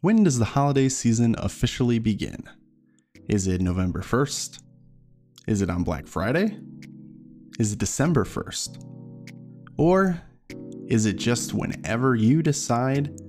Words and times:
When 0.00 0.22
does 0.22 0.38
the 0.38 0.44
holiday 0.44 0.88
season 0.88 1.34
officially 1.38 1.98
begin? 1.98 2.44
Is 3.28 3.48
it 3.48 3.60
November 3.60 4.00
1st? 4.00 4.62
Is 5.48 5.60
it 5.60 5.68
on 5.68 5.82
Black 5.82 6.06
Friday? 6.06 6.56
Is 7.58 7.72
it 7.72 7.80
December 7.80 8.22
1st? 8.22 8.80
Or 9.76 10.22
is 10.86 11.04
it 11.04 11.16
just 11.16 11.52
whenever 11.52 12.14
you 12.14 12.44
decide 12.44 13.20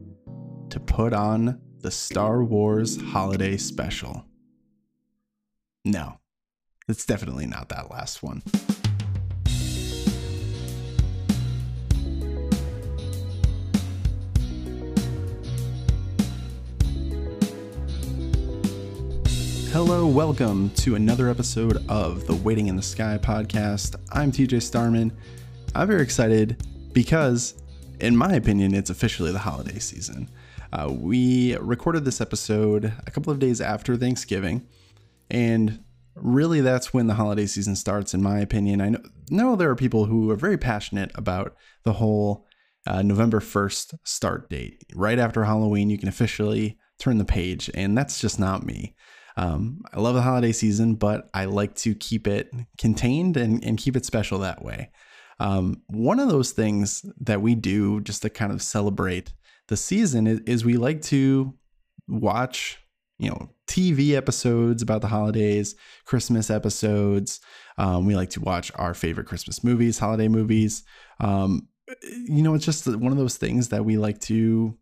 to 0.69 0.79
put 0.79 1.11
on 1.11 1.59
the 1.79 1.89
Star 1.89 2.43
Wars 2.43 3.01
holiday 3.01 3.57
special? 3.57 4.25
No, 5.83 6.19
it's 6.87 7.03
definitely 7.03 7.47
not 7.47 7.69
that 7.69 7.89
last 7.89 8.21
one. 8.21 8.43
Hello, 19.81 20.05
welcome 20.05 20.71
to 20.71 20.95
another 20.95 21.29
episode 21.29 21.85
of 21.87 22.27
the 22.27 22.35
Waiting 22.35 22.67
in 22.67 22.75
the 22.75 22.81
Sky 22.81 23.17
podcast. 23.17 23.95
I'm 24.11 24.29
TJ 24.29 24.61
Starman. 24.61 25.15
I'm 25.73 25.87
very 25.87 26.01
excited 26.01 26.61
because, 26.91 27.53
in 28.01 28.13
my 28.13 28.33
opinion, 28.33 28.75
it's 28.75 28.89
officially 28.89 29.31
the 29.31 29.39
holiday 29.39 29.79
season. 29.79 30.29
Uh, 30.73 30.89
we 30.91 31.55
recorded 31.59 32.03
this 32.03 32.19
episode 32.19 32.91
a 33.07 33.09
couple 33.09 33.31
of 33.31 33.39
days 33.39 33.61
after 33.61 33.95
Thanksgiving, 33.95 34.67
and 35.31 35.81
really 36.13 36.59
that's 36.59 36.93
when 36.93 37.07
the 37.07 37.13
holiday 37.13 37.45
season 37.45 37.77
starts, 37.77 38.13
in 38.13 38.21
my 38.21 38.39
opinion. 38.39 38.81
I 38.81 38.89
know, 38.89 39.01
know 39.29 39.55
there 39.55 39.69
are 39.69 39.77
people 39.77 40.07
who 40.07 40.29
are 40.29 40.35
very 40.35 40.57
passionate 40.57 41.11
about 41.15 41.55
the 41.83 41.93
whole 41.93 42.45
uh, 42.85 43.01
November 43.01 43.39
1st 43.39 43.93
start 44.03 44.49
date. 44.49 44.83
Right 44.93 45.19
after 45.19 45.45
Halloween, 45.45 45.89
you 45.89 45.97
can 45.97 46.09
officially 46.09 46.77
turn 46.99 47.17
the 47.17 47.23
page, 47.23 47.71
and 47.73 47.97
that's 47.97 48.19
just 48.19 48.41
not 48.41 48.65
me. 48.65 48.93
Um, 49.39 49.83
I 49.93 50.01
love 50.01 50.15
the 50.15 50.21
holiday 50.21 50.51
season, 50.51 50.95
but 50.95 51.29
I 51.33 51.45
like 51.45 51.73
to 51.75 51.95
keep 51.95 52.27
it 52.27 52.51
contained 52.77 53.37
and, 53.37 53.63
and 53.63 53.77
keep 53.77 53.95
it 53.95 54.05
special 54.05 54.39
that 54.39 54.65
way. 54.65 54.91
Um, 55.39 55.81
one 55.87 56.19
of 56.19 56.27
those 56.27 56.51
things 56.51 57.05
that 57.21 57.41
we 57.41 57.55
do 57.55 58.01
just 58.01 58.21
to 58.23 58.29
kind 58.29 58.51
of 58.51 58.61
celebrate 58.61 59.31
the 59.69 59.77
season 59.77 60.27
is, 60.27 60.41
is 60.41 60.65
we 60.65 60.75
like 60.75 61.01
to 61.03 61.53
watch, 62.09 62.79
you 63.17 63.29
know, 63.29 63.49
TV 63.65 64.11
episodes 64.11 64.81
about 64.81 64.99
the 64.99 65.07
holidays, 65.07 65.73
Christmas 66.03 66.49
episodes. 66.49 67.39
Um, 67.77 68.05
we 68.05 68.17
like 68.17 68.31
to 68.31 68.41
watch 68.41 68.73
our 68.75 68.93
favorite 68.93 69.27
Christmas 69.27 69.63
movies, 69.63 69.99
holiday 69.99 70.27
movies. 70.27 70.83
Um, 71.21 71.69
you 72.03 72.43
know, 72.43 72.55
it's 72.55 72.65
just 72.65 72.85
one 72.87 73.13
of 73.13 73.17
those 73.17 73.37
things 73.37 73.69
that 73.69 73.85
we 73.85 73.97
like 73.97 74.19
to. 74.21 74.77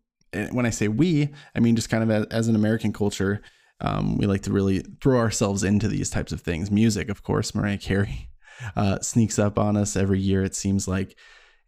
When 0.50 0.66
I 0.66 0.70
say 0.70 0.88
we, 0.88 1.28
I 1.54 1.60
mean 1.60 1.76
just 1.76 1.90
kind 1.90 2.02
of 2.02 2.10
as, 2.10 2.26
as 2.26 2.48
an 2.48 2.56
American 2.56 2.92
culture, 2.92 3.40
um, 3.80 4.18
we 4.18 4.26
like 4.26 4.42
to 4.42 4.52
really 4.52 4.80
throw 5.00 5.18
ourselves 5.18 5.64
into 5.64 5.88
these 5.88 6.10
types 6.10 6.32
of 6.32 6.40
things. 6.40 6.70
Music, 6.70 7.08
of 7.08 7.22
course, 7.22 7.54
Mariah 7.54 7.78
Carey 7.78 8.30
uh, 8.76 9.00
sneaks 9.00 9.38
up 9.38 9.58
on 9.58 9.76
us 9.76 9.96
every 9.96 10.20
year, 10.20 10.44
it 10.44 10.54
seems 10.54 10.88
like. 10.88 11.16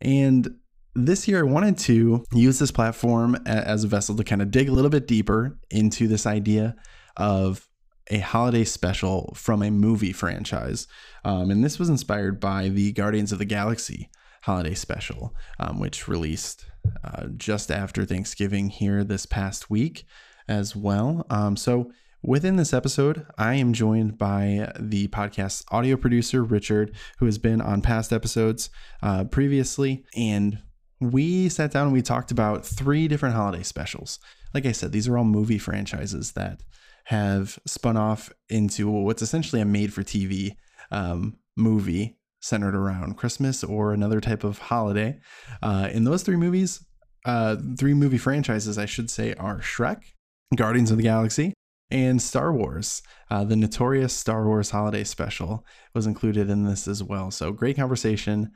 And 0.00 0.56
this 0.94 1.28
year, 1.28 1.40
I 1.40 1.50
wanted 1.50 1.78
to 1.78 2.24
use 2.32 2.58
this 2.58 2.72
platform 2.72 3.36
as 3.46 3.84
a 3.84 3.88
vessel 3.88 4.16
to 4.16 4.24
kind 4.24 4.42
of 4.42 4.50
dig 4.50 4.68
a 4.68 4.72
little 4.72 4.90
bit 4.90 5.06
deeper 5.06 5.58
into 5.70 6.08
this 6.08 6.26
idea 6.26 6.74
of 7.16 7.68
a 8.08 8.18
holiday 8.18 8.64
special 8.64 9.32
from 9.36 9.62
a 9.62 9.70
movie 9.70 10.12
franchise. 10.12 10.88
Um, 11.24 11.50
and 11.50 11.62
this 11.62 11.78
was 11.78 11.88
inspired 11.88 12.40
by 12.40 12.68
the 12.68 12.92
Guardians 12.92 13.30
of 13.30 13.38
the 13.38 13.44
Galaxy 13.44 14.10
holiday 14.42 14.74
special, 14.74 15.34
um, 15.60 15.78
which 15.78 16.08
released 16.08 16.66
uh, 17.04 17.26
just 17.36 17.70
after 17.70 18.04
Thanksgiving 18.04 18.68
here 18.68 19.04
this 19.04 19.26
past 19.26 19.70
week 19.70 20.06
as 20.48 20.74
well. 20.74 21.24
Um, 21.30 21.56
so 21.56 21.92
within 22.22 22.56
this 22.56 22.72
episode, 22.72 23.26
I 23.38 23.54
am 23.54 23.72
joined 23.72 24.18
by 24.18 24.72
the 24.78 25.08
podcast's 25.08 25.64
audio 25.70 25.96
producer, 25.96 26.42
Richard, 26.42 26.94
who 27.18 27.26
has 27.26 27.38
been 27.38 27.60
on 27.60 27.82
past 27.82 28.12
episodes 28.12 28.70
uh, 29.02 29.24
previously. 29.24 30.04
And 30.16 30.62
we 31.00 31.48
sat 31.48 31.70
down 31.70 31.84
and 31.84 31.92
we 31.92 32.02
talked 32.02 32.30
about 32.30 32.64
three 32.64 33.08
different 33.08 33.34
holiday 33.34 33.62
specials. 33.62 34.18
Like 34.52 34.66
I 34.66 34.72
said, 34.72 34.92
these 34.92 35.08
are 35.08 35.16
all 35.16 35.24
movie 35.24 35.58
franchises 35.58 36.32
that 36.32 36.62
have 37.04 37.58
spun 37.66 37.96
off 37.96 38.32
into 38.48 38.90
what's 38.90 39.22
essentially 39.22 39.62
a 39.62 39.64
made 39.64 39.92
for 39.92 40.02
TV 40.02 40.56
um, 40.90 41.38
movie 41.56 42.18
centered 42.40 42.74
around 42.74 43.16
Christmas 43.16 43.64
or 43.64 43.92
another 43.92 44.20
type 44.20 44.44
of 44.44 44.58
holiday. 44.58 45.18
Uh, 45.62 45.88
in 45.92 46.04
those 46.04 46.22
three 46.22 46.36
movies, 46.36 46.84
uh, 47.24 47.56
three 47.78 47.94
movie 47.94 48.18
franchises, 48.18 48.78
I 48.78 48.86
should 48.86 49.10
say, 49.10 49.34
are 49.34 49.58
Shrek, 49.58 50.02
Guardians 50.56 50.90
of 50.90 50.96
the 50.96 51.02
Galaxy, 51.02 51.54
and 51.90 52.20
Star 52.20 52.52
Wars. 52.52 53.02
Uh, 53.30 53.44
the 53.44 53.56
notorious 53.56 54.12
Star 54.12 54.44
Wars 54.46 54.70
holiday 54.70 55.04
special 55.04 55.64
was 55.94 56.06
included 56.06 56.50
in 56.50 56.64
this 56.64 56.88
as 56.88 57.02
well. 57.02 57.30
So 57.30 57.52
great 57.52 57.76
conversation, 57.76 58.52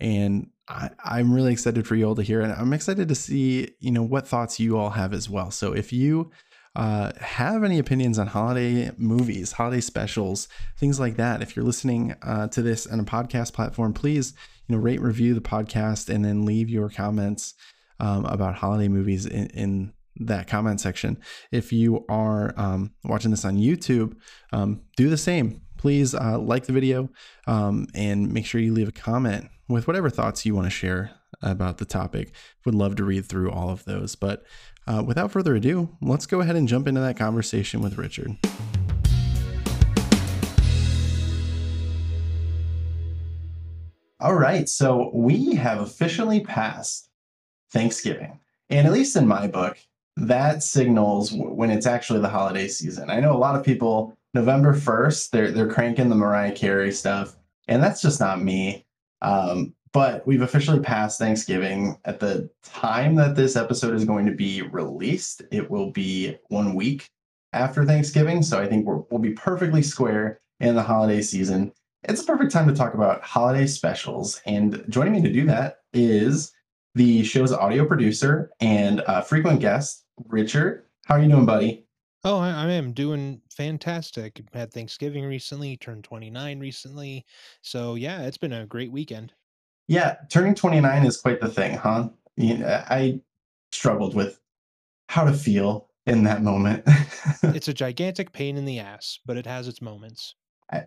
and 0.00 0.50
I, 0.68 0.90
am 1.04 1.32
really 1.32 1.52
excited 1.52 1.86
for 1.86 1.96
you 1.96 2.06
all 2.06 2.14
to 2.14 2.22
hear, 2.22 2.40
and 2.40 2.52
I'm 2.52 2.72
excited 2.72 3.08
to 3.08 3.14
see 3.14 3.70
you 3.80 3.90
know 3.90 4.02
what 4.02 4.28
thoughts 4.28 4.60
you 4.60 4.76
all 4.76 4.90
have 4.90 5.12
as 5.12 5.28
well. 5.30 5.50
So 5.50 5.72
if 5.72 5.92
you 5.92 6.30
uh, 6.76 7.12
have 7.20 7.64
any 7.64 7.78
opinions 7.78 8.18
on 8.18 8.28
holiday 8.28 8.90
movies, 8.96 9.52
holiday 9.52 9.80
specials, 9.80 10.46
things 10.78 11.00
like 11.00 11.16
that, 11.16 11.42
if 11.42 11.56
you're 11.56 11.64
listening 11.64 12.14
uh, 12.22 12.48
to 12.48 12.62
this 12.62 12.86
on 12.86 13.00
a 13.00 13.04
podcast 13.04 13.52
platform, 13.52 13.92
please 13.92 14.34
you 14.66 14.76
know 14.76 14.82
rate, 14.82 15.00
review 15.00 15.34
the 15.34 15.40
podcast, 15.40 16.12
and 16.12 16.24
then 16.24 16.44
leave 16.44 16.68
your 16.68 16.88
comments 16.88 17.54
um, 18.00 18.24
about 18.26 18.56
holiday 18.56 18.88
movies 18.88 19.26
in, 19.26 19.46
in 19.48 19.92
that 20.20 20.46
comment 20.46 20.80
section. 20.80 21.18
If 21.52 21.72
you 21.72 22.04
are 22.08 22.54
um, 22.56 22.92
watching 23.04 23.30
this 23.30 23.44
on 23.44 23.56
YouTube, 23.56 24.16
um, 24.52 24.82
do 24.96 25.08
the 25.10 25.16
same. 25.16 25.62
Please 25.76 26.14
uh, 26.14 26.38
like 26.38 26.66
the 26.66 26.72
video 26.72 27.08
um, 27.46 27.86
and 27.94 28.32
make 28.32 28.46
sure 28.46 28.60
you 28.60 28.72
leave 28.72 28.88
a 28.88 28.92
comment 28.92 29.48
with 29.68 29.86
whatever 29.86 30.10
thoughts 30.10 30.44
you 30.44 30.54
want 30.54 30.66
to 30.66 30.70
share 30.70 31.12
about 31.42 31.78
the 31.78 31.84
topic. 31.84 32.34
Would 32.64 32.74
love 32.74 32.96
to 32.96 33.04
read 33.04 33.26
through 33.26 33.50
all 33.50 33.70
of 33.70 33.84
those. 33.84 34.16
But 34.16 34.44
uh, 34.86 35.02
without 35.06 35.30
further 35.30 35.54
ado, 35.54 35.96
let's 36.00 36.26
go 36.26 36.40
ahead 36.40 36.56
and 36.56 36.66
jump 36.66 36.88
into 36.88 37.00
that 37.00 37.16
conversation 37.16 37.80
with 37.80 37.98
Richard. 37.98 38.36
All 44.20 44.34
right, 44.34 44.68
so 44.68 45.12
we 45.14 45.54
have 45.54 45.80
officially 45.80 46.40
passed 46.40 47.08
Thanksgiving. 47.70 48.40
And 48.68 48.86
at 48.86 48.92
least 48.92 49.14
in 49.14 49.28
my 49.28 49.46
book, 49.46 49.78
that 50.26 50.62
signals 50.62 51.32
when 51.32 51.70
it's 51.70 51.86
actually 51.86 52.20
the 52.20 52.28
holiday 52.28 52.68
season. 52.68 53.10
I 53.10 53.20
know 53.20 53.32
a 53.32 53.38
lot 53.38 53.56
of 53.56 53.64
people 53.64 54.16
November 54.34 54.74
1st, 54.74 55.30
they're 55.30 55.50
they're 55.50 55.70
cranking 55.70 56.08
the 56.08 56.14
Mariah 56.14 56.52
Carey 56.52 56.92
stuff, 56.92 57.36
and 57.66 57.82
that's 57.82 58.02
just 58.02 58.20
not 58.20 58.42
me. 58.42 58.84
Um, 59.22 59.74
but 59.92 60.26
we've 60.26 60.42
officially 60.42 60.80
passed 60.80 61.18
Thanksgiving. 61.18 61.98
At 62.04 62.20
the 62.20 62.50
time 62.62 63.14
that 63.16 63.36
this 63.36 63.56
episode 63.56 63.94
is 63.94 64.04
going 64.04 64.26
to 64.26 64.32
be 64.32 64.62
released, 64.62 65.42
it 65.50 65.70
will 65.70 65.90
be 65.90 66.36
one 66.48 66.74
week 66.74 67.08
after 67.52 67.84
Thanksgiving. 67.84 68.42
So 68.42 68.60
I 68.60 68.66
think 68.66 68.86
we 68.86 68.94
will 69.10 69.18
be 69.18 69.32
perfectly 69.32 69.82
square 69.82 70.40
in 70.60 70.74
the 70.74 70.82
holiday 70.82 71.22
season. 71.22 71.72
It's 72.04 72.22
a 72.22 72.26
perfect 72.26 72.52
time 72.52 72.68
to 72.68 72.74
talk 72.74 72.94
about 72.94 73.22
holiday 73.22 73.66
specials. 73.66 74.40
And 74.46 74.84
joining 74.88 75.14
me 75.14 75.22
to 75.22 75.32
do 75.32 75.46
that 75.46 75.78
is 75.92 76.52
the 76.94 77.24
show's 77.24 77.52
audio 77.52 77.86
producer 77.86 78.50
and 78.60 79.02
a 79.06 79.22
frequent 79.22 79.60
guest, 79.60 80.04
Richard. 80.26 80.84
How 81.06 81.16
are 81.16 81.22
you 81.22 81.28
doing, 81.28 81.46
buddy? 81.46 81.86
Oh, 82.24 82.38
I, 82.38 82.50
I 82.50 82.70
am 82.72 82.92
doing 82.92 83.40
fantastic. 83.50 84.42
Had 84.52 84.72
Thanksgiving 84.72 85.24
recently, 85.24 85.76
turned 85.76 86.04
29 86.04 86.58
recently. 86.58 87.24
So, 87.62 87.94
yeah, 87.94 88.22
it's 88.22 88.36
been 88.36 88.52
a 88.52 88.66
great 88.66 88.90
weekend. 88.90 89.32
Yeah, 89.86 90.16
turning 90.28 90.54
29 90.54 91.06
is 91.06 91.16
quite 91.16 91.40
the 91.40 91.48
thing, 91.48 91.76
huh? 91.76 92.10
I 92.38 93.20
struggled 93.72 94.14
with 94.14 94.40
how 95.08 95.24
to 95.24 95.32
feel 95.32 95.88
in 96.06 96.24
that 96.24 96.42
moment. 96.42 96.82
it's 97.42 97.68
a 97.68 97.74
gigantic 97.74 98.32
pain 98.32 98.56
in 98.56 98.64
the 98.64 98.78
ass, 98.78 99.18
but 99.24 99.36
it 99.36 99.46
has 99.46 99.68
its 99.68 99.80
moments. 99.80 100.34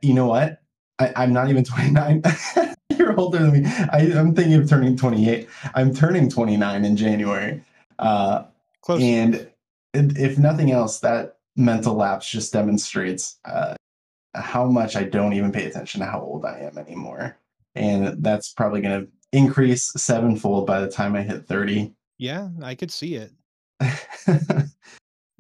You 0.02 0.14
know 0.14 0.28
what? 0.28 0.62
I, 1.00 1.24
am 1.24 1.34
not 1.34 1.50
even 1.50 1.64
29. 1.64 2.22
You're 2.96 3.20
older 3.20 3.40
than 3.40 3.64
me. 3.64 3.70
I, 3.92 4.02
am 4.14 4.36
thinking 4.36 4.56
of 4.56 4.70
turning 4.70 4.96
28. 4.96 5.50
I'm 5.74 5.94
turning 5.94 6.30
29 6.30 6.86
in 6.86 6.96
January. 6.96 7.64
Uh, 7.98 8.44
Close. 8.82 9.02
And 9.02 9.50
if 9.94 10.38
nothing 10.38 10.72
else, 10.72 11.00
that 11.00 11.38
mental 11.56 11.96
lapse 11.96 12.30
just 12.30 12.54
demonstrates 12.54 13.40
uh, 13.46 13.76
how 14.34 14.66
much 14.66 14.96
I 14.96 15.04
don't 15.04 15.34
even 15.34 15.52
pay 15.52 15.66
attention 15.66 16.00
to 16.02 16.08
how 16.08 16.22
old 16.22 16.46
I 16.46 16.60
am 16.60 16.78
anymore. 16.78 17.38
And 17.76 18.24
that's 18.24 18.52
probably 18.54 18.82
going 18.82 19.02
to 19.02 19.12
increase 19.32 19.92
sevenfold 19.96 20.68
by 20.68 20.82
the 20.82 20.90
time 20.90 21.16
I 21.16 21.22
hit 21.22 21.48
30. 21.48 21.94
Yeah, 22.18 22.50
I 22.62 22.76
could 22.76 22.92
see 22.92 23.16
it. 23.16 23.32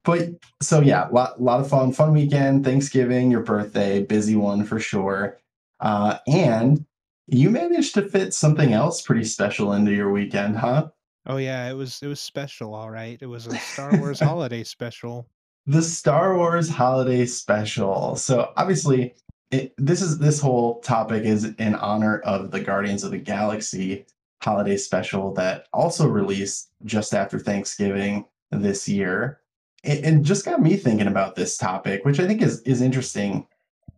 but 0.03 0.29
so 0.61 0.81
yeah, 0.81 1.09
a 1.09 1.11
lot, 1.11 1.41
lot 1.41 1.59
of 1.59 1.69
fun, 1.69 1.91
fun 1.93 2.13
weekend, 2.13 2.65
Thanksgiving, 2.65 3.31
your 3.31 3.43
birthday, 3.43 4.03
busy 4.03 4.35
one 4.35 4.65
for 4.65 4.79
sure. 4.79 5.39
Uh, 5.79 6.17
and 6.27 6.85
you 7.27 7.49
managed 7.49 7.93
to 7.95 8.07
fit 8.07 8.33
something 8.33 8.73
else 8.73 9.01
pretty 9.01 9.23
special 9.23 9.73
into 9.73 9.91
your 9.91 10.11
weekend, 10.11 10.57
huh? 10.57 10.89
Oh 11.25 11.37
yeah, 11.37 11.69
it 11.69 11.73
was 11.73 12.01
it 12.01 12.07
was 12.07 12.19
special, 12.19 12.73
all 12.73 12.89
right. 12.89 13.17
It 13.21 13.27
was 13.27 13.47
a 13.47 13.55
Star 13.57 13.95
Wars 13.97 14.19
holiday 14.21 14.63
special. 14.63 15.27
The 15.67 15.81
Star 15.81 16.35
Wars 16.35 16.69
holiday 16.69 17.25
special. 17.25 18.15
So 18.15 18.51
obviously, 18.57 19.13
it, 19.51 19.73
this 19.77 20.01
is 20.01 20.17
this 20.17 20.39
whole 20.39 20.79
topic 20.79 21.23
is 21.23 21.43
in 21.43 21.75
honor 21.75 22.19
of 22.19 22.51
the 22.51 22.59
Guardians 22.59 23.03
of 23.03 23.11
the 23.11 23.19
Galaxy 23.19 24.05
holiday 24.41 24.77
special 24.77 25.33
that 25.35 25.67
also 25.71 26.07
released 26.07 26.71
just 26.85 27.13
after 27.13 27.37
Thanksgiving 27.37 28.25
this 28.49 28.89
year. 28.89 29.39
It, 29.83 30.03
and 30.03 30.25
just 30.25 30.45
got 30.45 30.61
me 30.61 30.75
thinking 30.75 31.07
about 31.07 31.35
this 31.35 31.57
topic, 31.57 32.03
which 32.03 32.19
I 32.19 32.25
think 32.25 32.41
is 32.41 32.61
is 32.61 32.81
interesting 32.81 33.45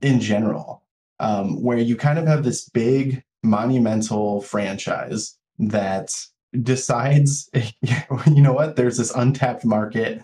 in 0.02 0.20
general, 0.20 0.84
um, 1.22 1.62
where 1.64 1.78
you 1.78 1.96
kind 1.96 2.20
of 2.20 2.28
have 2.28 2.44
this 2.44 2.68
big 2.68 3.24
monumental 3.44 4.42
franchise 4.42 5.38
that 5.60 6.14
decides, 6.62 7.50
you 7.82 8.42
know 8.42 8.54
what, 8.54 8.76
there's 8.76 8.98
this 8.98 9.14
untapped 9.16 9.66
market 9.66 10.24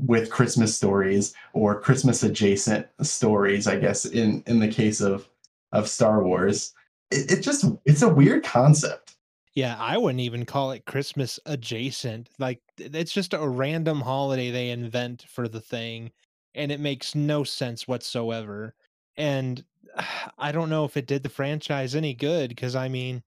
with 0.00 0.30
Christmas 0.30 0.76
stories 0.76 1.34
or 1.52 1.80
Christmas 1.80 2.22
adjacent 2.22 2.86
stories, 3.02 3.66
I 3.66 3.78
guess, 3.78 4.04
in 4.04 4.42
in 4.46 4.58
the 4.58 4.68
case 4.68 5.00
of 5.00 5.28
of 5.72 5.88
Star 5.88 6.22
Wars. 6.24 6.72
It, 7.10 7.32
it 7.32 7.40
just 7.40 7.64
it's 7.84 8.02
a 8.02 8.08
weird 8.08 8.44
concept. 8.44 9.16
Yeah, 9.54 9.76
I 9.78 9.98
wouldn't 9.98 10.20
even 10.20 10.44
call 10.44 10.70
it 10.70 10.84
Christmas 10.86 11.40
adjacent. 11.46 12.28
Like 12.38 12.60
it's 12.78 13.12
just 13.12 13.34
a 13.34 13.48
random 13.48 14.00
holiday 14.00 14.50
they 14.50 14.70
invent 14.70 15.24
for 15.28 15.48
the 15.48 15.60
thing 15.60 16.12
and 16.54 16.70
it 16.70 16.80
makes 16.80 17.14
no 17.14 17.44
sense 17.44 17.88
whatsoever. 17.88 18.74
And 19.16 19.64
I 20.38 20.52
don't 20.52 20.70
know 20.70 20.84
if 20.84 20.96
it 20.96 21.06
did 21.06 21.22
the 21.22 21.28
franchise 21.28 21.94
any 21.94 22.14
good 22.14 22.50
because 22.50 22.76
I 22.76 22.88
mean, 22.88 23.22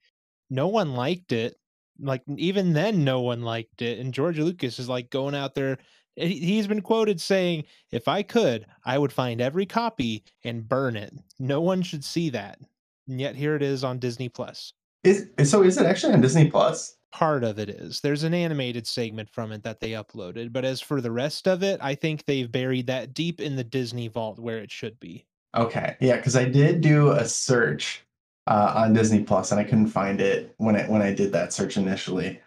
no 0.50 0.68
one 0.68 0.94
liked 0.94 1.31
it. 1.31 1.57
Like 2.01 2.24
even 2.38 2.74
then 2.74 3.03
no 3.03 3.21
one 3.21 3.42
liked 3.42 3.81
it 3.81 4.00
and 4.00 4.13
George 4.13 4.39
Lucas 4.39 4.80
is 4.80 4.89
like 4.89 5.09
going 5.09 5.36
out 5.36 5.56
there 5.56 5.77
eh, 6.18 6.25
he's 6.27 6.68
been 6.68 6.81
quoted 6.81 7.21
saying, 7.21 7.65
"If 7.92 8.07
I 8.07 8.24
could, 8.24 8.65
I 8.83 8.98
would 8.98 9.13
find 9.13 9.39
every 9.39 9.65
copy 9.65 10.24
and 10.44 10.68
burn 10.68 10.95
it. 10.95 11.13
No 11.39 11.62
one 11.62 11.81
should 11.81 12.03
see 12.03 12.30
that." 12.31 12.59
And 13.07 13.19
yet 13.19 13.36
here 13.36 13.56
it 13.56 13.62
is 13.62 13.83
on 13.83 14.00
Disney 14.00 14.30
Plus. 14.30 14.74
Is 15.03 15.27
so 15.45 15.63
is 15.63 15.77
it 15.77 15.86
actually 15.86 16.13
on 16.13 16.21
Disney 16.21 16.50
Plus? 16.50 16.95
Part 17.12 17.44
of 17.44 17.59
it 17.59 17.69
is. 17.69 18.00
There's 18.00 18.24
an 18.24 18.33
animated 18.33 18.88
segment 18.88 19.30
from 19.30 19.51
it 19.51 19.63
that 19.63 19.81
they 19.81 19.92
uploaded, 19.92 20.53
but 20.53 20.63
as 20.63 20.80
for 20.80 21.01
the 21.01 21.12
rest 21.12 21.48
of 21.48 21.62
it, 21.62 21.80
I 21.81 21.95
think 21.95 22.25
they've 22.25 22.50
buried 22.50 22.88
that 22.88 23.13
deep 23.13 23.42
in 23.42 23.56
the 23.57 23.63
Disney 23.63 24.07
vault 24.07 24.39
where 24.39 24.59
it 24.59 24.71
should 24.71 25.00
be. 25.00 25.25
Okay. 25.56 25.98
Yeah, 26.00 26.18
cuz 26.21 26.36
I 26.36 26.45
did 26.45 26.80
do 26.81 27.12
a 27.12 27.27
search 27.27 28.06
uh, 28.48 28.74
on 28.76 28.94
Disney 28.94 29.24
Plus 29.24 29.52
and 29.52 29.60
I 29.60 29.64
couldn't 29.64 29.88
find 29.88 30.20
it 30.20 30.54
when 30.58 30.76
it 30.76 30.90
when 30.90 31.02
I 31.02 31.14
did 31.14 31.32
that 31.34 31.54
search 31.54 31.78
initially. 31.78 32.40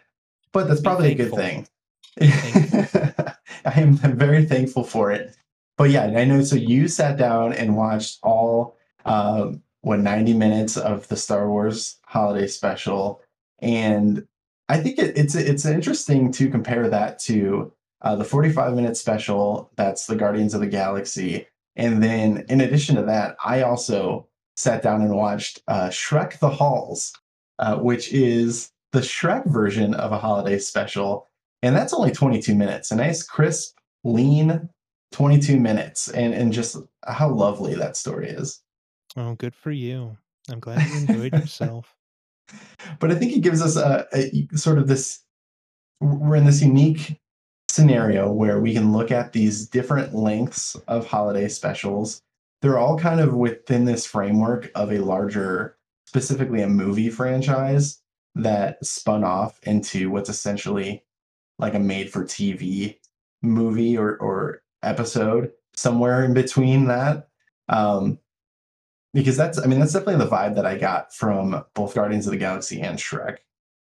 But 0.51 0.67
that's 0.67 0.81
probably 0.81 1.11
a 1.11 1.15
good 1.15 1.33
thing. 1.33 1.67
I 3.65 3.73
am 3.79 3.95
very 3.95 4.45
thankful 4.45 4.83
for 4.83 5.11
it. 5.11 5.35
But 5.77 5.89
yeah, 5.89 6.05
I 6.05 6.23
know. 6.23 6.41
So 6.43 6.55
you 6.55 6.87
sat 6.87 7.17
down 7.17 7.53
and 7.53 7.75
watched 7.75 8.19
all 8.23 8.77
um, 9.03 9.61
what 9.81 9.99
90 9.99 10.33
minutes 10.33 10.77
of 10.77 11.07
the 11.09 11.17
Star 11.17 11.49
Wars 11.49 11.97
holiday 12.05 12.47
special, 12.47 13.21
and 13.59 14.25
I 14.69 14.77
think 14.77 14.97
it, 14.97 15.17
it's 15.17 15.35
it's 15.35 15.65
interesting 15.65 16.31
to 16.33 16.49
compare 16.49 16.89
that 16.89 17.19
to 17.19 17.73
uh, 18.01 18.15
the 18.15 18.23
45 18.23 18.73
minute 18.75 18.95
special 18.95 19.71
that's 19.75 20.05
the 20.05 20.15
Guardians 20.15 20.53
of 20.53 20.61
the 20.61 20.67
Galaxy, 20.67 21.47
and 21.75 22.01
then 22.01 22.45
in 22.47 22.61
addition 22.61 22.95
to 22.95 23.03
that, 23.03 23.35
I 23.43 23.63
also 23.63 24.27
sat 24.55 24.81
down 24.81 25.01
and 25.01 25.15
watched 25.15 25.61
uh, 25.67 25.89
Shrek 25.89 26.39
the 26.39 26.49
Halls, 26.49 27.13
uh, 27.59 27.77
which 27.77 28.11
is 28.13 28.71
the 28.91 29.01
Shrek 29.01 29.45
version 29.45 29.93
of 29.95 30.11
a 30.11 30.17
holiday 30.17 30.59
special 30.59 31.27
and 31.65 31.75
that's 31.75 31.93
only 31.93 32.11
22 32.11 32.53
minutes 32.53 32.91
a 32.91 32.95
nice 32.95 33.23
crisp 33.23 33.77
lean 34.03 34.69
22 35.11 35.59
minutes 35.59 36.09
and 36.09 36.33
and 36.33 36.53
just 36.53 36.77
how 37.07 37.29
lovely 37.29 37.73
that 37.73 37.97
story 37.97 38.29
is. 38.29 38.61
Oh 39.17 39.33
good 39.33 39.55
for 39.55 39.71
you. 39.71 40.15
I'm 40.49 40.59
glad 40.59 40.87
you 40.87 40.97
enjoyed 40.97 41.33
yourself. 41.41 41.95
But 42.99 43.11
i 43.11 43.15
think 43.15 43.35
it 43.35 43.39
gives 43.39 43.61
us 43.61 43.75
a, 43.75 44.05
a, 44.13 44.47
sort 44.55 44.77
of 44.77 44.87
this 44.87 45.23
we're 45.99 46.35
in 46.35 46.45
this 46.45 46.61
unique 46.61 47.19
scenario 47.69 48.31
where 48.31 48.59
we 48.59 48.73
can 48.73 48.93
look 48.93 49.09
at 49.09 49.33
these 49.33 49.67
different 49.67 50.13
lengths 50.13 50.75
of 50.87 51.07
holiday 51.07 51.47
specials 51.47 52.21
they're 52.61 52.79
all 52.79 52.97
kind 52.97 53.19
of 53.19 53.33
within 53.33 53.85
this 53.85 54.05
framework 54.05 54.71
of 54.75 54.91
a 54.91 54.99
larger 54.99 55.77
specifically 56.05 56.61
a 56.61 56.67
movie 56.67 57.09
franchise 57.09 58.01
that 58.35 58.83
spun 58.85 59.23
off 59.23 59.59
into 59.63 60.09
what's 60.09 60.29
essentially 60.29 61.03
like 61.57 61.73
a 61.73 61.79
made 61.79 62.11
for 62.11 62.23
TV 62.23 62.97
movie 63.41 63.97
or, 63.97 64.17
or 64.17 64.61
episode 64.83 65.51
somewhere 65.75 66.23
in 66.23 66.33
between 66.33 66.85
that. 66.85 67.29
Um, 67.69 68.19
because 69.13 69.37
that's, 69.37 69.57
I 69.57 69.65
mean, 69.65 69.79
that's 69.79 69.93
definitely 69.93 70.23
the 70.23 70.31
vibe 70.31 70.55
that 70.55 70.65
I 70.65 70.77
got 70.77 71.13
from 71.13 71.63
both 71.73 71.95
Guardians 71.95 72.27
of 72.27 72.31
the 72.31 72.37
Galaxy 72.37 72.81
and 72.81 72.99
Shrek. 72.99 73.37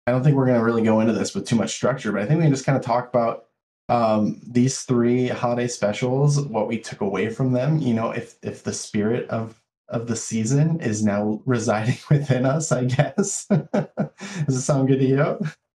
I 0.07 0.11
don't 0.11 0.23
think 0.23 0.35
we're 0.35 0.47
going 0.47 0.57
to 0.57 0.65
really 0.65 0.81
go 0.81 0.99
into 0.99 1.13
this 1.13 1.35
with 1.35 1.45
too 1.45 1.55
much 1.55 1.71
structure, 1.71 2.11
but 2.11 2.23
I 2.23 2.25
think 2.25 2.39
we 2.39 2.45
can 2.45 2.53
just 2.53 2.65
kind 2.65 2.77
of 2.77 2.83
talk 2.83 3.07
about 3.07 3.45
um, 3.91 4.39
these 4.47 4.83
three 4.83 5.27
holiday 5.27 5.67
specials, 5.67 6.39
what 6.39 6.69
we 6.69 6.79
took 6.79 7.01
away 7.01 7.29
from 7.29 7.51
them. 7.51 7.79
You 7.79 7.93
know, 7.93 8.11
if 8.11 8.35
if 8.41 8.63
the 8.63 8.71
spirit 8.71 9.29
of 9.29 9.61
of 9.89 10.07
the 10.07 10.15
season 10.15 10.79
is 10.79 11.03
now 11.03 11.41
residing 11.45 11.97
within 12.09 12.45
us, 12.45 12.71
I 12.71 12.85
guess. 12.85 13.45
Does 13.49 14.55
it 14.55 14.61
sound 14.61 14.87
good 14.87 14.99
to 14.99 15.05
you? 15.05 15.39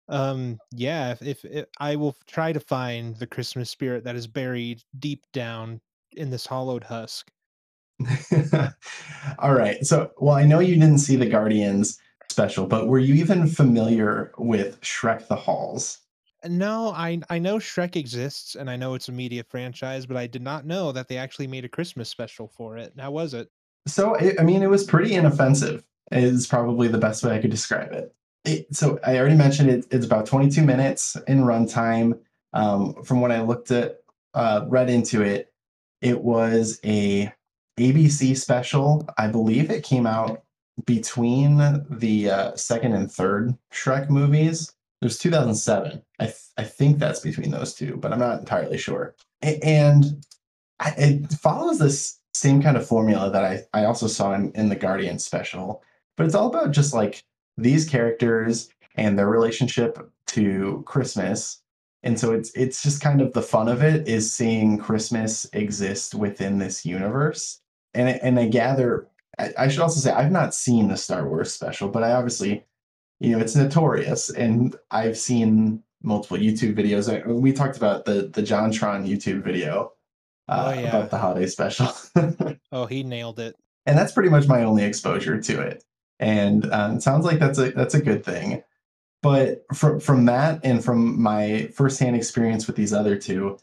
Um, 0.10 0.60
yeah, 0.72 1.12
if, 1.12 1.22
if, 1.22 1.46
if 1.46 1.66
I 1.80 1.96
will 1.96 2.18
try 2.28 2.52
to 2.52 2.60
find 2.60 3.16
the 3.16 3.28
Christmas 3.28 3.70
spirit 3.70 4.04
that 4.04 4.18
is 4.18 4.28
buried 4.28 4.84
deep 5.00 5.24
down 5.32 5.80
in 6.12 6.30
this 6.30 6.46
hollowed 6.46 6.84
husk. 6.84 7.32
All 9.40 9.54
right. 9.54 9.86
So, 9.86 10.12
well, 10.18 10.36
I 10.36 10.46
know 10.46 10.60
you 10.60 10.76
didn't 10.76 10.98
see 10.98 11.16
the 11.16 11.30
Guardians 11.30 11.98
special, 12.30 12.68
but 12.68 12.88
were 12.88 13.00
you 13.00 13.14
even 13.14 13.48
familiar 13.48 14.34
with 14.38 14.82
Shrek 14.82 15.30
the 15.30 15.38
Halls? 15.38 16.01
No, 16.48 16.90
I 16.90 17.22
I 17.30 17.40
know 17.40 17.58
Shrek 17.58 17.96
exists 17.96 18.56
and 18.56 18.70
I 18.70 18.76
know 18.76 18.96
it's 18.96 19.10
a 19.10 19.12
media 19.12 19.44
franchise, 19.44 20.06
but 20.06 20.18
I 20.18 20.28
did 20.28 20.42
not 20.42 20.66
know 20.66 20.92
that 20.92 21.08
they 21.08 21.18
actually 21.18 21.48
made 21.48 21.66
a 21.66 21.70
Christmas 21.70 22.10
special 22.10 22.48
for 22.48 22.78
it. 22.78 22.94
How 22.98 23.12
was 23.12 23.34
it? 23.34 23.50
So, 23.88 24.16
I 24.18 24.44
mean, 24.44 24.62
it 24.64 24.70
was 24.70 24.84
pretty 24.84 25.14
inoffensive. 25.16 25.84
Is 26.12 26.46
probably 26.46 26.88
the 26.88 26.98
best 26.98 27.24
way 27.24 27.36
I 27.36 27.40
could 27.40 27.52
describe 27.52 27.94
it 27.94 28.14
it, 28.46 28.76
so 28.76 29.00
I 29.06 29.18
already 29.18 29.36
mentioned 29.36 29.70
it, 29.70 29.86
it's 29.92 30.06
about 30.06 30.26
22 30.26 30.64
minutes 30.64 31.16
in 31.28 31.42
runtime. 31.42 32.20
Um, 32.54 33.02
from 33.04 33.22
what 33.22 33.32
I 33.32 33.42
looked 33.42 33.72
at, 33.72 34.00
uh, 34.34 34.66
read 34.68 34.90
into 34.90 35.22
it, 35.22 35.54
it 36.02 36.22
was 36.22 36.80
a 36.84 37.32
ABC 37.80 38.36
special. 38.38 39.08
I 39.18 39.28
believe 39.28 39.70
it 39.70 39.84
came 39.84 40.06
out 40.06 40.44
between 40.86 41.58
the 41.90 42.30
uh, 42.30 42.56
second 42.56 42.94
and 42.94 43.12
third 43.12 43.56
Shrek 43.72 44.10
movies. 44.10 44.74
There's 45.02 45.18
2007. 45.18 46.02
I, 46.20 46.26
th- 46.26 46.36
I 46.58 46.64
think 46.64 47.00
that's 47.00 47.20
between 47.20 47.52
those 47.52 47.74
two, 47.74 47.98
but 47.98 48.14
I'm 48.14 48.20
not 48.20 48.40
entirely 48.40 48.78
sure. 48.78 49.16
And 49.42 50.24
it 50.98 51.32
follows 51.34 51.80
this 51.80 52.20
same 52.34 52.62
kind 52.62 52.78
of 52.78 52.88
formula 52.88 53.32
that 53.32 53.44
I, 53.44 53.64
I 53.74 53.86
also 53.86 54.08
saw 54.08 54.34
in, 54.34 54.52
in 54.54 54.70
the 54.70 54.76
Guardian 54.76 55.20
special, 55.20 55.84
but 56.18 56.26
it's 56.26 56.36
all 56.36 56.48
about 56.48 56.72
just 56.72 56.94
like 56.94 57.24
these 57.58 57.88
characters 57.88 58.70
and 58.96 59.18
their 59.18 59.30
relationship 59.30 59.98
to 60.28 60.84
Christmas. 60.86 61.62
And 62.04 62.20
so 62.20 62.34
it's 62.34 62.52
it's 62.56 62.82
just 62.82 63.02
kind 63.02 63.22
of 63.22 63.34
the 63.34 63.42
fun 63.42 63.68
of 63.68 63.84
it 63.84 64.08
is 64.08 64.34
seeing 64.34 64.78
Christmas 64.78 65.48
exist 65.54 66.16
within 66.16 66.58
this 66.58 66.86
universe. 66.86 67.60
And 67.94 68.10
and 68.10 68.40
I 68.40 68.48
gather 68.48 69.08
I, 69.40 69.54
I 69.58 69.68
should 69.68 69.82
also 69.82 70.00
say 70.00 70.12
I've 70.12 70.32
not 70.32 70.54
seen 70.54 70.88
the 70.88 70.98
Star 70.98 71.28
Wars 71.28 71.54
special, 71.54 71.90
but 71.90 72.04
I 72.04 72.14
obviously, 72.14 72.64
you 73.22 73.32
know, 73.32 73.40
it's 73.40 73.56
notorious, 73.56 74.30
and 74.30 74.76
I've 74.92 75.18
seen 75.18 75.84
multiple 76.04 76.38
YouTube 76.38 76.76
videos. 76.76 77.26
We 77.26 77.54
talked 77.54 77.78
about 77.78 78.06
the 78.06 78.30
the 78.34 78.42
JonTron 78.42 79.08
YouTube 79.08 79.44
video 79.44 79.94
uh, 80.50 80.74
oh, 80.76 80.80
yeah. 80.80 80.90
about 80.90 81.12
the 81.12 81.18
holiday 81.18 81.48
special. 81.48 81.94
oh, 82.72 82.86
he 82.86 83.04
nailed 83.04 83.40
it. 83.40 83.56
And 83.86 83.98
that's 83.98 84.12
pretty 84.12 84.30
much 84.30 84.48
my 84.48 84.64
only 84.64 84.84
exposure 84.84 85.42
to 85.42 85.62
it 85.62 85.84
and 86.22 86.72
um, 86.72 86.98
it 86.98 87.04
sounds 87.04 87.26
like 87.26 87.40
that's 87.40 87.58
a 87.58 87.72
that's 87.72 87.96
a 87.96 88.02
good 88.02 88.24
thing. 88.24 88.64
But 89.24 89.66
from 89.74 90.00
from 90.00 90.26
that 90.26 90.62
and 90.64 90.84
from 90.84 91.22
my 91.22 91.70
firsthand 91.74 92.16
experience 92.16 92.68
with 92.68 92.76
these 92.76 92.94
other 92.94 93.18
two, 93.18 93.58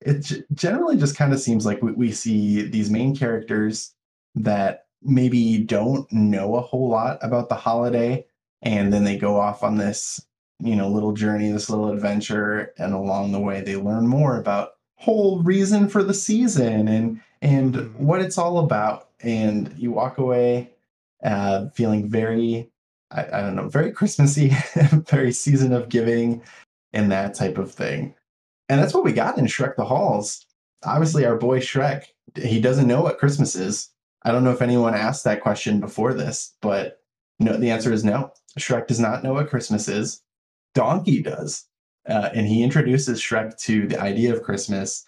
it 0.00 0.46
generally 0.52 0.98
just 0.98 1.16
kind 1.16 1.32
of 1.32 1.40
seems 1.40 1.66
like 1.66 1.82
we, 1.82 1.92
we 1.92 2.12
see 2.12 2.62
these 2.62 2.90
main 2.90 3.16
characters 3.16 3.94
that 4.34 4.86
maybe 5.02 5.58
don't 5.58 6.10
know 6.12 6.54
a 6.54 6.60
whole 6.60 6.88
lot 6.88 7.18
about 7.22 7.48
the 7.48 7.54
holiday, 7.54 8.24
and 8.62 8.92
then 8.92 9.04
they 9.04 9.16
go 9.16 9.38
off 9.38 9.62
on 9.62 9.76
this 9.76 10.24
you 10.60 10.76
know 10.76 10.88
little 10.88 11.12
journey, 11.12 11.50
this 11.50 11.70
little 11.70 11.90
adventure, 11.90 12.72
and 12.78 12.94
along 12.94 13.32
the 13.32 13.40
way 13.40 13.60
they 13.60 13.76
learn 13.76 14.06
more 14.06 14.38
about 14.38 14.72
whole 14.96 15.42
reason 15.42 15.88
for 15.88 16.02
the 16.02 16.14
season 16.14 16.88
and 16.88 17.20
and 17.40 17.74
mm-hmm. 17.74 18.04
what 18.04 18.20
it's 18.20 18.38
all 18.38 18.58
about 18.60 19.08
and 19.20 19.74
you 19.76 19.90
walk 19.90 20.18
away 20.18 20.70
uh, 21.22 21.68
feeling 21.70 22.08
very, 22.08 22.70
I, 23.10 23.26
I, 23.26 23.40
don't 23.42 23.56
know, 23.56 23.68
very 23.68 23.92
Christmassy, 23.92 24.52
very 24.74 25.32
season 25.32 25.72
of 25.72 25.88
giving. 25.88 26.42
and 26.92 27.10
that 27.10 27.34
type 27.34 27.58
of 27.58 27.72
thing. 27.72 28.14
And 28.68 28.80
that's 28.80 28.94
what 28.94 29.04
we 29.04 29.12
got 29.12 29.38
in 29.38 29.46
Shrek 29.46 29.76
the 29.76 29.84
Halls. 29.84 30.44
Obviously, 30.84 31.24
our 31.24 31.36
boy 31.36 31.60
Shrek, 31.60 32.04
he 32.36 32.60
doesn't 32.60 32.86
know 32.86 33.02
what 33.02 33.18
Christmas 33.18 33.54
is. 33.54 33.90
I 34.24 34.30
don't 34.32 34.44
know 34.44 34.52
if 34.52 34.62
anyone 34.62 34.94
asked 34.94 35.24
that 35.24 35.40
question 35.40 35.80
before 35.80 36.14
this, 36.14 36.54
but 36.60 37.01
no, 37.38 37.56
the 37.56 37.70
answer 37.70 37.92
is 37.92 38.04
no. 38.04 38.32
Shrek 38.58 38.86
does 38.86 39.00
not 39.00 39.22
know 39.22 39.34
what 39.34 39.48
Christmas 39.48 39.88
is. 39.88 40.22
Donkey 40.74 41.22
does. 41.22 41.66
Uh, 42.08 42.30
and 42.34 42.46
he 42.46 42.62
introduces 42.62 43.20
Shrek 43.20 43.56
to 43.62 43.86
the 43.86 44.00
idea 44.00 44.34
of 44.34 44.42
Christmas. 44.42 45.04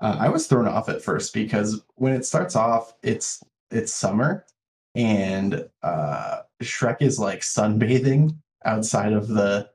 Uh, 0.00 0.16
I 0.18 0.28
was 0.28 0.46
thrown 0.46 0.66
off 0.66 0.88
at 0.88 1.02
first 1.02 1.34
because 1.34 1.82
when 1.96 2.14
it 2.14 2.24
starts 2.24 2.56
off, 2.56 2.94
it's 3.02 3.42
it's 3.70 3.94
summer, 3.94 4.46
and 4.94 5.68
uh, 5.82 6.40
Shrek 6.62 7.02
is 7.02 7.18
like 7.18 7.40
sunbathing 7.40 8.36
outside 8.64 9.12
of 9.12 9.28
the 9.28 9.68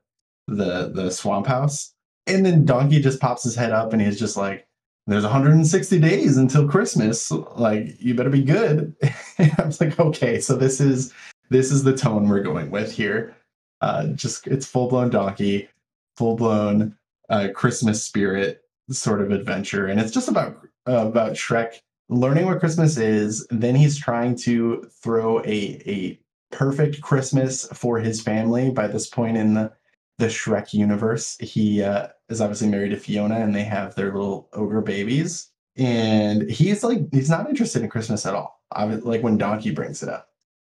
the 0.48 0.90
the 0.92 1.10
swamp 1.10 1.46
house, 1.46 1.94
and 2.26 2.44
then 2.44 2.64
Donkey 2.64 3.00
just 3.00 3.20
pops 3.20 3.44
his 3.44 3.54
head 3.54 3.70
up 3.72 3.92
and 3.92 4.02
he's 4.02 4.18
just 4.18 4.36
like, 4.36 4.66
"There's 5.06 5.22
160 5.22 6.00
days 6.00 6.36
until 6.36 6.68
Christmas. 6.68 7.30
Like, 7.30 7.94
you 8.00 8.14
better 8.16 8.30
be 8.30 8.42
good." 8.42 8.96
I 9.38 9.62
was 9.64 9.80
like, 9.80 10.00
"Okay, 10.00 10.40
so 10.40 10.56
this 10.56 10.80
is 10.80 11.12
this 11.50 11.70
is 11.70 11.82
the 11.82 11.96
tone 11.96 12.28
we're 12.28 12.42
going 12.42 12.70
with 12.70 12.92
here. 12.92 13.36
Uh, 13.80 14.08
just 14.08 14.46
it's 14.46 14.66
full 14.66 14.88
blown 14.88 15.10
Donkey, 15.10 15.68
full 16.16 16.36
blown 16.36 16.96
uh, 17.28 17.48
Christmas 17.54 18.02
spirit 18.02 18.62
sort 18.90 19.20
of 19.20 19.30
adventure, 19.30 19.86
and 19.86 20.00
it's 20.00 20.12
just 20.12 20.28
about 20.28 20.58
uh, 20.88 21.06
about 21.06 21.32
Shrek 21.32 21.80
learning 22.08 22.46
what 22.46 22.60
Christmas 22.60 22.96
is. 22.96 23.46
Then 23.50 23.74
he's 23.74 23.98
trying 23.98 24.36
to 24.36 24.88
throw 25.02 25.40
a 25.40 25.82
a 25.86 26.20
perfect 26.52 27.00
Christmas 27.02 27.66
for 27.74 27.98
his 27.98 28.20
family. 28.20 28.70
By 28.70 28.86
this 28.86 29.08
point 29.08 29.36
in 29.36 29.54
the 29.54 29.72
the 30.18 30.26
Shrek 30.26 30.72
universe, 30.72 31.36
he 31.40 31.82
uh, 31.82 32.08
is 32.28 32.40
obviously 32.40 32.68
married 32.68 32.90
to 32.90 32.96
Fiona, 32.96 33.36
and 33.36 33.54
they 33.54 33.64
have 33.64 33.94
their 33.94 34.12
little 34.12 34.48
ogre 34.52 34.80
babies. 34.80 35.50
And 35.76 36.50
he's 36.50 36.82
like, 36.82 37.00
he's 37.12 37.28
not 37.28 37.50
interested 37.50 37.82
in 37.82 37.90
Christmas 37.90 38.24
at 38.24 38.34
all. 38.34 38.62
I 38.72 38.86
like 38.86 39.22
when 39.22 39.36
Donkey 39.36 39.72
brings 39.72 40.02
it 40.02 40.08
up, 40.08 40.25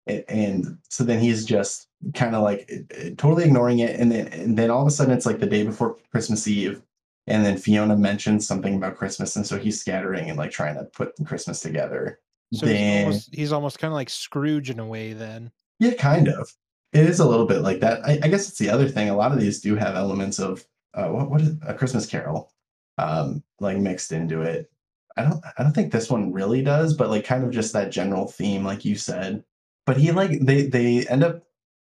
and, 0.08 0.78
so 0.88 1.04
then 1.04 1.20
he's 1.20 1.44
just 1.44 1.88
kind 2.14 2.34
of 2.34 2.42
like 2.42 2.70
totally 3.16 3.44
ignoring 3.44 3.80
it. 3.80 3.98
And 3.98 4.10
then, 4.10 4.28
and 4.28 4.56
then 4.56 4.70
all 4.70 4.82
of 4.82 4.88
a 4.88 4.90
sudden, 4.90 5.12
it's 5.12 5.26
like 5.26 5.40
the 5.40 5.46
day 5.46 5.64
before 5.64 5.96
Christmas 6.10 6.46
Eve, 6.48 6.82
and 7.26 7.44
then 7.44 7.58
Fiona 7.58 7.96
mentions 7.96 8.46
something 8.46 8.74
about 8.74 8.96
Christmas, 8.96 9.36
and 9.36 9.46
so 9.46 9.58
he's 9.58 9.80
scattering 9.80 10.30
and 10.30 10.38
like 10.38 10.50
trying 10.50 10.76
to 10.76 10.84
put 10.84 11.12
Christmas 11.26 11.60
together. 11.60 12.20
So 12.54 12.64
then, 12.64 12.76
he's 12.76 13.04
almost, 13.04 13.34
he's 13.34 13.52
almost 13.52 13.78
kind 13.78 13.92
of 13.92 13.96
like 13.96 14.08
Scrooge 14.08 14.70
in 14.70 14.80
a 14.80 14.86
way. 14.86 15.12
Then 15.12 15.52
yeah, 15.78 15.94
kind 15.94 16.28
of. 16.28 16.50
It 16.94 17.04
is 17.04 17.20
a 17.20 17.28
little 17.28 17.44
bit 17.44 17.60
like 17.60 17.80
that. 17.80 18.02
I, 18.04 18.18
I 18.22 18.28
guess 18.28 18.48
it's 18.48 18.58
the 18.58 18.70
other 18.70 18.88
thing. 18.88 19.10
A 19.10 19.16
lot 19.16 19.32
of 19.32 19.38
these 19.38 19.60
do 19.60 19.76
have 19.76 19.94
elements 19.94 20.38
of 20.38 20.64
uh, 20.94 21.08
what 21.08 21.30
what 21.30 21.40
is 21.42 21.54
a 21.66 21.74
Christmas 21.74 22.06
Carol, 22.06 22.50
um, 22.96 23.42
like 23.60 23.76
mixed 23.76 24.12
into 24.12 24.40
it. 24.40 24.70
I 25.18 25.24
don't 25.24 25.44
I 25.58 25.62
don't 25.62 25.74
think 25.74 25.92
this 25.92 26.08
one 26.08 26.32
really 26.32 26.62
does, 26.62 26.94
but 26.94 27.10
like 27.10 27.26
kind 27.26 27.44
of 27.44 27.50
just 27.50 27.74
that 27.74 27.92
general 27.92 28.26
theme, 28.26 28.64
like 28.64 28.86
you 28.86 28.94
said. 28.94 29.44
But 29.88 29.97
he 29.97 30.12
like 30.12 30.40
they 30.40 30.66
they 30.66 31.07
end 31.07 31.25
up 31.25 31.45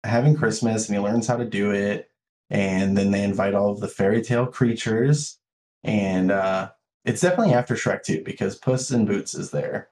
having 0.04 0.36
Christmas 0.36 0.86
and 0.88 0.96
he 0.96 1.02
learns 1.02 1.26
how 1.26 1.36
to 1.36 1.44
do 1.44 1.72
it, 1.72 2.08
and 2.48 2.96
then 2.96 3.10
they 3.10 3.24
invite 3.24 3.54
all 3.54 3.72
of 3.72 3.80
the 3.80 3.88
fairy 3.88 4.22
tale 4.22 4.46
creatures, 4.46 5.36
and 5.82 6.30
uh, 6.30 6.70
it's 7.04 7.22
definitely 7.22 7.54
after 7.54 7.74
Shrek 7.74 8.04
too 8.04 8.22
because 8.24 8.54
Puss 8.54 8.92
in 8.92 9.04
Boots 9.04 9.34
is 9.34 9.50
there, 9.50 9.88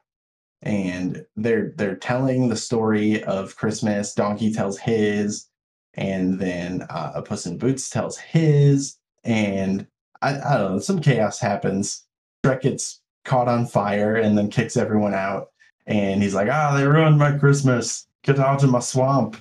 and 0.62 1.26
they're 1.34 1.72
they're 1.74 1.96
telling 1.96 2.48
the 2.48 2.54
story 2.54 3.24
of 3.24 3.56
Christmas. 3.56 4.14
Donkey 4.14 4.52
tells 4.52 4.78
his, 4.78 5.48
and 5.94 6.38
then 6.38 6.82
uh, 6.88 7.10
a 7.16 7.22
Puss 7.22 7.44
in 7.44 7.58
Boots 7.58 7.90
tells 7.90 8.18
his, 8.18 8.98
and 9.24 9.84
I, 10.22 10.38
I 10.40 10.58
don't 10.58 10.74
know. 10.74 10.78
Some 10.78 11.00
chaos 11.00 11.40
happens. 11.40 12.04
Shrek 12.44 12.60
gets 12.60 13.00
caught 13.24 13.48
on 13.48 13.66
fire 13.66 14.14
and 14.14 14.38
then 14.38 14.48
kicks 14.48 14.76
everyone 14.76 15.12
out, 15.12 15.48
and 15.86 16.22
he's 16.22 16.34
like, 16.34 16.48
"Ah, 16.50 16.76
they 16.76 16.86
ruined 16.86 17.18
my 17.18 17.36
Christmas. 17.38 18.06
Get 18.22 18.38
out 18.38 18.64
of 18.64 18.70
my 18.70 18.80
swamp." 18.80 19.36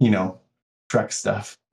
You 0.00 0.10
know, 0.10 0.40
Shrek 0.90 1.12
stuff. 1.12 1.58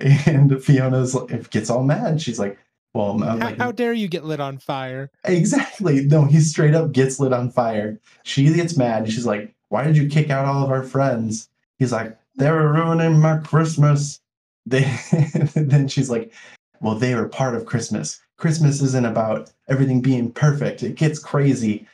and 0.00 0.62
Fiona's 0.62 1.14
like, 1.14 1.50
gets 1.50 1.70
all 1.70 1.84
mad. 1.84 2.20
She's 2.20 2.38
like, 2.38 2.58
well, 2.94 3.18
how, 3.18 3.36
like, 3.36 3.58
how, 3.58 3.72
dare 3.72 3.94
you 3.94 4.06
get 4.06 4.24
lit 4.24 4.40
on 4.40 4.58
fire? 4.58 5.10
Exactly. 5.24 6.04
No, 6.06 6.24
he 6.26 6.40
straight 6.40 6.74
up 6.74 6.92
gets 6.92 7.18
lit 7.18 7.32
on 7.32 7.50
fire. 7.50 7.98
She 8.22 8.52
gets 8.52 8.76
mad. 8.76 9.10
She's 9.10 9.26
like, 9.26 9.54
Why 9.70 9.84
did 9.84 9.96
you 9.96 10.08
kick 10.08 10.28
out 10.28 10.44
all 10.44 10.62
of 10.64 10.70
our 10.70 10.82
friends? 10.82 11.48
He's 11.78 11.92
like, 11.92 12.18
They 12.36 12.50
were 12.50 12.70
ruining 12.70 13.18
my 13.18 13.38
Christmas. 13.38 14.20
They 14.66 14.82
then 15.54 15.88
she's 15.88 16.10
like, 16.10 16.32
Well, 16.80 16.94
they 16.94 17.14
were 17.14 17.28
part 17.28 17.54
of 17.54 17.64
Christmas. 17.64 18.20
Christmas 18.42 18.82
isn't 18.82 19.06
about 19.06 19.52
everything 19.68 20.02
being 20.02 20.32
perfect. 20.32 20.82
It 20.82 20.96
gets 20.96 21.20
crazy. 21.20 21.86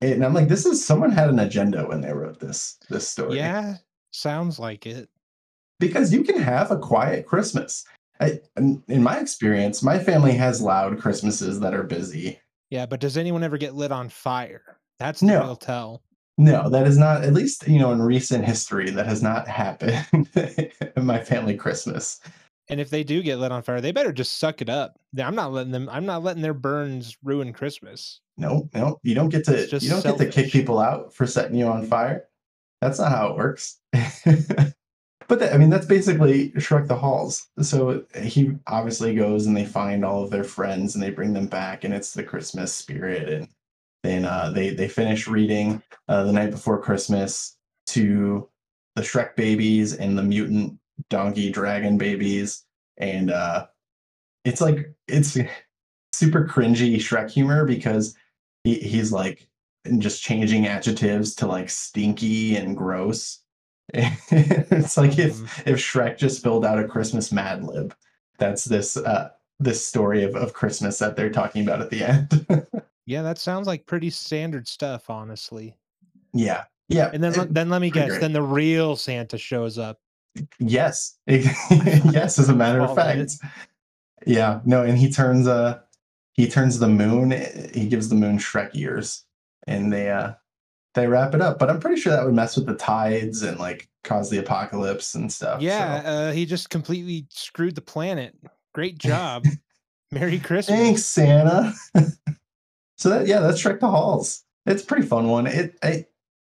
And 0.00 0.24
I'm 0.24 0.32
like, 0.32 0.48
this 0.48 0.64
is 0.64 0.82
someone 0.84 1.10
had 1.12 1.28
an 1.28 1.38
agenda 1.38 1.86
when 1.86 2.00
they 2.00 2.14
wrote 2.14 2.40
this 2.40 2.78
this 2.88 3.06
story. 3.06 3.36
Yeah, 3.36 3.76
sounds 4.10 4.58
like 4.58 4.86
it. 4.86 5.10
Because 5.78 6.10
you 6.10 6.24
can 6.24 6.40
have 6.40 6.70
a 6.70 6.78
quiet 6.78 7.26
Christmas. 7.26 7.84
I, 8.20 8.40
in 8.56 9.02
my 9.02 9.18
experience, 9.18 9.82
my 9.82 9.98
family 9.98 10.32
has 10.32 10.62
loud 10.62 10.98
Christmases 10.98 11.60
that 11.60 11.74
are 11.74 11.82
busy. 11.82 12.40
Yeah, 12.70 12.86
but 12.86 13.00
does 13.00 13.18
anyone 13.18 13.44
ever 13.44 13.58
get 13.58 13.74
lit 13.74 13.92
on 13.92 14.08
fire? 14.08 14.78
That's 14.98 15.22
No. 15.22 15.40
real 15.40 15.56
tell. 15.56 16.02
No, 16.38 16.70
that 16.70 16.86
is 16.86 16.96
not, 16.96 17.22
at 17.22 17.34
least, 17.34 17.68
you 17.68 17.78
know, 17.78 17.92
in 17.92 18.00
recent 18.00 18.46
history, 18.46 18.88
that 18.92 19.04
has 19.06 19.22
not 19.22 19.46
happened 19.46 20.06
in 20.96 21.04
my 21.04 21.22
family 21.22 21.54
Christmas. 21.54 22.20
And 22.68 22.80
if 22.80 22.90
they 22.90 23.02
do 23.02 23.22
get 23.22 23.38
lit 23.38 23.52
on 23.52 23.62
fire, 23.62 23.80
they 23.80 23.92
better 23.92 24.12
just 24.12 24.38
suck 24.38 24.62
it 24.62 24.68
up. 24.68 24.98
I'm 25.18 25.34
not 25.34 25.52
letting 25.52 25.72
them. 25.72 25.88
I'm 25.90 26.06
not 26.06 26.22
letting 26.22 26.42
their 26.42 26.54
burns 26.54 27.16
ruin 27.22 27.52
Christmas. 27.52 28.20
No, 28.36 28.68
no, 28.74 28.98
you 29.02 29.14
don't 29.14 29.28
get 29.28 29.44
to, 29.44 29.66
just 29.66 29.84
you 29.84 29.90
don't 29.90 30.02
get 30.02 30.18
to 30.18 30.28
kick 30.28 30.52
people 30.52 30.78
out 30.78 31.12
for 31.12 31.26
setting 31.26 31.56
you 31.56 31.66
on 31.66 31.84
fire. 31.84 32.24
That's 32.80 32.98
not 32.98 33.12
how 33.12 33.28
it 33.28 33.36
works. 33.36 33.78
but 33.92 35.38
that, 35.38 35.52
I 35.52 35.58
mean, 35.58 35.70
that's 35.70 35.86
basically 35.86 36.50
Shrek 36.52 36.88
the 36.88 36.96
Halls. 36.96 37.48
So 37.60 38.04
he 38.20 38.52
obviously 38.66 39.14
goes 39.14 39.46
and 39.46 39.56
they 39.56 39.66
find 39.66 40.04
all 40.04 40.22
of 40.22 40.30
their 40.30 40.44
friends 40.44 40.94
and 40.94 41.02
they 41.02 41.10
bring 41.10 41.32
them 41.32 41.46
back, 41.46 41.84
and 41.84 41.92
it's 41.92 42.14
the 42.14 42.24
Christmas 42.24 42.72
spirit. 42.72 43.28
And 43.28 43.48
then 44.02 44.24
uh, 44.24 44.50
they 44.50 44.70
they 44.70 44.88
finish 44.88 45.28
reading 45.28 45.82
uh, 46.08 46.24
the 46.24 46.32
night 46.32 46.50
before 46.50 46.80
Christmas 46.80 47.56
to 47.88 48.48
the 48.96 49.02
Shrek 49.02 49.36
babies 49.36 49.94
and 49.94 50.16
the 50.16 50.22
mutant 50.22 50.78
donkey 51.10 51.50
dragon 51.50 51.98
babies, 51.98 52.64
and 52.96 53.30
uh, 53.30 53.66
it's 54.44 54.60
like 54.60 54.94
it's 55.08 55.36
super 56.12 56.46
cringy 56.46 56.96
Shrek 56.96 57.30
humor 57.30 57.64
because 57.64 58.14
he, 58.64 58.74
he's 58.80 59.12
like 59.12 59.48
just 59.98 60.22
changing 60.22 60.66
adjectives 60.66 61.34
to 61.36 61.46
like 61.46 61.68
stinky 61.70 62.56
and 62.56 62.76
gross. 62.76 63.40
it's 63.94 64.96
like 64.96 65.18
if 65.18 65.34
Mhm. 65.36 65.66
if 65.66 65.78
Shrek 65.78 66.16
just 66.18 66.42
filled 66.42 66.64
out 66.64 66.78
a 66.78 66.86
Christmas 66.88 67.32
Mad 67.32 67.64
Lib. 67.64 67.94
That's 68.38 68.64
this 68.64 68.96
uh 68.96 69.30
this 69.60 69.86
story 69.86 70.24
of, 70.24 70.34
of 70.34 70.52
Christmas 70.52 70.98
that 70.98 71.14
they're 71.16 71.30
talking 71.30 71.62
about 71.62 71.80
at 71.82 71.90
the 71.90 72.02
end. 72.04 72.46
Yeah, 73.04 73.22
that 73.22 73.36
sounds 73.38 73.66
like 73.66 73.84
pretty 73.84 74.10
standard 74.10 74.68
stuff, 74.68 75.10
honestly. 75.10 75.76
yeah. 76.32 76.64
Yeah. 76.88 77.10
And 77.12 77.22
then, 77.22 77.34
it- 77.38 77.52
then 77.52 77.68
let 77.68 77.80
me 77.80 77.90
guess. 77.90 78.10
great. 78.10 78.20
Then 78.20 78.32
the 78.32 78.42
real 78.42 78.94
Santa 78.94 79.36
shows 79.36 79.76
up. 79.76 79.98
Yes. 80.58 81.16
yes, 81.26 82.38
as 82.38 82.48
a 82.48 82.54
matter 82.54 82.80
of 82.80 82.94
fact. 82.96 83.32
Yeah. 84.26 84.60
No, 84.64 84.82
and 84.82 84.96
he 84.98 85.10
turns 85.10 85.46
uh 85.46 85.80
he 86.32 86.48
turns 86.48 86.78
the 86.78 86.88
moon 86.88 87.30
he 87.74 87.88
gives 87.88 88.08
the 88.08 88.14
moon 88.14 88.38
Shrek 88.38 88.70
ears 88.74 89.24
and 89.66 89.92
they 89.92 90.10
uh 90.10 90.32
they 90.94 91.06
wrap 91.06 91.34
it 91.34 91.40
up. 91.40 91.58
But 91.58 91.70
I'm 91.70 91.80
pretty 91.80 92.00
sure 92.00 92.12
that 92.12 92.24
would 92.24 92.34
mess 92.34 92.56
with 92.56 92.66
the 92.66 92.74
tides 92.74 93.42
and 93.42 93.58
like 93.58 93.88
cause 94.04 94.30
the 94.30 94.38
apocalypse 94.38 95.14
and 95.14 95.32
stuff. 95.32 95.60
so- 95.60 95.64
Yeah, 95.64 96.02
uh, 96.04 96.32
he 96.32 96.44
just 96.46 96.70
completely 96.70 97.26
screwed 97.30 97.74
the 97.74 97.80
planet. 97.82 98.34
Great 98.74 98.98
job. 98.98 99.44
Merry 100.12 100.38
Christmas. 100.38 100.78
Thanks, 100.78 101.04
Santa. 101.06 101.72
so 102.96 103.08
that 103.10 103.26
yeah, 103.26 103.40
that's 103.40 103.62
Shrek 103.62 103.80
the 103.80 103.88
Halls. 103.88 104.44
It's 104.66 104.82
a 104.82 104.86
pretty 104.86 105.06
fun 105.06 105.28
one. 105.28 105.46
It 105.46 105.76
I, 105.82 106.06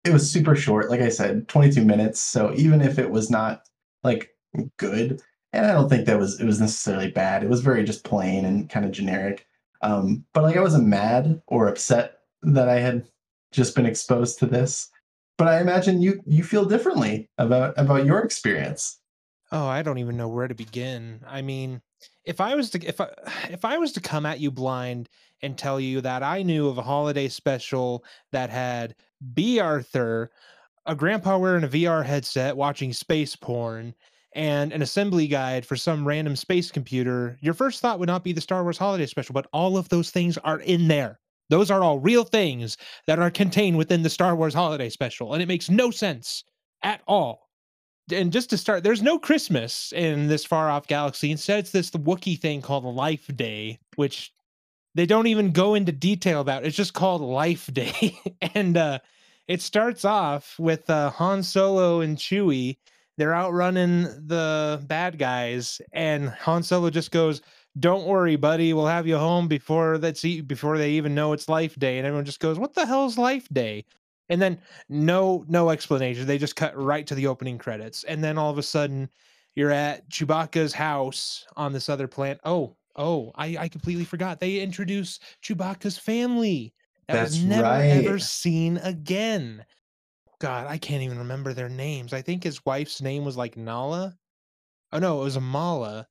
it 0.06 0.14
was 0.14 0.30
super 0.30 0.56
short, 0.56 0.90
like 0.90 1.02
I 1.02 1.10
said, 1.10 1.48
22 1.48 1.84
minutes. 1.84 2.22
So 2.22 2.54
even 2.56 2.82
if 2.82 3.00
it 3.00 3.10
was 3.10 3.30
not 3.30 3.64
like 4.04 4.30
good, 4.78 5.22
and 5.52 5.66
I 5.66 5.72
don't 5.72 5.90
think 5.90 6.06
that 6.06 6.20
was 6.20 6.40
it 6.40 6.46
was 6.46 6.60
necessarily 6.60 7.10
bad. 7.10 7.44
It 7.44 7.50
was 7.50 7.62
very 7.62 7.84
just 7.84 8.04
plain 8.04 8.46
and 8.46 8.70
kind 8.70 8.86
of 8.86 8.92
generic. 8.92 9.48
Um, 9.82 10.26
but 10.34 10.44
like 10.44 10.58
I 10.58 10.62
wasn't 10.62 10.88
mad 10.88 11.42
or 11.48 11.68
upset 11.68 12.20
that 12.44 12.70
I 12.70 12.80
had 12.80 13.08
just 13.52 13.76
been 13.76 13.86
exposed 13.86 14.40
to 14.40 14.46
this. 14.46 14.90
But 15.38 15.48
I 15.48 15.60
imagine 15.62 16.02
you 16.02 16.22
you 16.26 16.44
feel 16.44 16.66
differently 16.66 17.30
about 17.38 17.74
about 17.78 18.06
your 18.06 18.20
experience. 18.20 19.00
Oh, 19.52 19.68
I 19.68 19.82
don't 19.82 20.00
even 20.00 20.18
know 20.18 20.28
where 20.28 20.48
to 20.48 20.56
begin. 20.56 21.22
I 21.28 21.42
mean, 21.42 21.82
if 22.26 22.42
I 22.42 22.56
was 22.56 22.70
to 22.72 22.86
if 22.86 23.00
I 23.00 23.10
if 23.50 23.66
I 23.66 23.78
was 23.78 23.94
to 23.94 24.02
come 24.02 24.26
at 24.26 24.40
you 24.40 24.52
blind 24.52 25.10
and 25.46 25.58
tell 25.58 25.80
you 25.80 26.02
that 26.02 26.24
I 26.24 26.44
knew 26.44 26.68
of 26.68 26.78
a 26.78 26.84
holiday 26.84 27.28
special 27.28 28.04
that 28.32 28.50
had 28.50 28.96
Bea 29.34 29.60
Arthur, 29.60 30.32
a 30.86 30.96
grandpa 30.96 31.38
wearing 31.38 31.64
a 31.64 31.68
VR 31.68 32.04
headset 32.04 32.58
watching 32.58 32.92
space 32.92 33.36
porn, 33.36 33.94
and 34.34 34.74
an 34.74 34.82
assembly 34.82 35.28
guide 35.28 35.66
for 35.66 35.78
some 35.78 36.06
random 36.06 36.36
space 36.36 36.70
computer, 36.70 37.38
your 37.42 37.54
first 37.54 37.80
thought 37.80 38.00
would 38.00 38.08
not 38.08 38.24
be 38.24 38.34
the 38.34 38.42
Star 38.42 38.64
Wars 38.64 38.78
Holiday 38.78 39.06
Special, 39.06 39.34
but 39.34 39.48
all 39.54 39.78
of 39.78 39.88
those 39.88 40.12
things 40.12 40.38
are 40.40 40.60
in 40.60 40.90
there. 40.90 41.20
Those 41.50 41.72
are 41.72 41.84
all 41.84 42.00
real 42.00 42.25
things 42.25 42.78
that 43.08 43.20
are 43.20 43.32
contained 43.32 43.78
within 43.78 44.04
the 44.04 44.10
Star 44.10 44.36
Wars 44.36 44.54
Holiday 44.54 44.90
Special, 44.90 45.34
and 45.34 45.42
it 45.42 45.48
makes 45.48 45.70
no 45.70 45.90
sense 45.90 46.44
at 46.84 47.02
all. 47.08 47.48
And 48.12 48.32
just 48.32 48.50
to 48.52 48.58
start, 48.58 48.84
there's 48.84 49.02
no 49.02 49.18
Christmas 49.18 49.92
in 49.94 50.28
this 50.28 50.46
far 50.46 50.70
off 50.70 50.86
galaxy. 50.86 51.32
Instead, 51.32 51.60
it's 51.60 51.72
this 51.72 51.90
Wookiee 51.92 52.40
thing 52.40 52.62
called 52.62 52.84
Life 52.84 53.28
Day, 53.36 53.80
which 53.96 54.32
they 54.96 55.06
don't 55.06 55.28
even 55.28 55.52
go 55.52 55.75
into 55.75 55.92
detail 55.92 56.42
about. 56.42 56.64
it. 56.64 56.68
It's 56.68 56.78
just 56.78 56.94
called 56.94 57.22
Life 57.22 57.70
Day. 57.72 58.20
and 58.56 58.75
uh, 58.75 59.00
it 59.48 59.62
starts 59.62 60.06
off 60.06 60.56
with 60.58 60.90
uh, 60.90 61.12
Han 61.12 61.44
Solo 61.44 62.02
and 62.02 62.18
Chewie 62.18 62.78
they're 63.18 63.34
outrunning 63.36 64.04
the 64.28 64.84
bad 64.88 65.18
guys, 65.18 65.82
and 65.94 66.30
Han 66.30 66.64
Solo 66.64 66.90
just 66.90 67.12
goes, 67.12 67.42
"Don't 67.80 68.06
worry, 68.06 68.36
buddy. 68.36 68.74
We'll 68.74 68.88
have 68.88 69.08
you 69.08 69.18
home 69.18 69.48
before 69.48 69.98
that's 69.98 70.22
before 70.22 70.78
they 70.78 70.92
even 70.92 71.16
know 71.16 71.32
it's 71.34 71.48
Life 71.50 71.75
Day." 71.78 71.98
And 71.98 72.06
everyone 72.06 72.25
just 72.25 72.40
goes, 72.42 72.60
"What 72.60 72.74
the 72.74 72.86
hell's 72.86 73.18
Life 73.18 73.48
Day?" 73.54 73.86
And 74.30 74.42
then 74.42 74.60
no 74.90 75.46
no 75.48 75.70
explanation. 75.70 76.25
They 76.28 76.38
just 76.38 76.56
cut 76.58 76.75
right 76.78 77.08
to 77.08 77.16
the 77.16 77.28
opening 77.28 77.58
credits, 77.58 78.04
and 78.04 78.24
then 78.24 78.38
all 78.38 78.52
of 78.52 78.58
a 78.58 78.64
sudden, 78.64 79.10
you're 79.56 79.72
at 79.72 80.10
Chewbacca's 80.10 80.74
house 80.74 81.46
on 81.56 81.72
this 81.72 81.88
other 81.90 82.08
planet. 82.08 82.42
Oh, 82.44 82.75
oh, 82.96 83.32
I 83.36 83.58
I 83.58 83.68
completely 83.68 84.06
forgot. 84.06 84.40
They 84.40 84.60
introduce 84.60 85.20
Chewbacca's 85.44 85.98
family. 85.98 86.74
That 87.08 87.16
That's 87.16 87.32
was 87.32 87.44
never 87.44 87.64
right. 87.64 88.06
ever 88.06 88.20
seen 88.20 88.78
again. 88.78 89.66
God, 90.40 90.68
I 90.68 90.78
can't 90.78 91.04
even 91.04 91.18
remember 91.18 91.54
their 91.54 91.70
names. 91.70 92.14
I 92.14 92.22
think 92.22 92.44
his 92.44 92.66
wife's 92.66 93.02
name 93.02 93.24
was 93.24 93.38
like 93.38 93.58
Nala. 93.58 94.18
Oh 94.92 95.00
no, 95.00 95.22
it 95.22 95.24
was 95.24 95.38
Amala. 95.38 96.06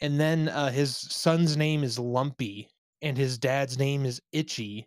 And 0.00 0.18
then 0.18 0.48
uh, 0.48 0.70
his 0.70 0.96
son's 0.96 1.56
name 1.56 1.82
is 1.82 1.98
Lumpy, 1.98 2.68
and 3.02 3.16
his 3.16 3.38
dad's 3.38 3.78
name 3.78 4.04
is 4.04 4.22
Itchy. 4.32 4.86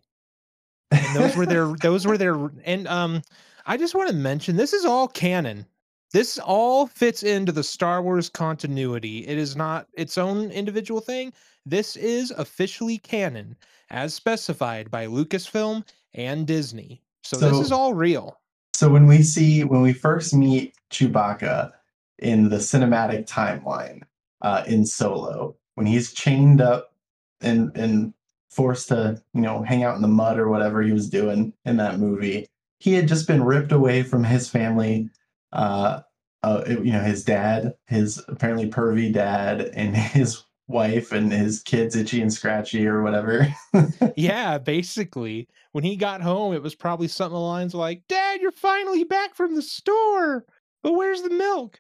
And 0.92 1.16
those 1.16 1.36
were 1.36 1.46
their 1.46 1.68
those 1.82 2.06
were 2.06 2.18
their 2.18 2.52
and 2.66 2.88
um 2.88 3.22
I 3.66 3.78
just 3.78 3.96
want 3.96 4.10
to 4.10 4.16
mention 4.16 4.56
this 4.56 4.74
is 4.74 4.86
all 4.86 5.08
canon. 5.08 5.66
This 6.14 6.38
all 6.40 6.88
fits 6.88 7.24
into 7.24 7.52
the 7.52 7.64
Star 7.64 8.02
Wars 8.02 8.30
continuity. 8.30 9.26
It 9.28 9.38
is 9.38 9.56
not 9.56 9.88
its 9.94 10.18
own 10.18 10.52
individual 10.52 11.00
thing. 11.00 11.32
This 11.66 11.96
is 11.96 12.32
officially 12.32 12.98
canon 12.98 13.56
as 13.90 14.14
specified 14.14 14.92
by 14.92 15.08
Lucasfilm 15.08 15.88
and 16.14 16.46
Disney. 16.46 17.02
So, 17.24 17.38
this 17.38 17.60
is 17.60 17.72
all 17.72 17.94
real. 17.94 18.42
So 18.74 18.90
when 18.90 19.06
we 19.06 19.22
see 19.22 19.64
when 19.64 19.82
we 19.82 19.94
first 19.94 20.34
meet 20.34 20.74
Chewbacca 20.92 21.72
in 22.20 22.50
the 22.50 22.58
cinematic 22.58 23.28
timeline 23.28 24.02
uh, 24.42 24.64
in 24.66 24.86
Solo, 24.86 25.56
when 25.76 25.86
he's 25.86 26.14
chained 26.14 26.62
up 26.62 26.94
and 27.42 27.76
and 27.78 28.14
forced 28.50 28.88
to 28.88 29.22
you 29.36 29.42
know 29.42 29.62
hang 29.62 29.84
out 29.84 29.96
in 29.96 30.02
the 30.02 30.08
mud 30.08 30.40
or 30.40 30.50
whatever 30.50 30.82
he 30.82 30.92
was 30.92 31.10
doing 31.10 31.54
in 31.64 31.78
that 31.78 32.00
movie, 32.00 32.48
he 32.80 32.94
had 32.94 33.08
just 33.08 33.28
been 33.28 33.44
ripped 33.44 33.72
away 33.72 34.02
from 34.02 34.24
his 34.24 34.50
family. 34.50 35.10
Uh, 35.54 36.02
uh, 36.44 36.64
you 36.68 36.92
know 36.92 37.02
his 37.02 37.24
dad, 37.24 37.74
his 37.88 38.24
apparently 38.28 38.70
pervy 38.70 39.14
dad, 39.14 39.62
and 39.74 39.96
his 39.96 40.44
wife 40.68 41.12
and 41.12 41.32
his 41.32 41.62
kids, 41.62 41.96
Itchy 41.96 42.22
and 42.22 42.34
Scratchy 42.34 42.88
or 42.88 43.04
whatever. 43.04 43.48
yeah, 44.16 44.58
basically, 44.58 45.48
when 45.74 45.84
he 45.84 45.96
got 45.96 46.22
home, 46.22 46.54
it 46.54 46.64
was 46.64 46.76
probably 46.76 47.08
something 47.08 47.36
along 47.36 47.54
the 47.54 47.60
lines 47.60 47.76
like, 47.76 48.04
"Dad, 48.08 48.42
you're 48.42 48.52
finally 48.52 49.04
back 49.04 49.36
from 49.36 49.56
the 49.56 49.62
store, 49.62 50.46
but 50.82 50.94
where's 50.94 51.22
the 51.22 51.30
milk?" 51.30 51.80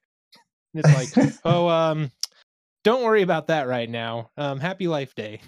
And 0.73 0.85
it's 0.85 1.15
like, 1.15 1.33
"Oh, 1.45 1.67
um, 1.67 2.11
don't 2.83 3.03
worry 3.03 3.21
about 3.21 3.47
that 3.47 3.67
right 3.67 3.89
now. 3.89 4.29
Um, 4.37 4.59
happy 4.59 4.87
Life 4.87 5.15
Day." 5.15 5.41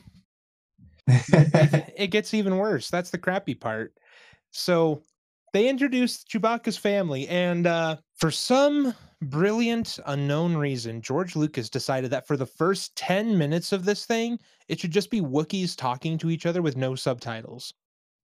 it 1.07 2.11
gets 2.11 2.33
even 2.33 2.57
worse. 2.57 2.89
That's 2.89 3.09
the 3.09 3.17
crappy 3.17 3.55
part. 3.55 3.93
So 4.51 5.01
they 5.53 5.67
introduced 5.67 6.29
Chewbacca's 6.29 6.77
family, 6.77 7.27
and 7.27 7.67
uh, 7.67 7.97
for 8.23 8.31
some 8.31 8.93
brilliant 9.23 9.99
unknown 10.05 10.55
reason, 10.55 11.01
George 11.01 11.35
Lucas 11.35 11.69
decided 11.69 12.09
that 12.09 12.25
for 12.25 12.37
the 12.37 12.45
first 12.45 12.95
10 12.95 13.37
minutes 13.37 13.73
of 13.73 13.83
this 13.83 14.05
thing, 14.05 14.39
it 14.69 14.79
should 14.79 14.91
just 14.91 15.11
be 15.11 15.19
Wookiees 15.19 15.75
talking 15.75 16.17
to 16.19 16.29
each 16.29 16.45
other 16.45 16.61
with 16.61 16.77
no 16.77 16.95
subtitles. 16.95 17.73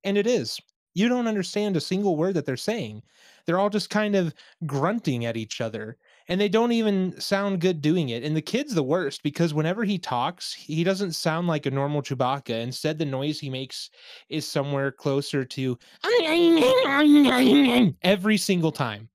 And 0.05 0.17
it 0.17 0.25
is. 0.25 0.57
You 0.93 1.09
don't 1.09 1.27
understand 1.27 1.75
a 1.75 1.81
single 1.81 2.15
word 2.15 2.35
that 2.35 2.45
they're 2.45 2.55
saying. 2.55 3.03
They're 3.45 3.59
all 3.59 3.69
just 3.69 3.89
kind 3.89 4.15
of 4.15 4.33
grunting 4.65 5.25
at 5.25 5.35
each 5.35 5.59
other. 5.59 5.97
And 6.29 6.39
they 6.39 6.47
don't 6.47 6.71
even 6.71 7.19
sound 7.19 7.59
good 7.59 7.81
doing 7.81 8.07
it. 8.07 8.23
And 8.23 8.38
the 8.38 8.41
kid's 8.41 8.73
the 8.73 8.81
worst 8.81 9.21
because 9.21 9.53
whenever 9.53 9.83
he 9.83 9.97
talks, 9.97 10.53
he 10.53 10.85
doesn't 10.85 11.12
sound 11.12 11.49
like 11.49 11.65
a 11.65 11.71
normal 11.71 12.01
Chewbacca. 12.01 12.62
Instead, 12.62 12.99
the 12.99 13.05
noise 13.05 13.38
he 13.38 13.49
makes 13.49 13.89
is 14.29 14.47
somewhere 14.47 14.93
closer 14.93 15.43
to 15.43 15.77
every 18.01 18.38
single 18.38 18.71
time. 18.71 19.09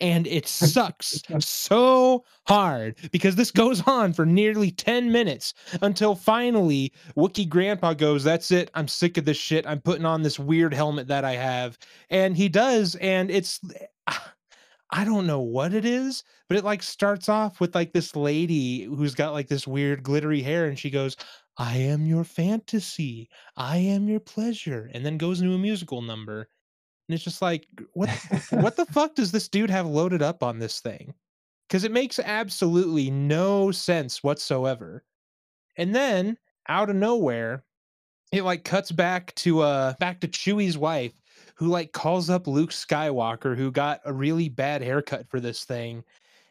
And 0.00 0.26
it 0.26 0.46
sucks 0.48 1.22
so 1.40 2.24
hard 2.46 2.96
because 3.10 3.36
this 3.36 3.50
goes 3.50 3.82
on 3.86 4.12
for 4.12 4.24
nearly 4.24 4.70
10 4.70 5.10
minutes 5.10 5.54
until 5.82 6.14
finally 6.14 6.92
Wookiee 7.16 7.48
Grandpa 7.48 7.94
goes, 7.94 8.24
That's 8.24 8.50
it. 8.50 8.70
I'm 8.74 8.88
sick 8.88 9.16
of 9.16 9.24
this 9.24 9.36
shit. 9.36 9.66
I'm 9.66 9.80
putting 9.80 10.06
on 10.06 10.22
this 10.22 10.38
weird 10.38 10.74
helmet 10.74 11.08
that 11.08 11.24
I 11.24 11.32
have. 11.32 11.78
And 12.10 12.36
he 12.36 12.48
does. 12.48 12.94
And 12.96 13.30
it's, 13.30 13.60
ah, 14.06 14.34
I 14.90 15.04
don't 15.04 15.26
know 15.26 15.40
what 15.40 15.74
it 15.74 15.84
is, 15.84 16.24
but 16.48 16.56
it 16.56 16.64
like 16.64 16.82
starts 16.82 17.28
off 17.28 17.60
with 17.60 17.74
like 17.74 17.92
this 17.92 18.16
lady 18.16 18.84
who's 18.84 19.14
got 19.14 19.32
like 19.32 19.48
this 19.48 19.66
weird 19.66 20.02
glittery 20.02 20.40
hair. 20.42 20.66
And 20.66 20.78
she 20.78 20.90
goes, 20.90 21.16
I 21.58 21.76
am 21.76 22.06
your 22.06 22.24
fantasy. 22.24 23.28
I 23.56 23.78
am 23.78 24.08
your 24.08 24.20
pleasure. 24.20 24.90
And 24.94 25.04
then 25.04 25.18
goes 25.18 25.40
into 25.40 25.54
a 25.54 25.58
musical 25.58 26.02
number. 26.02 26.48
And 27.08 27.14
it's 27.14 27.24
just 27.24 27.42
like, 27.42 27.66
what 27.94 28.08
what 28.50 28.76
the 28.76 28.86
fuck 28.86 29.14
does 29.14 29.32
this 29.32 29.48
dude 29.48 29.70
have 29.70 29.86
loaded 29.86 30.22
up 30.22 30.42
on 30.42 30.58
this 30.58 30.80
thing? 30.80 31.14
Because 31.66 31.84
it 31.84 31.92
makes 31.92 32.18
absolutely 32.18 33.10
no 33.10 33.70
sense 33.70 34.22
whatsoever. 34.22 35.04
And 35.76 35.94
then 35.94 36.36
out 36.68 36.90
of 36.90 36.96
nowhere, 36.96 37.64
it 38.32 38.42
like 38.42 38.64
cuts 38.64 38.92
back 38.92 39.34
to 39.36 39.60
uh 39.60 39.94
back 39.98 40.20
to 40.20 40.28
Chewie's 40.28 40.76
wife, 40.76 41.14
who 41.54 41.68
like 41.68 41.92
calls 41.92 42.28
up 42.28 42.46
Luke 42.46 42.70
Skywalker, 42.70 43.56
who 43.56 43.70
got 43.70 44.00
a 44.04 44.12
really 44.12 44.48
bad 44.48 44.82
haircut 44.82 45.26
for 45.28 45.40
this 45.40 45.64
thing. 45.64 46.04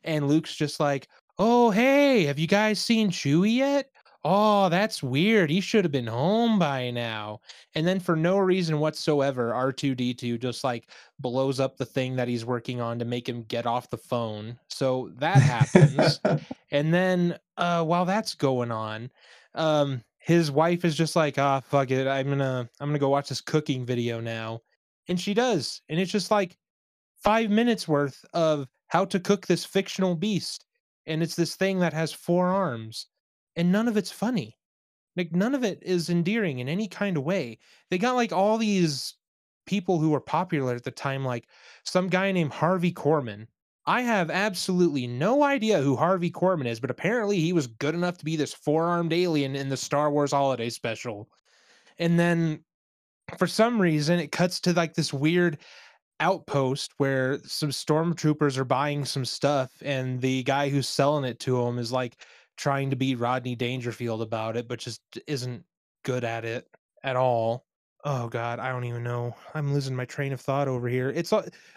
And 0.04 0.28
Luke's 0.28 0.56
just 0.56 0.80
like, 0.80 1.08
Oh, 1.40 1.70
hey, 1.70 2.26
have 2.26 2.40
you 2.40 2.48
guys 2.48 2.80
seen 2.80 3.12
Chewie 3.12 3.56
yet? 3.56 3.92
Oh, 4.24 4.70
that's 4.70 5.02
weird. 5.02 5.50
He 5.50 5.62
should 5.62 5.86
have 5.86 5.92
been 5.92 6.08
home 6.08 6.60
by 6.60 6.92
now. 6.92 7.40
And 7.76 7.88
then 7.88 8.00
for 8.00 8.16
no 8.16 8.38
reason 8.40 8.80
whatsoever, 8.80 9.54
R2D2 9.54 10.38
just 10.40 10.64
like 10.64 10.90
blows 11.20 11.60
up 11.60 11.78
the 11.78 11.86
thing 11.86 12.16
that 12.18 12.28
he's 12.28 12.46
working 12.46 12.82
on 12.82 13.00
to 13.00 13.06
make 13.06 13.28
him 13.30 13.44
get 13.44 13.66
off 13.66 13.90
the 13.90 13.98
phone. 13.98 14.60
So 14.70 15.12
that 15.18 15.38
happens. 15.42 16.20
and 16.72 16.94
then 16.94 17.38
uh 17.58 17.84
while 17.86 18.06
that's 18.06 18.34
going 18.34 18.72
on, 18.72 19.10
um 19.56 20.04
his 20.20 20.52
wife 20.52 20.84
is 20.84 20.96
just 20.96 21.16
like, 21.16 21.38
"Ah, 21.38 21.62
fuck 21.62 21.90
it. 21.92 22.06
I'm 22.08 22.26
going 22.28 22.40
to 22.40 22.70
I'm 22.82 22.92
to 22.92 23.00
go 23.00 23.08
watch 23.10 23.30
this 23.30 23.40
cooking 23.42 23.86
video 23.86 24.20
now." 24.20 24.60
And 25.08 25.20
she 25.20 25.34
does. 25.34 25.82
And 25.90 26.00
it's 26.00 26.12
just 26.12 26.32
like 26.32 26.58
5 27.24 27.50
minutes 27.50 27.88
worth 27.88 28.26
of 28.34 28.68
how 28.88 29.06
to 29.06 29.20
cook 29.20 29.48
this 29.48 29.64
fictional 29.66 30.16
beast. 30.16 30.66
And 31.06 31.24
it's 31.24 31.36
this 31.36 31.56
thing 31.56 31.80
that 31.80 31.94
has 31.94 32.12
four 32.12 32.50
arms. 32.50 33.08
And 33.58 33.72
none 33.72 33.90
of 33.90 33.98
it's 33.98 34.12
funny. 34.12 34.58
Like 35.18 35.34
none 35.34 35.56
of 35.56 35.64
it 35.64 35.80
is 35.82 36.10
endearing 36.10 36.60
in 36.60 36.70
any 36.70 36.88
kind 36.88 37.18
of 37.18 37.24
way. 37.24 37.58
They 37.90 37.98
got 37.98 38.16
like 38.16 38.32
all 38.32 38.58
these 38.58 39.16
people 39.66 40.00
who 40.00 40.12
were 40.12 40.22
popular 40.22 40.76
at 40.76 40.84
the 40.84 40.92
time, 40.92 41.26
like 41.26 41.50
some 41.84 42.08
guy 42.08 42.32
named 42.32 42.54
Harvey 42.54 42.94
Korman. 42.94 43.48
I 43.88 44.02
have 44.02 44.30
absolutely 44.30 45.08
no 45.08 45.44
idea 45.44 45.82
who 45.82 45.96
Harvey 45.96 46.30
Korman 46.30 46.68
is, 46.68 46.80
but 46.80 46.92
apparently 46.92 47.40
he 47.40 47.52
was 47.52 47.68
good 47.68 47.96
enough 47.96 48.18
to 48.20 48.26
be 48.26 48.36
this 48.36 48.54
four 48.54 48.84
armed 48.84 49.12
alien 49.12 49.56
in 49.56 49.70
the 49.70 49.78
Star 49.78 50.12
Wars 50.12 50.34
Holiday 50.34 50.70
Special. 50.70 51.28
And 51.98 52.20
then 52.20 52.64
for 53.38 53.48
some 53.48 53.82
reason, 53.82 54.20
it 54.20 54.32
cuts 54.32 54.60
to 54.62 54.74
like 54.74 54.94
this 54.94 55.12
weird 55.12 55.58
outpost 56.20 56.92
where 56.98 57.40
some 57.44 57.70
stormtroopers 57.70 58.58
are 58.58 58.66
buying 58.66 59.04
some 59.04 59.26
stuff, 59.26 59.72
and 59.82 60.22
the 60.22 60.44
guy 60.44 60.70
who's 60.70 60.88
selling 60.88 61.26
it 61.26 61.40
to 61.40 61.64
them 61.64 61.80
is 61.80 61.92
like 61.92 62.18
trying 62.58 62.90
to 62.90 62.96
be 62.96 63.16
Rodney 63.16 63.56
Dangerfield 63.56 64.22
about 64.22 64.58
it, 64.58 64.68
but 64.68 64.80
just 64.80 65.02
isn't 65.28 65.64
good 66.04 66.24
at 66.24 66.44
it 66.44 66.68
at 67.04 67.16
all. 67.16 67.66
Oh 68.04 68.28
god, 68.28 68.60
I 68.60 68.72
don't 68.72 68.84
even 68.86 69.04
know. 69.04 69.36
I'm 69.54 69.74
losing 69.74 69.96
my 69.96 70.06
train 70.06 70.34
of 70.34 70.42
thought 70.42 70.68
over 70.68 70.88
here. 70.88 71.10
It's 71.10 71.34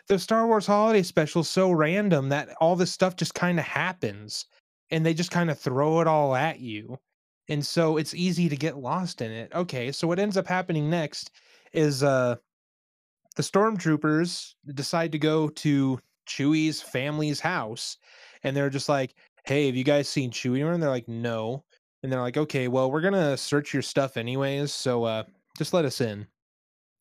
the 0.08 0.18
Star 0.18 0.46
Wars 0.46 0.66
holiday 0.66 1.02
special 1.02 1.42
so 1.44 1.70
random 1.70 2.28
that 2.28 2.50
all 2.60 2.76
this 2.76 2.92
stuff 2.92 3.16
just 3.16 3.34
kind 3.34 3.58
of 3.58 3.64
happens 3.64 4.46
and 4.90 5.04
they 5.04 5.14
just 5.14 5.30
kind 5.30 5.50
of 5.50 5.58
throw 5.58 6.00
it 6.00 6.06
all 6.06 6.34
at 6.34 6.60
you. 6.60 6.98
And 7.48 7.64
so 7.64 7.96
it's 7.96 8.14
easy 8.14 8.48
to 8.48 8.56
get 8.56 8.76
lost 8.76 9.22
in 9.22 9.30
it. 9.30 9.50
Okay, 9.54 9.90
so 9.92 10.06
what 10.06 10.18
ends 10.18 10.36
up 10.36 10.46
happening 10.46 10.88
next 10.88 11.30
is 11.72 12.02
uh 12.02 12.36
the 13.36 13.42
stormtroopers 13.42 14.54
decide 14.74 15.12
to 15.12 15.18
go 15.18 15.48
to 15.48 15.98
Chewie's 16.26 16.80
family's 16.80 17.40
house 17.40 17.96
and 18.42 18.56
they're 18.56 18.70
just 18.70 18.88
like, 18.88 19.14
"Hey, 19.50 19.66
have 19.66 19.74
you 19.74 19.82
guys 19.82 20.08
seen 20.08 20.30
Chewie? 20.30 20.72
And 20.72 20.80
they're 20.80 20.90
like, 20.90 21.08
"No." 21.08 21.64
And 22.02 22.12
they're 22.12 22.20
like, 22.20 22.36
"Okay, 22.36 22.68
well, 22.68 22.88
we're 22.88 23.00
gonna 23.00 23.36
search 23.36 23.74
your 23.74 23.82
stuff 23.82 24.16
anyways, 24.16 24.72
so 24.72 25.02
uh, 25.02 25.24
just 25.58 25.74
let 25.74 25.84
us 25.84 26.00
in." 26.00 26.24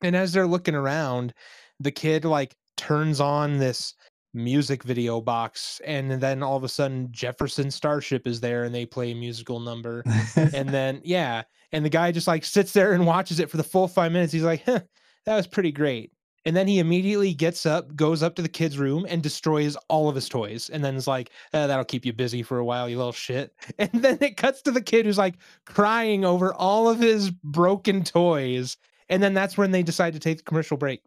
And 0.02 0.16
as 0.16 0.34
they're 0.34 0.48
looking 0.48 0.74
around, 0.74 1.36
the 1.80 1.92
kid 1.92 2.26
like 2.26 2.56
turns 2.76 3.20
on 3.20 3.60
this 3.60 3.94
music 4.34 4.84
video 4.84 5.22
box 5.22 5.80
and 5.86 6.12
then 6.12 6.42
all 6.42 6.58
of 6.58 6.64
a 6.64 6.70
sudden 6.70 7.08
Jefferson 7.12 7.70
Starship 7.70 8.26
is 8.26 8.40
there 8.40 8.64
and 8.64 8.74
they 8.74 8.86
play 8.86 9.12
a 9.12 9.16
musical 9.16 9.60
number 9.60 10.04
and 10.36 10.70
then 10.70 11.02
yeah 11.04 11.44
and 11.72 11.86
the 11.86 11.90
guy 11.90 12.12
just 12.12 12.28
like 12.28 12.46
sits 12.46 12.74
there 12.74 12.94
and 12.94 13.06
watches 13.06 13.40
it 13.40 13.50
for 13.50 13.58
the 13.58 13.64
full 13.64 13.88
5 13.88 14.12
minutes 14.12 14.34
he's 14.34 14.44
like 14.44 14.64
huh, 14.66 14.82
that 15.26 15.36
was 15.36 15.48
pretty 15.48 15.72
great 15.72 16.12
and 16.50 16.58
then 16.58 16.68
he 16.68 16.80
immediately 16.80 17.32
gets 17.32 17.68
up 17.68 17.96
goes 17.96 18.24
up 18.24 18.34
to 18.34 18.42
the 18.42 18.50
kid's 18.50 18.80
room 18.80 19.06
and 19.08 19.22
destroys 19.22 19.76
all 19.88 20.10
of 20.10 20.16
his 20.16 20.28
toys 20.28 20.68
and 20.74 20.84
then 20.84 20.96
is 20.96 21.06
like 21.06 21.30
eh, 21.54 21.68
that'll 21.68 21.86
keep 21.86 22.08
you 22.08 22.12
busy 22.12 22.42
for 22.42 22.58
a 22.58 22.66
while 22.66 22.90
you 22.90 22.98
little 22.98 23.12
shit. 23.12 23.54
And 23.78 23.92
then 23.94 24.18
it 24.20 24.36
cuts 24.36 24.64
to 24.64 24.72
the 24.72 24.82
kid 24.82 25.06
who's 25.06 25.20
like 25.20 25.36
crying 25.66 26.26
over 26.26 26.52
all 26.56 26.90
of 26.90 27.00
his 27.00 27.30
broken 27.30 28.04
toys 28.04 28.78
and 29.10 29.22
then 29.22 29.36
that's 29.36 29.60
when 29.60 29.70
they 29.70 29.84
decide 29.84 30.14
to 30.14 30.20
take 30.20 30.38
the 30.38 30.44
commercial 30.44 30.76
break 30.76 31.04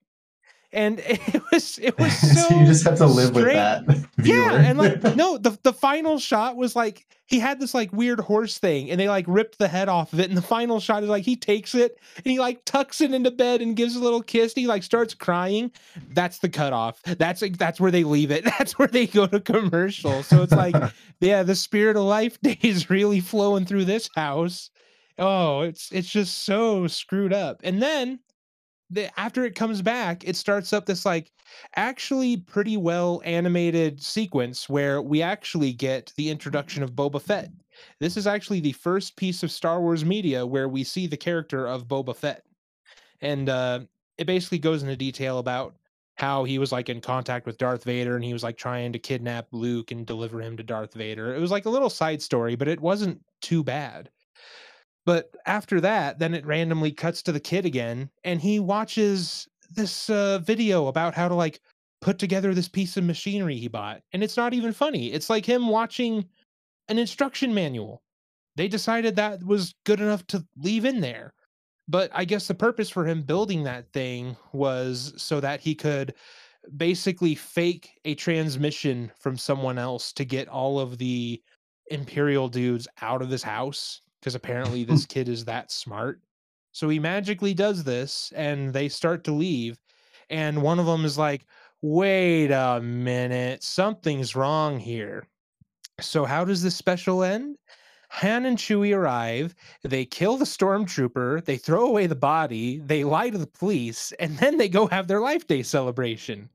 and 0.72 1.00
it 1.04 1.42
was 1.52 1.78
it 1.78 1.98
was 1.98 2.16
so, 2.18 2.26
so 2.48 2.58
you 2.58 2.66
just 2.66 2.84
have 2.84 2.98
to 2.98 3.06
live 3.06 3.28
strange. 3.28 3.46
with 3.46 3.54
that. 3.54 4.08
Yeah, 4.24 4.52
and 4.52 4.78
like 4.78 5.02
no, 5.16 5.36
the 5.36 5.58
the 5.62 5.72
final 5.72 6.18
shot 6.18 6.56
was 6.56 6.76
like 6.76 7.06
he 7.26 7.40
had 7.40 7.58
this 7.58 7.74
like 7.74 7.92
weird 7.92 8.20
horse 8.20 8.58
thing, 8.58 8.90
and 8.90 9.00
they 9.00 9.08
like 9.08 9.24
ripped 9.26 9.58
the 9.58 9.66
head 9.66 9.88
off 9.88 10.12
of 10.12 10.20
it, 10.20 10.28
and 10.28 10.36
the 10.36 10.42
final 10.42 10.78
shot 10.78 11.02
is 11.02 11.08
like 11.08 11.24
he 11.24 11.34
takes 11.34 11.74
it 11.74 11.98
and 12.16 12.26
he 12.26 12.38
like 12.38 12.64
tucks 12.64 13.00
it 13.00 13.12
into 13.12 13.32
bed 13.32 13.60
and 13.60 13.74
gives 13.74 13.96
a 13.96 14.00
little 14.00 14.22
kiss. 14.22 14.52
And 14.52 14.60
he 14.60 14.66
like 14.68 14.84
starts 14.84 15.12
crying. 15.12 15.72
That's 16.10 16.38
the 16.38 16.48
cutoff. 16.48 17.02
That's 17.02 17.42
like 17.42 17.58
that's 17.58 17.80
where 17.80 17.90
they 17.90 18.04
leave 18.04 18.30
it. 18.30 18.44
That's 18.44 18.78
where 18.78 18.88
they 18.88 19.06
go 19.08 19.26
to 19.26 19.40
commercial. 19.40 20.22
So 20.22 20.42
it's 20.42 20.52
like 20.52 20.76
yeah, 21.20 21.42
the 21.42 21.56
spirit 21.56 21.96
of 21.96 22.04
life 22.04 22.40
day 22.42 22.58
is 22.62 22.90
really 22.90 23.18
flowing 23.18 23.64
through 23.64 23.86
this 23.86 24.08
house. 24.14 24.70
Oh, 25.18 25.62
it's 25.62 25.90
it's 25.90 26.10
just 26.10 26.44
so 26.44 26.86
screwed 26.86 27.32
up. 27.32 27.60
And 27.64 27.82
then 27.82 28.20
the, 28.92 29.20
after 29.20 29.44
it 29.44 29.54
comes 29.54 29.80
back, 29.80 30.26
it 30.26 30.36
starts 30.36 30.72
up 30.72 30.86
this 30.86 31.06
like 31.06 31.32
actually 31.76 32.36
pretty 32.36 32.76
well 32.76 33.22
animated 33.24 34.02
sequence 34.02 34.68
where 34.68 35.00
we 35.00 35.22
actually 35.22 35.72
get 35.72 36.12
the 36.16 36.30
introduction 36.30 36.82
of 36.82 36.92
Boba 36.92 37.20
Fett. 37.20 37.50
This 38.00 38.16
is 38.16 38.26
actually 38.26 38.60
the 38.60 38.72
first 38.72 39.16
piece 39.16 39.42
of 39.42 39.50
Star 39.50 39.80
Wars 39.80 40.04
media 40.04 40.46
where 40.46 40.68
we 40.68 40.84
see 40.84 41.06
the 41.06 41.16
character 41.16 41.66
of 41.66 41.88
Boba 41.88 42.14
Fett. 42.14 42.44
And 43.22 43.48
uh, 43.48 43.80
it 44.18 44.26
basically 44.26 44.58
goes 44.58 44.82
into 44.82 44.96
detail 44.96 45.38
about 45.38 45.74
how 46.16 46.44
he 46.44 46.58
was 46.58 46.70
like 46.70 46.90
in 46.90 47.00
contact 47.00 47.46
with 47.46 47.56
Darth 47.56 47.84
Vader 47.84 48.14
and 48.14 48.24
he 48.24 48.34
was 48.34 48.42
like 48.42 48.58
trying 48.58 48.92
to 48.92 48.98
kidnap 48.98 49.46
Luke 49.52 49.90
and 49.90 50.06
deliver 50.06 50.42
him 50.42 50.56
to 50.58 50.62
Darth 50.62 50.92
Vader. 50.92 51.34
It 51.34 51.40
was 51.40 51.50
like 51.50 51.64
a 51.64 51.70
little 51.70 51.88
side 51.88 52.20
story, 52.20 52.56
but 52.56 52.68
it 52.68 52.80
wasn't 52.80 53.22
too 53.40 53.64
bad. 53.64 54.10
But 55.04 55.34
after 55.46 55.80
that, 55.80 56.18
then 56.18 56.34
it 56.34 56.46
randomly 56.46 56.92
cuts 56.92 57.22
to 57.22 57.32
the 57.32 57.40
kid 57.40 57.66
again, 57.66 58.10
and 58.24 58.40
he 58.40 58.60
watches 58.60 59.48
this 59.74 60.08
uh, 60.10 60.38
video 60.38 60.86
about 60.86 61.14
how 61.14 61.28
to 61.28 61.34
like 61.34 61.60
put 62.00 62.18
together 62.18 62.54
this 62.54 62.68
piece 62.68 62.96
of 62.96 63.04
machinery 63.04 63.56
he 63.56 63.68
bought. 63.68 64.02
And 64.12 64.22
it's 64.22 64.36
not 64.36 64.54
even 64.54 64.72
funny. 64.72 65.12
It's 65.12 65.30
like 65.30 65.46
him 65.46 65.68
watching 65.68 66.24
an 66.88 66.98
instruction 66.98 67.54
manual. 67.54 68.02
They 68.56 68.68
decided 68.68 69.16
that 69.16 69.42
was 69.44 69.74
good 69.84 70.00
enough 70.00 70.26
to 70.28 70.44
leave 70.56 70.84
in 70.84 71.00
there. 71.00 71.32
But 71.88 72.10
I 72.12 72.24
guess 72.24 72.46
the 72.46 72.54
purpose 72.54 72.90
for 72.90 73.06
him 73.06 73.22
building 73.22 73.64
that 73.64 73.92
thing 73.92 74.36
was 74.52 75.14
so 75.16 75.40
that 75.40 75.60
he 75.60 75.74
could 75.74 76.14
basically 76.76 77.34
fake 77.34 77.90
a 78.04 78.14
transmission 78.14 79.10
from 79.18 79.36
someone 79.36 79.78
else 79.78 80.12
to 80.12 80.24
get 80.24 80.48
all 80.48 80.78
of 80.78 80.98
the 80.98 81.42
Imperial 81.90 82.48
dudes 82.48 82.86
out 83.00 83.20
of 83.22 83.30
this 83.30 83.42
house 83.42 84.00
because 84.22 84.36
apparently 84.36 84.84
hmm. 84.84 84.92
this 84.92 85.04
kid 85.04 85.28
is 85.28 85.44
that 85.44 85.72
smart. 85.72 86.20
So 86.70 86.88
he 86.88 87.00
magically 87.00 87.54
does 87.54 87.82
this 87.82 88.32
and 88.36 88.72
they 88.72 88.88
start 88.88 89.24
to 89.24 89.32
leave. 89.32 89.78
And 90.30 90.62
one 90.62 90.78
of 90.78 90.86
them 90.86 91.04
is 91.04 91.18
like, 91.18 91.44
wait 91.82 92.52
a 92.52 92.80
minute, 92.80 93.64
something's 93.64 94.36
wrong 94.36 94.78
here. 94.78 95.26
So, 96.00 96.24
how 96.24 96.44
does 96.44 96.62
this 96.62 96.74
special 96.76 97.22
end? 97.22 97.58
Han 98.08 98.46
and 98.46 98.56
Chewie 98.56 98.96
arrive, 98.96 99.54
they 99.82 100.04
kill 100.04 100.36
the 100.36 100.44
stormtrooper, 100.44 101.44
they 101.44 101.56
throw 101.56 101.86
away 101.86 102.06
the 102.06 102.14
body, 102.14 102.78
they 102.78 103.04
lie 103.04 103.30
to 103.30 103.38
the 103.38 103.46
police, 103.46 104.12
and 104.18 104.38
then 104.38 104.56
they 104.58 104.68
go 104.68 104.86
have 104.86 105.08
their 105.08 105.20
Life 105.20 105.46
Day 105.46 105.62
celebration. 105.62 106.48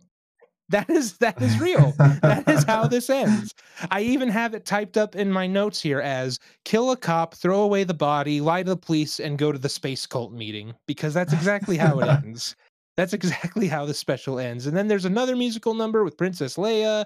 That 0.69 0.89
is 0.89 1.17
that 1.19 1.41
is 1.41 1.59
real. 1.59 1.93
that 1.97 2.43
is 2.47 2.63
how 2.63 2.87
this 2.87 3.09
ends. 3.09 3.53
I 3.89 4.01
even 4.01 4.27
have 4.29 4.53
it 4.53 4.65
typed 4.65 4.97
up 4.97 5.15
in 5.15 5.31
my 5.31 5.47
notes 5.47 5.81
here 5.81 6.01
as 6.01 6.39
kill 6.65 6.91
a 6.91 6.97
cop, 6.97 7.35
throw 7.35 7.61
away 7.61 7.85
the 7.85 7.93
body, 7.93 8.41
lie 8.41 8.63
to 8.63 8.69
the 8.71 8.77
police, 8.77 9.19
and 9.19 9.37
go 9.37 9.51
to 9.51 9.59
the 9.59 9.69
space 9.69 10.05
cult 10.05 10.33
meeting 10.33 10.73
because 10.85 11.13
that's 11.13 11.33
exactly 11.33 11.77
how 11.77 11.99
it 11.99 12.07
ends. 12.25 12.55
That's 12.97 13.13
exactly 13.13 13.67
how 13.67 13.85
the 13.85 13.93
special 13.93 14.39
ends. 14.39 14.65
And 14.65 14.75
then 14.75 14.87
there's 14.87 15.05
another 15.05 15.35
musical 15.35 15.75
number 15.75 16.03
with 16.03 16.17
Princess 16.17 16.57
Leia. 16.57 17.05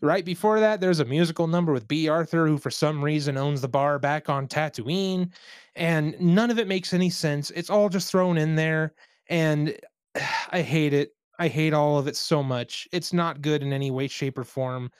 Right 0.00 0.24
before 0.24 0.58
that, 0.58 0.80
there's 0.80 0.98
a 0.98 1.04
musical 1.04 1.46
number 1.46 1.72
with 1.72 1.86
Bea 1.86 2.08
Arthur, 2.08 2.46
who 2.48 2.58
for 2.58 2.72
some 2.72 3.02
reason 3.02 3.36
owns 3.36 3.60
the 3.60 3.68
bar 3.68 4.00
back 4.00 4.28
on 4.28 4.48
Tatooine. 4.48 5.30
And 5.76 6.20
none 6.20 6.50
of 6.50 6.58
it 6.58 6.66
makes 6.66 6.92
any 6.92 7.08
sense. 7.08 7.50
It's 7.52 7.70
all 7.70 7.88
just 7.88 8.10
thrown 8.10 8.36
in 8.36 8.56
there. 8.56 8.94
And 9.28 9.78
I 10.50 10.60
hate 10.60 10.92
it. 10.92 11.12
I 11.38 11.48
hate 11.48 11.72
all 11.72 11.98
of 11.98 12.08
it 12.08 12.16
so 12.16 12.42
much. 12.42 12.88
It's 12.92 13.12
not 13.12 13.42
good 13.42 13.62
in 13.62 13.72
any 13.72 13.90
way, 13.90 14.08
shape, 14.08 14.38
or 14.38 14.44
form. 14.44 14.90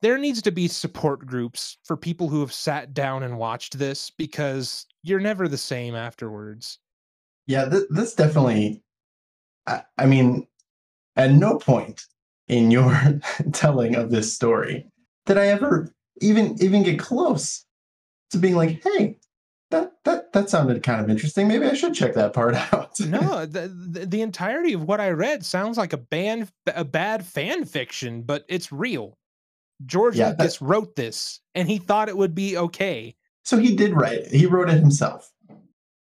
There 0.00 0.16
needs 0.16 0.40
to 0.42 0.52
be 0.52 0.68
support 0.68 1.26
groups 1.26 1.78
for 1.84 1.96
people 1.96 2.28
who 2.28 2.40
have 2.40 2.52
sat 2.52 2.94
down 2.94 3.24
and 3.24 3.36
watched 3.36 3.78
this 3.78 4.10
because 4.10 4.86
you're 5.02 5.18
never 5.18 5.48
the 5.48 5.58
same 5.58 5.96
afterwards. 5.96 6.78
Yeah, 7.46 7.68
th- 7.68 7.88
this 7.90 8.14
definitely. 8.14 8.82
I, 9.66 9.82
I 9.96 10.06
mean, 10.06 10.46
at 11.16 11.32
no 11.32 11.58
point 11.58 12.06
in 12.46 12.70
your 12.70 12.96
telling 13.52 13.96
of 13.96 14.10
this 14.10 14.32
story 14.32 14.86
did 15.26 15.36
I 15.36 15.48
ever 15.48 15.92
even 16.20 16.56
even 16.62 16.82
get 16.82 16.98
close 16.98 17.64
to 18.30 18.38
being 18.38 18.56
like, 18.56 18.82
"Hey, 18.82 19.18
that 19.70 19.92
that 20.04 20.32
that 20.32 20.48
sounded 20.50 20.82
kind 20.82 21.00
of 21.00 21.10
interesting. 21.10 21.48
Maybe 21.48 21.66
I 21.66 21.74
should 21.74 21.94
check 21.94 22.14
that 22.14 22.32
part 22.32 22.54
out." 22.72 22.98
no, 23.00 23.46
the, 23.46 23.68
the, 23.68 24.06
the 24.06 24.22
entirety 24.22 24.72
of 24.72 24.84
what 24.84 25.00
I 25.00 25.10
read 25.10 25.44
sounds 25.44 25.76
like 25.78 25.92
a 25.92 25.98
band 25.98 26.50
a 26.74 26.84
bad 26.84 27.24
fan 27.24 27.64
fiction, 27.64 28.22
but 28.22 28.44
it's 28.48 28.72
real. 28.72 29.18
George 29.86 30.16
Yeah, 30.16 30.30
Lucas 30.30 30.60
wrote 30.60 30.96
this, 30.96 31.40
and 31.54 31.68
he 31.68 31.78
thought 31.78 32.08
it 32.08 32.16
would 32.16 32.34
be 32.34 32.56
okay. 32.56 33.14
so 33.44 33.58
he 33.58 33.76
did 33.76 33.92
write 33.94 34.18
it. 34.18 34.32
He 34.32 34.46
wrote 34.46 34.68
it 34.68 34.80
himself. 34.80 35.30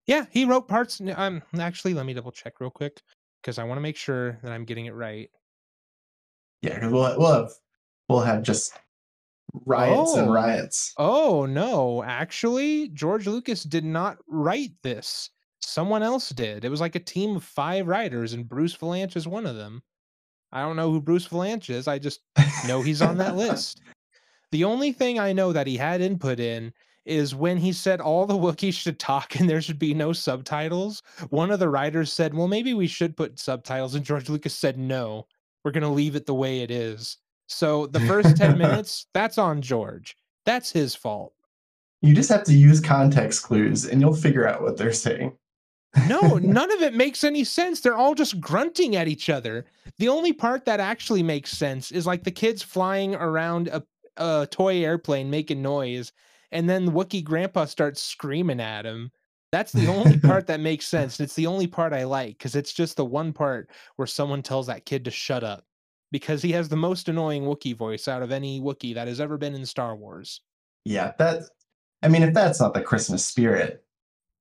Yeah, 0.08 0.26
he 0.32 0.44
wrote 0.46 0.68
parts. 0.68 1.00
Um, 1.16 1.42
actually, 1.58 1.94
let 1.94 2.06
me 2.06 2.14
double 2.14 2.32
check 2.32 2.60
real 2.60 2.72
quick 2.72 3.02
because 3.42 3.58
I 3.60 3.64
want 3.64 3.78
to 3.78 3.82
make 3.82 3.96
sure 3.96 4.40
that 4.44 4.52
I'm 4.52 4.66
getting 4.66 4.88
it 4.88 4.94
right. 4.96 5.30
Yeah, 6.62 6.76
because 6.76 6.92
we'll 6.92 7.18
we'll 7.18 7.34
have 7.34 7.52
we'll 8.10 8.20
have 8.22 8.44
just 8.44 8.74
riots 9.66 10.14
and 10.16 10.30
Oh. 10.30 10.34
riots. 10.34 10.94
Oh 10.98 11.46
no, 11.46 12.04
actually, 12.04 12.90
George 12.90 13.28
Lucas 13.28 13.64
did 13.64 13.84
not 13.86 14.18
write 14.28 14.72
this. 14.84 15.30
Someone 15.62 16.04
else 16.04 16.30
did. 16.30 16.66
It 16.66 16.70
was 16.70 16.82
like 16.82 16.96
a 16.96 17.00
team 17.00 17.36
of 17.38 17.44
five 17.44 17.88
writers, 17.88 18.34
and 18.34 18.48
Bruce 18.50 18.76
Vilanch 18.76 19.16
is 19.16 19.28
one 19.28 19.46
of 19.46 19.56
them. 19.56 19.84
I 20.52 20.62
don't 20.62 20.76
know 20.76 20.92
who 20.92 21.00
Bruce 21.02 21.28
Vilanch 21.28 21.70
is. 21.70 21.88
I 21.88 21.98
just 22.00 22.22
know 22.68 22.82
he's 22.82 23.02
on 23.02 23.18
that 23.18 23.36
list. 23.36 23.82
The 24.52 24.66
only 24.66 24.92
thing 24.92 25.18
I 25.18 25.32
know 25.32 25.54
that 25.54 25.66
he 25.66 25.78
had 25.78 26.02
input 26.02 26.38
in 26.38 26.74
is 27.06 27.34
when 27.34 27.56
he 27.56 27.72
said 27.72 28.02
all 28.02 28.26
the 28.26 28.34
Wookiees 28.34 28.74
should 28.74 29.00
talk 29.00 29.40
and 29.40 29.50
there 29.50 29.62
should 29.62 29.80
be 29.80 29.94
no 29.94 30.12
subtitles. 30.12 31.02
One 31.30 31.52
of 31.52 31.60
the 31.60 31.70
writers 31.70 32.12
said, 32.12 32.34
"Well, 32.34 32.50
maybe 32.50 32.74
we 32.74 32.86
should 32.88 33.16
put 33.16 33.40
subtitles," 33.40 33.96
and 33.96 34.04
George 34.04 34.28
Lucas 34.28 34.54
said, 34.54 34.78
"No, 34.78 35.26
we're 35.64 35.72
going 35.72 35.84
to 35.84 35.88
leave 35.90 36.18
it 36.18 36.26
the 36.26 36.34
way 36.34 36.60
it 36.60 36.70
is." 36.70 37.16
So 37.52 37.86
the 37.88 38.00
first 38.02 38.38
ten 38.38 38.58
minutes, 38.58 39.08
that's 39.14 39.38
on 39.38 39.62
George. 39.62 40.16
That's 40.46 40.72
his 40.72 40.96
fault. 40.96 41.34
You 42.02 42.16
just 42.16 42.30
have 42.30 42.44
to 42.46 42.54
use 42.54 42.80
context 42.80 43.44
clues, 43.44 43.86
and 43.86 44.02
you'll 44.02 44.16
figure 44.16 44.48
out 44.48 44.62
what 44.62 44.78
they're 44.78 44.94
saying. 44.94 45.38
No, 46.08 46.38
none 46.42 46.72
of 46.72 46.82
it 46.82 46.94
makes 46.94 47.24
any 47.24 47.44
sense. 47.44 47.82
They're 47.82 47.98
all 47.98 48.16
just 48.16 48.40
grunting 48.40 48.96
at 48.96 49.10
each 49.10 49.30
other. 49.30 49.66
The 49.98 50.08
only 50.08 50.34
part 50.34 50.66
that 50.66 50.80
actually 50.80 51.24
makes 51.24 51.52
sense 51.52 51.92
is 51.92 52.08
like 52.08 52.24
the 52.24 52.32
kids 52.32 52.64
flying 52.64 53.16
around 53.16 53.68
a, 53.68 53.84
a 54.18 54.48
toy 54.50 54.84
airplane 54.84 55.30
making 55.30 55.62
noise, 55.62 56.14
and 56.52 56.70
then 56.70 56.86
the 56.86 56.92
Wookiee 56.92 57.24
grandpa 57.24 57.66
starts 57.66 58.02
screaming 58.02 58.62
at 58.62 58.86
him. 58.86 59.12
That's 59.52 59.74
the 59.74 59.88
only 59.88 60.18
part 60.28 60.48
that 60.48 60.62
makes 60.62 60.88
sense. 60.88 61.20
It's 61.20 61.36
the 61.36 61.48
only 61.48 61.68
part 61.68 61.92
I 61.92 62.06
like 62.06 62.38
because 62.38 62.56
it's 62.56 62.74
just 62.74 62.96
the 62.96 63.06
one 63.06 63.34
part 63.34 63.70
where 63.98 64.08
someone 64.08 64.42
tells 64.42 64.68
that 64.68 64.86
kid 64.86 65.04
to 65.06 65.12
shut 65.12 65.44
up 65.44 65.66
because 66.12 66.42
he 66.42 66.52
has 66.52 66.70
the 66.70 66.76
most 66.76 67.10
annoying 67.10 67.44
Wookiee 67.44 67.76
voice 67.76 68.08
out 68.08 68.22
of 68.22 68.32
any 68.32 68.60
Wookiee 68.60 68.96
that 68.96 69.08
has 69.08 69.20
ever 69.20 69.38
been 69.38 69.56
in 69.56 69.66
Star 69.66 69.96
Wars. 69.96 70.42
Yeah, 70.86 71.14
that. 71.20 71.44
I 72.04 72.08
mean, 72.08 72.24
if 72.24 72.34
that's 72.34 72.60
not 72.60 72.74
the 72.74 72.82
Christmas 72.82 73.26
spirit, 73.26 73.84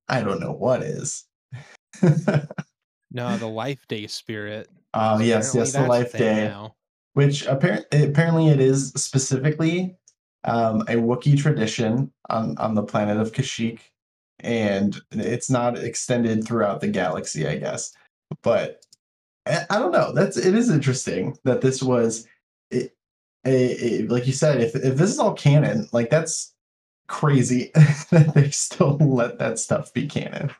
I 0.09 0.23
don't 0.23 0.41
know 0.41 0.53
what 0.53 0.83
is. 0.83 1.27
No, 3.13 3.37
the 3.37 3.47
Life 3.47 3.87
Day 3.89 4.07
spirit. 4.07 4.69
Oh 4.95 5.19
yes, 5.21 5.55
yes, 5.55 5.73
the 5.73 5.87
Life 5.87 6.13
Day, 6.13 6.49
now. 6.49 6.75
which 7.15 7.47
apparently 7.47 8.05
apparently 8.05 8.49
it 8.49 8.61
is 8.61 8.91
specifically 8.97 9.97
um, 10.45 10.83
a 10.83 10.95
Wookiee 10.95 11.39
tradition 11.39 12.13
on 12.29 12.57
on 12.59 12.75
the 12.75 12.83
planet 12.83 13.17
of 13.17 13.33
Kashyyyk, 13.33 13.81
and 14.41 15.01
it's 15.11 15.51
not 15.51 15.79
extended 15.79 16.47
throughout 16.47 16.81
the 16.81 16.89
galaxy, 16.89 17.47
I 17.47 17.57
guess. 17.57 17.93
But 18.43 18.85
I, 19.47 19.65
I 19.71 19.79
don't 19.79 19.93
know. 19.93 20.13
That's 20.13 20.37
it 20.37 20.55
is 20.55 20.71
interesting 20.71 21.37
that 21.45 21.61
this 21.61 21.83
was 21.83 22.27
a, 22.73 22.91
a, 23.47 24.03
a 24.03 24.07
like 24.09 24.27
you 24.27 24.33
said. 24.33 24.61
If 24.61 24.75
if 24.75 24.97
this 24.97 25.11
is 25.11 25.19
all 25.19 25.35
canon, 25.35 25.89
like 25.93 26.11
that's 26.11 26.55
crazy 27.09 27.71
that 28.11 28.33
they 28.35 28.51
still 28.51 28.97
let 28.99 29.39
that 29.39 29.59
stuff 29.59 29.93
be 29.93 30.07
canon. 30.07 30.53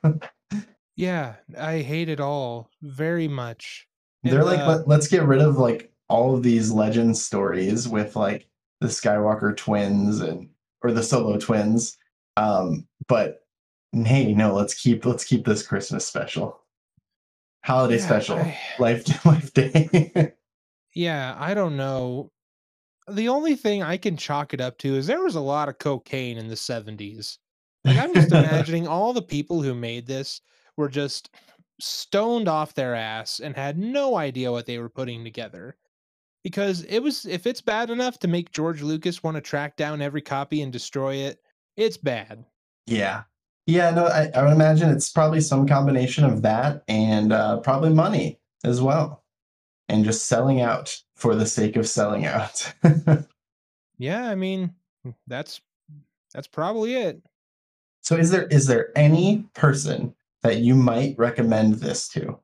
Yeah, 0.97 1.37
I 1.59 1.79
hate 1.79 2.09
it 2.09 2.21
all 2.21 2.69
very 2.83 3.29
much. 3.29 3.87
They're 4.23 4.45
like, 4.45 4.61
uh, 4.61 4.67
Let, 4.67 4.89
let's 4.89 5.09
get 5.09 5.25
rid 5.25 5.41
of 5.41 5.57
like 5.57 5.91
all 6.09 6.35
of 6.35 6.43
these 6.43 6.71
legend 6.71 7.17
stories 7.17 7.89
with 7.89 8.17
like 8.17 8.47
the 8.81 8.89
Skywalker 8.89 9.57
twins 9.57 10.21
and 10.21 10.49
or 10.83 10.93
the 10.93 11.03
Solo 11.03 11.39
twins. 11.39 11.97
Um, 12.37 12.87
but 13.07 13.41
hey, 13.93 14.35
no, 14.35 14.55
let's 14.55 14.75
keep 14.75 15.07
let's 15.07 15.25
keep 15.25 15.47
this 15.47 15.67
Christmas 15.67 16.07
special, 16.07 16.60
holiday 17.63 17.97
Yeah, 17.99 18.07
special, 18.07 18.39
I- 18.39 18.59
life 18.79 19.25
life 19.27 19.53
day. 19.53 20.33
Yeah, 20.95 21.37
I 21.39 21.55
don't 21.55 21.77
know. 21.77 22.33
The 23.09 23.29
only 23.29 23.55
thing 23.55 23.83
I 23.83 23.97
can 23.97 24.17
chalk 24.17 24.53
it 24.55 24.61
up 24.61 24.77
to 24.79 24.97
is 24.97 25.07
there 25.07 25.23
was 25.23 25.37
a 25.37 25.41
lot 25.41 25.69
of 25.69 25.79
cocaine 25.79 26.37
in 26.37 26.49
the 26.49 26.57
70s. 26.57 27.39
Like 27.85 27.97
I'm 27.97 28.13
just 28.13 28.33
imagining 28.33 28.89
all 28.89 29.13
the 29.13 29.23
people 29.23 29.63
who 29.63 29.73
made 29.75 30.07
this 30.07 30.41
were 30.77 30.89
just 30.89 31.31
stoned 31.81 32.49
off 32.49 32.75
their 32.75 32.95
ass 32.97 33.39
and 33.41 33.55
had 33.55 33.79
no 33.79 34.17
idea 34.17 34.51
what 34.51 34.67
they 34.67 34.79
were 34.79 34.89
putting 34.89 35.23
together. 35.23 35.77
Because 36.43 36.83
it 36.85 36.99
was 37.01 37.25
if 37.27 37.47
it's 37.47 37.61
bad 37.61 37.91
enough 37.91 38.19
to 38.21 38.29
make 38.29 38.51
George 38.51 38.83
Lucas 38.83 39.23
want 39.23 39.37
to 39.37 39.41
track 39.41 39.77
down 39.77 40.03
every 40.03 40.23
copy 40.23 40.63
and 40.63 40.73
destroy 40.73 41.15
it, 41.17 41.39
it's 41.77 41.97
bad. 41.97 42.45
yeah, 42.87 43.23
yeah. 43.71 43.91
No, 43.91 44.07
I, 44.07 44.31
I 44.35 44.43
would 44.43 44.53
imagine 44.53 44.91
it's 44.91 45.11
probably 45.11 45.41
some 45.41 45.67
combination 45.67 46.25
of 46.25 46.43
that 46.43 46.83
and 46.89 47.33
uh, 47.33 47.59
probably 47.61 47.91
money 47.91 48.39
as 48.65 48.81
well, 48.81 49.25
and 49.89 50.05
just 50.05 50.27
selling 50.27 50.61
out 50.61 50.97
for 51.17 51.35
the 51.35 51.47
sake 51.47 51.77
of 51.77 51.89
selling 51.89 52.27
out. 52.27 52.73
Yeah, 53.99 54.31
I 54.31 54.35
mean, 54.35 54.73
that's 55.27 55.61
that's 56.33 56.47
probably 56.47 56.95
it. 56.95 57.21
So 58.01 58.17
is 58.17 58.31
there 58.31 58.47
is 58.47 58.67
there 58.67 58.97
any 58.97 59.45
person 59.53 60.15
that 60.43 60.61
you 60.61 60.75
might 60.75 61.17
recommend 61.19 61.75
this 61.75 62.09
to? 62.13 62.39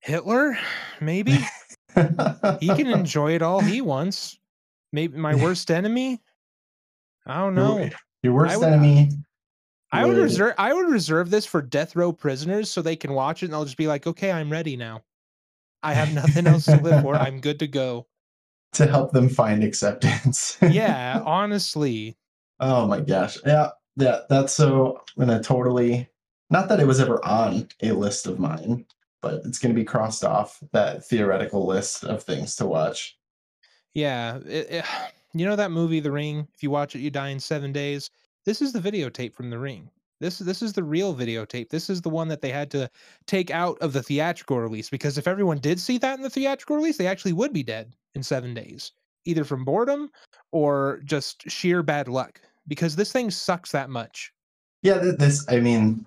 Hitler, 0.00 0.58
maybe? 1.00 1.38
he 2.60 2.66
can 2.68 2.86
enjoy 2.88 3.32
it 3.36 3.40
all 3.40 3.60
he 3.60 3.80
wants. 3.80 4.38
Maybe 4.92 5.16
my 5.16 5.34
worst 5.42 5.70
enemy. 5.70 6.20
I 7.24 7.38
don't 7.38 7.54
know. 7.54 7.88
Your 8.22 8.34
worst 8.34 8.58
would- 8.58 8.68
enemy. 8.68 9.08
I 9.92 10.06
would 10.06 10.16
reserve. 10.16 10.54
I 10.58 10.72
would 10.72 10.88
reserve 10.88 11.30
this 11.30 11.44
for 11.46 11.60
death 11.62 11.94
row 11.94 12.12
prisoners 12.12 12.70
so 12.70 12.80
they 12.82 12.96
can 12.96 13.12
watch 13.12 13.42
it 13.42 13.46
and 13.46 13.52
they'll 13.54 13.64
just 13.64 13.76
be 13.76 13.86
like, 13.86 14.06
"Okay, 14.06 14.32
I'm 14.32 14.50
ready 14.50 14.76
now. 14.76 15.02
I 15.82 15.92
have 15.92 16.12
nothing 16.14 16.46
else 16.46 16.64
to 16.66 16.76
live 16.80 17.02
for. 17.02 17.14
I'm 17.14 17.40
good 17.40 17.58
to 17.60 17.66
go." 17.66 18.06
to 18.72 18.86
help 18.86 19.12
them 19.12 19.28
find 19.28 19.62
acceptance. 19.62 20.56
Yeah, 20.62 21.20
honestly. 21.26 22.16
oh 22.60 22.86
my 22.86 23.00
gosh. 23.00 23.36
Yeah. 23.44 23.70
Yeah. 23.96 24.20
That's 24.30 24.54
so 24.54 25.02
gonna 25.18 25.42
totally 25.42 26.08
not 26.48 26.68
that 26.70 26.80
it 26.80 26.86
was 26.86 26.98
ever 27.00 27.22
on 27.24 27.68
a 27.82 27.92
list 27.92 28.26
of 28.26 28.38
mine, 28.38 28.86
but 29.20 29.42
it's 29.44 29.58
gonna 29.58 29.74
be 29.74 29.84
crossed 29.84 30.24
off 30.24 30.58
that 30.72 31.04
theoretical 31.04 31.66
list 31.66 32.02
of 32.04 32.22
things 32.22 32.56
to 32.56 32.66
watch. 32.66 33.18
Yeah, 33.92 34.38
it- 34.46 34.70
it- 34.70 34.84
you 35.34 35.44
know 35.44 35.56
that 35.56 35.70
movie, 35.70 36.00
The 36.00 36.12
Ring. 36.12 36.48
If 36.54 36.62
you 36.62 36.70
watch 36.70 36.94
it, 36.96 37.00
you 37.00 37.10
die 37.10 37.28
in 37.28 37.40
seven 37.40 37.72
days. 37.72 38.08
This 38.44 38.60
is 38.60 38.72
the 38.72 38.80
videotape 38.80 39.34
from 39.34 39.50
The 39.50 39.58
Ring. 39.58 39.90
This 40.22 40.38
this 40.38 40.62
is 40.62 40.72
the 40.72 40.84
real 40.84 41.14
videotape. 41.14 41.68
This 41.68 41.90
is 41.90 42.00
the 42.00 42.08
one 42.08 42.28
that 42.28 42.40
they 42.40 42.50
had 42.50 42.70
to 42.70 42.88
take 43.26 43.50
out 43.50 43.76
of 43.80 43.92
the 43.92 44.02
theatrical 44.02 44.60
release 44.60 44.88
because 44.88 45.18
if 45.18 45.26
everyone 45.26 45.58
did 45.58 45.80
see 45.80 45.98
that 45.98 46.16
in 46.16 46.22
the 46.22 46.30
theatrical 46.30 46.76
release, 46.76 46.96
they 46.96 47.08
actually 47.08 47.32
would 47.32 47.52
be 47.52 47.64
dead 47.64 47.92
in 48.14 48.22
seven 48.22 48.54
days, 48.54 48.92
either 49.24 49.42
from 49.42 49.64
boredom 49.64 50.10
or 50.52 51.00
just 51.04 51.50
sheer 51.50 51.82
bad 51.82 52.06
luck. 52.06 52.40
Because 52.68 52.94
this 52.94 53.10
thing 53.10 53.32
sucks 53.32 53.72
that 53.72 53.90
much. 53.90 54.32
Yeah, 54.82 54.98
this 54.98 55.44
I 55.48 55.58
mean 55.58 56.06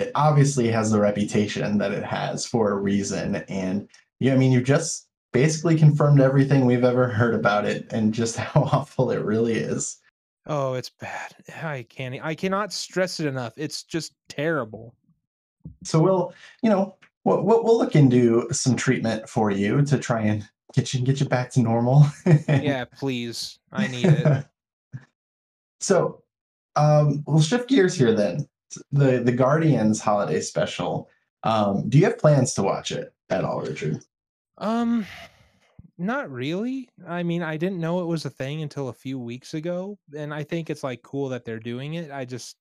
it 0.00 0.10
obviously 0.16 0.68
has 0.68 0.90
the 0.90 1.00
reputation 1.00 1.78
that 1.78 1.92
it 1.92 2.02
has 2.02 2.44
for 2.44 2.72
a 2.72 2.76
reason. 2.76 3.36
And 3.48 3.88
yeah, 4.18 4.34
I 4.34 4.36
mean 4.36 4.50
you 4.50 4.60
just 4.60 5.06
basically 5.32 5.76
confirmed 5.76 6.20
everything 6.20 6.66
we've 6.66 6.82
ever 6.82 7.06
heard 7.06 7.34
about 7.34 7.64
it 7.64 7.92
and 7.92 8.12
just 8.12 8.36
how 8.38 8.62
awful 8.62 9.12
it 9.12 9.24
really 9.24 9.54
is. 9.54 9.98
Oh, 10.46 10.74
it's 10.74 10.90
bad. 10.90 11.34
I 11.62 11.84
can't. 11.88 12.18
I 12.22 12.34
cannot 12.34 12.72
stress 12.72 13.20
it 13.20 13.26
enough. 13.26 13.54
It's 13.56 13.82
just 13.82 14.14
terrible. 14.28 14.94
So 15.84 16.00
we'll, 16.00 16.32
you 16.62 16.70
know, 16.70 16.96
we'll, 17.24 17.42
we'll 17.42 17.64
we'll 17.64 17.78
look 17.78 17.96
into 17.96 18.48
some 18.52 18.76
treatment 18.76 19.28
for 19.28 19.50
you 19.50 19.82
to 19.82 19.98
try 19.98 20.22
and 20.22 20.48
get 20.74 20.94
you 20.94 21.00
get 21.00 21.20
you 21.20 21.26
back 21.26 21.50
to 21.52 21.60
normal. 21.60 22.06
Yeah, 22.48 22.84
please. 22.84 23.58
I 23.72 23.88
need 23.88 24.06
it. 24.06 24.46
so, 25.80 26.22
um, 26.76 27.24
we'll 27.26 27.42
shift 27.42 27.68
gears 27.68 27.94
here 27.94 28.14
then. 28.14 28.48
The 28.92 29.18
the 29.18 29.32
Guardians 29.32 30.00
holiday 30.00 30.40
special. 30.40 31.08
Um, 31.42 31.88
do 31.88 31.98
you 31.98 32.04
have 32.04 32.18
plans 32.18 32.54
to 32.54 32.62
watch 32.62 32.90
it 32.90 33.12
at 33.30 33.44
all, 33.44 33.60
Richard? 33.60 34.02
Um, 34.58 35.06
not 35.98 36.30
really. 36.30 36.88
I 37.06 37.22
mean, 37.22 37.42
I 37.42 37.56
didn't 37.56 37.80
know 37.80 38.00
it 38.00 38.06
was 38.06 38.24
a 38.24 38.30
thing 38.30 38.62
until 38.62 38.88
a 38.88 38.94
few 38.94 39.18
weeks 39.18 39.54
ago, 39.54 39.98
and 40.16 40.32
I 40.32 40.42
think 40.42 40.70
it's 40.70 40.84
like 40.84 41.02
cool 41.02 41.28
that 41.30 41.44
they're 41.44 41.58
doing 41.58 41.94
it. 41.94 42.10
I 42.10 42.24
just, 42.24 42.56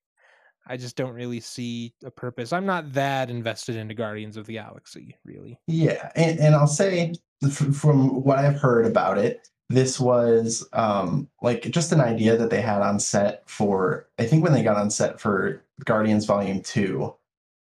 I 0.68 0.78
just 0.78 0.96
don't 0.96 1.14
really 1.14 1.40
see 1.40 1.94
a 2.04 2.12
purpose. 2.12 2.54
I'm 2.54 2.66
not 2.66 2.94
that 2.94 3.30
invested 3.30 3.76
into 3.76 3.94
Guardians 3.94 4.38
of 4.38 4.46
the 4.46 4.54
Galaxy, 4.54 5.16
really. 5.24 5.60
Yeah, 5.68 6.12
and, 6.16 6.40
and 6.40 6.56
I'll 6.56 6.68
say 6.68 7.14
from 7.52 8.24
what 8.24 8.40
I've 8.40 8.60
heard 8.60 8.86
about 8.86 9.18
it, 9.18 9.48
this 9.70 10.00
was 10.00 10.68
um, 10.74 11.28
like 11.42 11.64
just 11.64 11.92
an 11.92 12.02
idea 12.02 12.38
that 12.38 12.50
they 12.50 12.62
had 12.62 12.82
on 12.82 13.00
set 13.00 13.50
for. 13.50 14.08
I 14.20 14.26
think 14.26 14.44
when 14.44 14.54
they 14.54 14.64
got 14.64 14.78
on 14.78 14.90
set 14.90 15.20
for 15.20 15.64
Guardians 15.84 16.26
Volume 16.26 16.62
Two, 16.62 17.16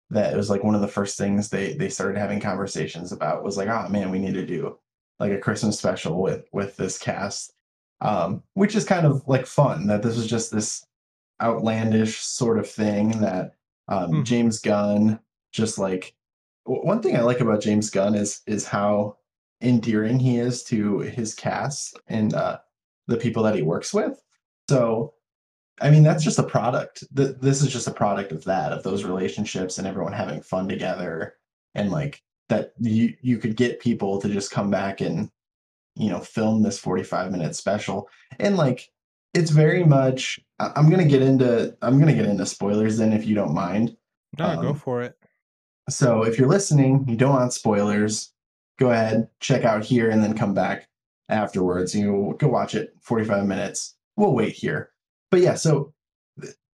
that 0.10 0.34
it 0.34 0.38
was 0.38 0.50
like 0.50 0.64
one 0.64 0.76
of 0.76 0.82
the 0.82 0.88
first 0.88 1.18
things 1.18 1.50
they 1.50 1.74
they 1.74 1.90
started 1.90 2.18
having 2.18 2.40
conversations 2.40 3.12
about 3.12 3.44
was 3.44 3.56
like, 3.56 3.70
oh 3.70 3.88
man, 3.90 4.12
we 4.12 4.20
need 4.20 4.34
to 4.34 4.46
do 4.46 4.78
like 5.22 5.32
a 5.32 5.40
Christmas 5.40 5.78
special 5.78 6.22
with 6.22 6.46
with 6.52 6.76
this 6.78 6.98
cast, 6.98 7.54
um, 8.02 8.44
which 8.56 8.76
is 8.76 8.84
kind 8.86 9.06
of 9.06 9.26
like 9.28 9.46
fun. 9.46 9.88
That 9.88 10.04
this 10.04 10.18
is 10.18 10.28
just 10.28 10.52
this 10.52 10.86
outlandish 11.42 12.18
sort 12.20 12.60
of 12.60 12.70
thing 12.70 13.22
that 13.22 13.54
um, 13.88 14.12
Mhm. 14.12 14.26
James 14.26 14.60
Gunn 14.60 15.20
just 15.54 15.78
like 15.80 16.14
one 16.66 17.02
thing 17.02 17.16
I 17.18 17.22
like 17.22 17.40
about 17.40 17.62
James 17.62 17.90
Gunn 17.90 18.16
is 18.16 18.42
is 18.48 18.66
how 18.66 19.18
endearing 19.62 20.20
he 20.20 20.38
is 20.38 20.64
to 20.66 21.00
his 21.00 21.34
cast 21.34 21.98
and 22.08 22.34
uh, 22.34 22.60
the 23.08 23.18
people 23.18 23.44
that 23.44 23.56
he 23.56 23.62
works 23.62 23.94
with. 23.94 24.22
So, 24.70 25.14
I 25.82 25.90
mean, 25.92 26.04
that's 26.04 26.24
just 26.24 26.40
a 26.40 26.44
product. 26.44 27.04
Th- 27.16 27.36
this 27.42 27.62
is 27.62 27.72
just 27.72 27.88
a 27.88 27.94
product 27.94 28.32
of 28.32 28.44
that, 28.46 28.72
of 28.72 28.84
those 28.84 29.04
relationships 29.04 29.78
and 29.78 29.88
everyone 29.88 30.14
having 30.14 30.42
fun 30.42 30.68
together, 30.68 31.36
and 31.76 31.92
like 31.92 32.22
that 32.52 32.74
you 32.80 33.16
you 33.22 33.38
could 33.38 33.56
get 33.56 33.80
people 33.80 34.20
to 34.22 34.28
just 34.30 34.52
come 34.52 34.70
back 34.70 35.02
and 35.02 35.30
you 35.96 36.10
know 36.10 36.20
film 36.20 36.62
this 36.62 36.78
45 36.78 37.32
minute 37.32 37.56
special 37.56 38.08
and 38.40 38.56
like 38.58 38.90
it's 39.34 39.50
very 39.52 39.84
much 39.84 40.40
i'm 40.60 40.90
gonna 40.90 41.06
get 41.06 41.22
into 41.22 41.76
i'm 41.82 41.98
gonna 42.00 42.14
get 42.14 42.26
into 42.26 42.46
spoilers 42.46 42.98
then 42.98 43.14
if 43.14 43.26
you 43.26 43.34
don't 43.36 43.54
mind 43.54 43.96
No, 44.38 44.62
go 44.62 44.70
Um, 44.70 44.76
for 44.76 45.02
it. 45.02 45.18
so 45.90 46.24
if 46.24 46.38
you're 46.38 46.48
listening, 46.50 47.06
you 47.08 47.16
don't 47.18 47.34
want 47.34 47.54
spoilers, 47.54 48.32
go 48.80 48.92
ahead, 48.92 49.28
check 49.40 49.64
out 49.66 49.84
here, 49.84 50.10
and 50.10 50.24
then 50.24 50.38
come 50.38 50.54
back 50.54 50.88
afterwards. 51.30 51.94
You 51.96 52.06
know, 52.12 52.34
go 52.40 52.48
watch 52.48 52.76
it 52.76 52.94
45 53.02 53.46
minutes. 53.46 53.96
We'll 54.18 54.34
wait 54.34 54.54
here. 54.54 54.92
But 55.32 55.42
yeah, 55.42 55.56
so 55.56 55.94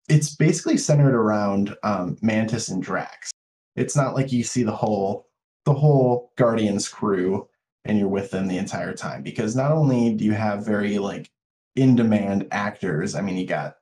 it's 0.10 0.36
basically 0.36 0.78
centered 0.78 1.14
around 1.16 1.76
um, 1.84 2.18
Mantis 2.22 2.70
and 2.70 2.82
Drax. 2.82 3.32
It's 3.76 3.96
not 3.96 4.16
like 4.16 4.32
you 4.32 4.44
see 4.44 4.64
the 4.64 4.76
whole 4.76 5.28
the 5.66 5.74
whole 5.74 6.32
Guardians 6.36 6.88
crew 6.90 7.48
and 7.86 7.98
you're 7.98 8.08
with 8.08 8.32
them 8.32 8.48
the 8.48 8.58
entire 8.58 8.94
time 8.94 9.24
because 9.24 9.56
not 9.56 9.72
only 9.72 10.14
do 10.14 10.24
you 10.24 10.34
have 10.34 10.66
very 10.66 10.98
like 11.00 11.30
in 11.76 11.96
demand 11.96 12.48
actors. 12.52 13.16
I 13.16 13.22
mean, 13.22 13.38
you 13.38 13.46
got 13.46 13.78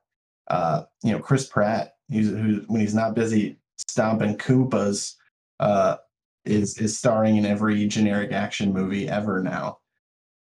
uh, 0.48 0.84
you 1.02 1.12
know 1.12 1.18
Chris 1.18 1.46
Pratt, 1.46 1.96
who's 2.10 2.28
who 2.28 2.64
when 2.66 2.80
he's 2.80 2.94
not 2.94 3.14
busy 3.14 3.58
stomping 3.76 4.36
Koopas, 4.36 5.16
uh, 5.60 5.96
is 6.44 6.78
is 6.78 6.98
starring 6.98 7.36
in 7.36 7.46
every 7.46 7.86
generic 7.86 8.32
action 8.32 8.72
movie 8.72 9.08
ever 9.08 9.42
now. 9.42 9.78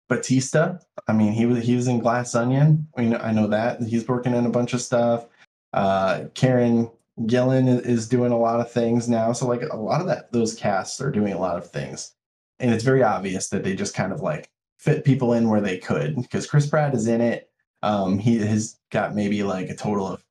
Batista, 0.09 0.77
I 1.07 1.13
mean, 1.13 1.31
he 1.31 1.45
was 1.45 1.63
he 1.63 1.75
was 1.75 1.87
in 1.87 1.99
Glass 1.99 2.35
Onion. 2.35 2.87
I 2.95 3.01
mean, 3.01 3.15
I 3.15 3.31
know 3.31 3.47
that 3.47 3.81
he's 3.81 4.07
working 4.07 4.33
in 4.33 4.45
a 4.45 4.49
bunch 4.51 4.73
of 4.73 4.81
stuff. 4.81 5.27
Uh, 5.73 6.25
Karen 6.33 6.89
Gillan 7.27 7.67
i- 7.69 7.81
is 7.81 8.07
doing 8.07 8.31
a 8.31 8.37
lot 8.39 8.59
of 8.59 8.71
things 8.71 9.07
now. 9.09 9.31
So 9.33 9.47
like 9.47 9.61
a 9.63 9.75
lot 9.77 10.01
of 10.01 10.07
that, 10.07 10.31
those 10.31 10.55
casts 10.55 11.01
are 11.01 11.11
doing 11.11 11.33
a 11.33 11.39
lot 11.39 11.57
of 11.57 11.69
things, 11.69 12.13
and 12.59 12.71
it's 12.73 12.83
very 12.83 13.03
obvious 13.03 13.49
that 13.49 13.63
they 13.63 13.75
just 13.75 13.95
kind 13.95 14.11
of 14.13 14.21
like 14.21 14.49
fit 14.79 15.03
people 15.05 15.33
in 15.33 15.49
where 15.49 15.61
they 15.61 15.77
could 15.77 16.15
because 16.15 16.47
Chris 16.47 16.67
Pratt 16.67 16.93
is 16.95 17.07
in 17.07 17.21
it. 17.21 17.49
Um, 17.83 18.19
he 18.19 18.37
has 18.39 18.77
got 18.91 19.15
maybe 19.15 19.43
like 19.43 19.69
a 19.69 19.75
total 19.75 20.07
of 20.07 20.23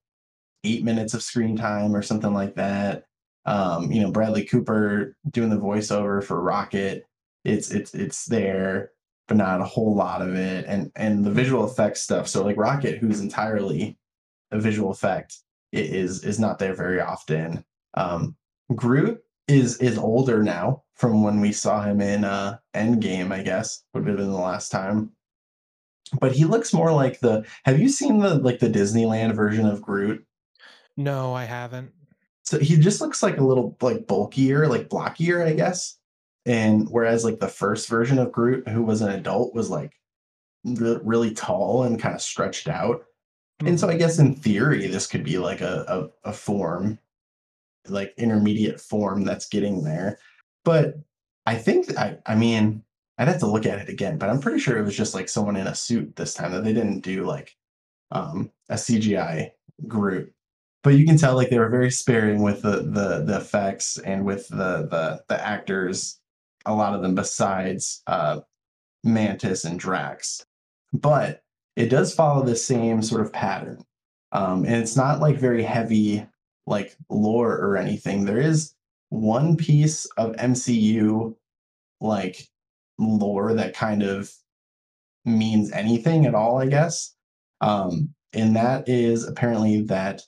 eight 0.64 0.84
minutes 0.84 1.14
of 1.14 1.22
screen 1.22 1.56
time 1.56 1.94
or 1.96 2.02
something 2.02 2.34
like 2.34 2.54
that. 2.56 3.04
Um, 3.46 3.90
you 3.90 4.02
know, 4.02 4.10
Bradley 4.10 4.44
Cooper 4.44 5.16
doing 5.30 5.50
the 5.50 5.56
voiceover 5.56 6.22
for 6.22 6.40
Rocket. 6.42 7.06
It's 7.44 7.70
it's 7.70 7.94
it's 7.94 8.26
there, 8.26 8.92
but 9.28 9.36
not 9.38 9.60
a 9.60 9.64
whole 9.64 9.94
lot 9.94 10.20
of 10.22 10.34
it. 10.34 10.66
And 10.68 10.92
and 10.96 11.24
the 11.24 11.30
visual 11.30 11.64
effects 11.64 12.02
stuff. 12.02 12.28
So 12.28 12.44
like 12.44 12.56
Rocket, 12.58 12.98
who's 12.98 13.20
entirely 13.20 13.98
a 14.50 14.60
visual 14.60 14.90
effect, 14.90 15.38
is 15.72 16.24
is 16.24 16.38
not 16.38 16.58
there 16.58 16.74
very 16.74 17.00
often. 17.00 17.64
Um, 17.94 18.36
Groot 18.74 19.20
is 19.48 19.78
is 19.78 19.98
older 19.98 20.42
now 20.42 20.84
from 20.94 21.22
when 21.22 21.40
we 21.40 21.52
saw 21.52 21.82
him 21.82 22.00
in 22.00 22.24
uh 22.24 22.58
Endgame, 22.74 23.32
I 23.32 23.42
guess 23.42 23.82
would 23.94 24.06
have 24.06 24.16
been 24.16 24.30
the 24.30 24.38
last 24.38 24.70
time. 24.70 25.10
But 26.20 26.32
he 26.32 26.44
looks 26.44 26.72
more 26.72 26.92
like 26.92 27.20
the. 27.20 27.44
Have 27.64 27.78
you 27.78 27.88
seen 27.88 28.18
the 28.18 28.34
like 28.34 28.58
the 28.58 28.70
Disneyland 28.70 29.34
version 29.34 29.66
of 29.66 29.82
Groot? 29.82 30.24
No, 30.96 31.34
I 31.34 31.44
haven't. 31.44 31.92
So 32.42 32.58
he 32.58 32.76
just 32.76 33.00
looks 33.00 33.22
like 33.22 33.38
a 33.38 33.44
little 33.44 33.76
like 33.80 34.06
bulkier, 34.06 34.66
like 34.66 34.88
blockier, 34.88 35.46
I 35.46 35.52
guess. 35.52 35.96
And 36.46 36.88
whereas 36.90 37.24
like 37.24 37.38
the 37.38 37.48
first 37.48 37.88
version 37.88 38.18
of 38.18 38.32
Groot, 38.32 38.66
who 38.68 38.82
was 38.82 39.02
an 39.02 39.10
adult, 39.10 39.54
was 39.54 39.70
like 39.70 39.92
re- 40.64 40.98
really 41.02 41.32
tall 41.32 41.84
and 41.84 42.00
kind 42.00 42.14
of 42.14 42.20
stretched 42.20 42.68
out. 42.68 43.04
And 43.64 43.78
so 43.78 43.88
I 43.88 43.96
guess 43.96 44.18
in 44.18 44.34
theory, 44.34 44.86
this 44.86 45.06
could 45.06 45.24
be 45.24 45.38
like 45.38 45.60
a, 45.60 46.10
a, 46.24 46.30
a 46.30 46.32
form, 46.32 46.98
like 47.88 48.14
intermediate 48.16 48.80
form 48.80 49.24
that's 49.24 49.48
getting 49.48 49.84
there. 49.84 50.18
But 50.64 50.94
I 51.46 51.56
think 51.56 51.96
I 51.98 52.18
I 52.26 52.34
mean, 52.34 52.82
I'd 53.18 53.28
have 53.28 53.40
to 53.40 53.46
look 53.46 53.66
at 53.66 53.78
it 53.78 53.88
again, 53.88 54.18
but 54.18 54.30
I'm 54.30 54.40
pretty 54.40 54.60
sure 54.60 54.78
it 54.78 54.84
was 54.84 54.96
just 54.96 55.14
like 55.14 55.28
someone 55.28 55.56
in 55.56 55.66
a 55.66 55.74
suit 55.74 56.16
this 56.16 56.34
time 56.34 56.52
that 56.52 56.64
they 56.64 56.72
didn't 56.72 57.00
do 57.00 57.24
like 57.24 57.56
um 58.10 58.50
a 58.68 58.74
CGI 58.74 59.50
Groot. 59.86 60.32
But 60.82 60.94
you 60.94 61.04
can 61.04 61.18
tell 61.18 61.36
like 61.36 61.50
they 61.50 61.58
were 61.58 61.68
very 61.68 61.90
sparing 61.90 62.42
with 62.42 62.62
the 62.62 62.76
the 62.82 63.24
the 63.26 63.36
effects 63.36 63.98
and 63.98 64.24
with 64.24 64.48
the 64.48 64.88
the 64.90 65.22
the 65.28 65.46
actors, 65.46 66.18
a 66.64 66.74
lot 66.74 66.94
of 66.94 67.02
them 67.02 67.14
besides 67.14 68.02
uh 68.06 68.40
Mantis 69.04 69.64
and 69.64 69.78
Drax. 69.78 70.44
But 70.92 71.42
it 71.80 71.88
does 71.88 72.14
follow 72.14 72.44
the 72.44 72.56
same 72.56 73.02
sort 73.02 73.22
of 73.22 73.32
pattern. 73.32 73.82
Um, 74.32 74.64
and 74.64 74.76
it's 74.76 74.96
not 74.96 75.20
like 75.20 75.38
very 75.38 75.62
heavy 75.62 76.26
like 76.66 76.94
lore 77.08 77.52
or 77.52 77.76
anything. 77.76 78.24
There 78.24 78.40
is 78.40 78.74
one 79.08 79.56
piece 79.56 80.04
of 80.16 80.36
MCU 80.36 81.34
like 82.00 82.46
lore 82.98 83.54
that 83.54 83.74
kind 83.74 84.02
of 84.02 84.30
means 85.24 85.72
anything 85.72 86.26
at 86.26 86.34
all, 86.34 86.58
I 86.60 86.66
guess. 86.66 87.14
Um, 87.60 88.14
and 88.32 88.54
that 88.56 88.88
is 88.88 89.26
apparently 89.26 89.82
that 89.82 90.22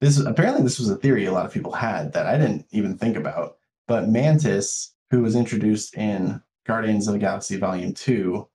this 0.00 0.18
apparently 0.18 0.62
this 0.62 0.78
was 0.78 0.90
a 0.90 0.96
theory 0.96 1.26
a 1.26 1.32
lot 1.32 1.46
of 1.46 1.52
people 1.52 1.72
had 1.72 2.12
that 2.12 2.26
I 2.26 2.36
didn't 2.36 2.66
even 2.70 2.98
think 2.98 3.16
about. 3.16 3.56
But 3.88 4.08
Mantis, 4.08 4.94
who 5.10 5.22
was 5.22 5.36
introduced 5.36 5.96
in 5.96 6.40
Guardians 6.66 7.08
of 7.08 7.14
the 7.14 7.18
Galaxy 7.18 7.56
Volume 7.56 7.94
Two, 7.94 8.48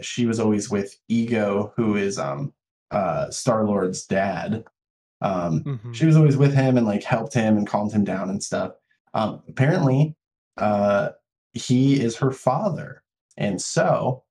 she 0.00 0.26
was 0.26 0.38
always 0.40 0.70
with 0.70 0.96
Ego, 1.08 1.72
who 1.76 1.96
is 1.96 2.18
um 2.18 2.52
uh 2.90 3.30
Star 3.30 3.64
Lord's 3.64 4.06
dad. 4.06 4.64
Um, 5.20 5.62
Mhm. 5.64 5.94
she 5.94 6.04
was 6.06 6.16
always 6.16 6.36
with 6.36 6.52
him 6.54 6.76
and 6.76 6.86
like 6.86 7.04
helped 7.04 7.32
him 7.34 7.56
and 7.56 7.66
calmed 7.66 7.92
him 7.92 8.04
down 8.04 8.28
and 8.30 8.42
stuff. 8.42 8.72
Um, 9.14 9.42
apparently, 9.48 10.16
uh, 10.56 11.10
he 11.52 12.00
is 12.00 12.16
her 12.16 12.32
father, 12.32 13.02
and 13.36 13.60
so 13.62 14.24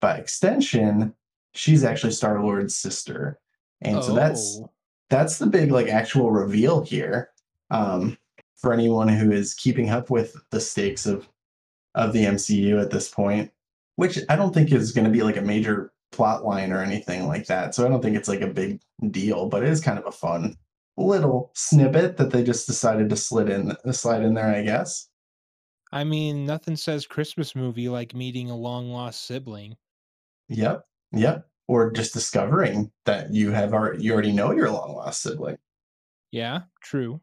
by 0.00 0.16
extension, 0.18 1.14
she's 1.54 1.82
actually 1.84 2.12
Star 2.12 2.42
Lord's 2.42 2.76
sister, 2.76 3.38
and 3.80 4.02
so 4.04 4.14
that's 4.14 4.58
Oh. 4.62 4.70
that's 5.10 5.38
the 5.38 5.46
big 5.46 5.70
like 5.70 5.88
actual 5.88 6.30
reveal 6.30 6.82
here 6.82 7.30
um, 7.70 8.18
for 8.56 8.72
anyone 8.72 9.08
who 9.08 9.30
is 9.32 9.54
keeping 9.54 9.88
up 9.90 10.10
with 10.10 10.36
the 10.50 10.60
stakes 10.60 11.06
of 11.06 11.28
of 11.94 12.12
the 12.12 12.24
MCU 12.26 12.80
at 12.80 12.90
this 12.90 13.08
point, 13.08 13.50
which 13.98 14.20
I 14.28 14.36
don't 14.36 14.54
think 14.54 14.70
is 14.70 14.92
going 14.92 15.06
to 15.06 15.10
be 15.10 15.24
like 15.24 15.36
a 15.36 15.42
major 15.42 15.90
plot 16.12 16.44
line 16.44 16.70
or 16.70 16.80
anything 16.80 17.26
like 17.26 17.46
that. 17.46 17.74
So 17.74 17.84
I 17.84 17.88
don't 17.88 18.00
think 18.00 18.16
it's 18.16 18.28
like 18.28 18.42
a 18.42 18.46
big 18.46 18.80
deal, 19.10 19.48
but 19.48 19.64
it 19.64 19.68
is 19.70 19.80
kind 19.80 19.98
of 19.98 20.06
a 20.06 20.12
fun 20.12 20.54
little 20.96 21.50
snippet 21.56 22.16
that 22.16 22.30
they 22.30 22.44
just 22.44 22.68
decided 22.68 23.10
to 23.10 23.16
slid 23.16 23.50
in 23.50 23.72
uh, 23.72 23.90
slide 23.90 24.22
in 24.22 24.34
there, 24.34 24.54
I 24.54 24.62
guess. 24.62 25.08
I 25.90 26.04
mean, 26.04 26.46
nothing 26.46 26.76
says 26.76 27.08
Christmas 27.08 27.56
movie 27.56 27.88
like 27.88 28.14
meeting 28.14 28.50
a 28.50 28.56
long 28.56 28.88
lost 28.92 29.26
sibling. 29.26 29.76
Yep, 30.48 30.84
yep. 31.10 31.48
Or 31.66 31.90
just 31.90 32.14
discovering 32.14 32.92
that 33.04 33.34
you 33.34 33.50
have 33.50 33.74
already 33.74 34.04
you 34.04 34.12
already 34.12 34.32
know 34.32 34.52
your 34.52 34.70
long 34.70 34.94
lost 34.94 35.22
sibling. 35.22 35.58
Yeah, 36.30 36.60
true. 36.84 37.20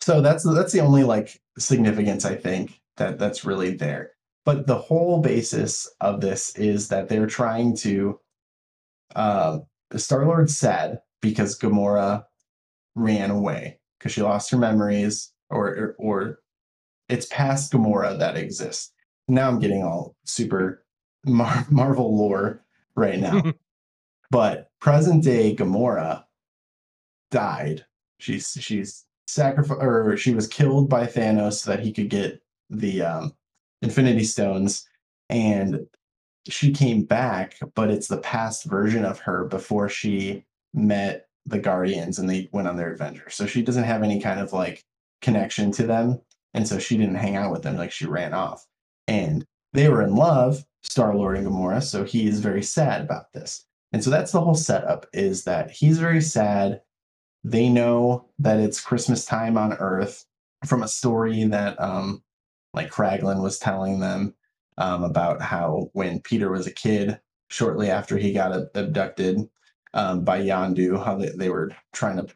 So 0.00 0.20
that's 0.20 0.42
that's 0.42 0.72
the 0.72 0.80
only 0.80 1.04
like 1.04 1.40
significance 1.56 2.24
I 2.24 2.34
think 2.34 2.80
that 2.96 3.20
that's 3.20 3.44
really 3.44 3.76
there. 3.76 4.15
But 4.46 4.68
the 4.68 4.78
whole 4.78 5.20
basis 5.20 5.92
of 6.00 6.20
this 6.20 6.56
is 6.56 6.88
that 6.88 7.08
they're 7.08 7.26
trying 7.26 7.76
to. 7.78 8.18
Uh, 9.14 9.58
Star 9.96 10.24
Lord's 10.24 10.56
sad 10.56 11.00
because 11.20 11.58
Gamora 11.58 12.24
ran 12.94 13.30
away 13.30 13.78
because 13.98 14.12
she 14.12 14.22
lost 14.22 14.50
her 14.50 14.56
memories, 14.56 15.32
or, 15.50 15.68
or 15.68 15.96
or 15.98 16.38
it's 17.08 17.26
past 17.26 17.72
Gamora 17.72 18.18
that 18.18 18.36
exists. 18.36 18.92
Now 19.28 19.48
I'm 19.48 19.58
getting 19.58 19.82
all 19.82 20.14
super 20.24 20.84
Mar- 21.24 21.66
Marvel 21.70 22.16
lore 22.16 22.64
right 22.94 23.18
now, 23.18 23.52
but 24.30 24.70
present 24.80 25.24
day 25.24 25.56
Gamora 25.56 26.24
died. 27.32 27.84
She's 28.18 28.56
she's 28.60 29.04
sacrificed 29.26 29.82
or 29.82 30.16
she 30.16 30.34
was 30.34 30.46
killed 30.46 30.88
by 30.88 31.06
Thanos 31.06 31.54
so 31.54 31.72
that 31.72 31.80
he 31.80 31.92
could 31.92 32.10
get 32.10 32.40
the 32.70 33.02
um, 33.02 33.32
Infinity 33.82 34.24
Stones, 34.24 34.86
and 35.28 35.86
she 36.48 36.72
came 36.72 37.02
back, 37.04 37.56
but 37.74 37.90
it's 37.90 38.08
the 38.08 38.18
past 38.18 38.64
version 38.64 39.04
of 39.04 39.18
her 39.20 39.44
before 39.44 39.88
she 39.88 40.44
met 40.74 41.28
the 41.44 41.58
Guardians 41.58 42.18
and 42.18 42.28
they 42.28 42.48
went 42.52 42.68
on 42.68 42.76
their 42.76 42.92
adventure. 42.92 43.30
So 43.30 43.46
she 43.46 43.62
doesn't 43.62 43.84
have 43.84 44.02
any 44.02 44.20
kind 44.20 44.40
of 44.40 44.52
like 44.52 44.84
connection 45.22 45.70
to 45.72 45.86
them, 45.86 46.20
and 46.54 46.66
so 46.66 46.78
she 46.78 46.96
didn't 46.96 47.16
hang 47.16 47.36
out 47.36 47.52
with 47.52 47.62
them. 47.62 47.76
Like 47.76 47.92
she 47.92 48.06
ran 48.06 48.34
off, 48.34 48.66
and 49.08 49.44
they 49.72 49.88
were 49.88 50.02
in 50.02 50.14
love, 50.14 50.64
Star 50.82 51.14
Lord 51.14 51.36
and 51.36 51.46
Gamora. 51.46 51.82
So 51.82 52.04
he 52.04 52.26
is 52.26 52.40
very 52.40 52.62
sad 52.62 53.02
about 53.02 53.32
this. 53.32 53.64
And 53.92 54.02
so 54.02 54.10
that's 54.10 54.32
the 54.32 54.40
whole 54.40 54.54
setup 54.54 55.06
is 55.12 55.44
that 55.44 55.70
he's 55.70 55.98
very 55.98 56.20
sad. 56.20 56.80
They 57.44 57.68
know 57.68 58.28
that 58.38 58.58
it's 58.58 58.80
Christmas 58.80 59.24
time 59.24 59.56
on 59.56 59.74
Earth 59.74 60.24
from 60.64 60.82
a 60.82 60.88
story 60.88 61.44
that 61.44 61.80
um 61.80 62.22
like 62.76 62.90
Kraglin 62.90 63.42
was 63.42 63.58
telling 63.58 63.98
them 63.98 64.34
um, 64.78 65.02
about 65.02 65.40
how 65.40 65.90
when 65.94 66.20
Peter 66.20 66.50
was 66.50 66.66
a 66.66 66.72
kid, 66.72 67.18
shortly 67.48 67.90
after 67.90 68.16
he 68.16 68.32
got 68.32 68.52
abducted 68.74 69.38
um, 69.94 70.24
by 70.24 70.40
Yondu, 70.40 71.02
how 71.02 71.16
they, 71.16 71.30
they 71.30 71.48
were 71.48 71.72
trying 71.92 72.16
to 72.18 72.26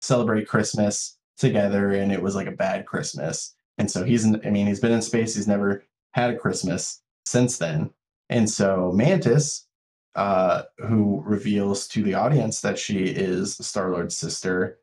celebrate 0.00 0.48
Christmas 0.48 1.18
together 1.36 1.92
and 1.92 2.12
it 2.12 2.22
was 2.22 2.34
like 2.34 2.46
a 2.46 2.52
bad 2.52 2.86
Christmas. 2.86 3.54
And 3.78 3.90
so 3.90 4.04
he's, 4.04 4.24
I 4.24 4.50
mean, 4.50 4.66
he's 4.66 4.80
been 4.80 4.92
in 4.92 5.02
space, 5.02 5.34
he's 5.34 5.48
never 5.48 5.84
had 6.12 6.30
a 6.30 6.38
Christmas 6.38 7.02
since 7.24 7.58
then. 7.58 7.90
And 8.28 8.48
so 8.48 8.92
Mantis, 8.94 9.66
uh, 10.14 10.62
who 10.78 11.22
reveals 11.24 11.88
to 11.88 12.02
the 12.02 12.14
audience 12.14 12.60
that 12.60 12.78
she 12.78 13.04
is 13.04 13.56
Star 13.56 13.90
Lord's 13.90 14.16
sister, 14.16 14.78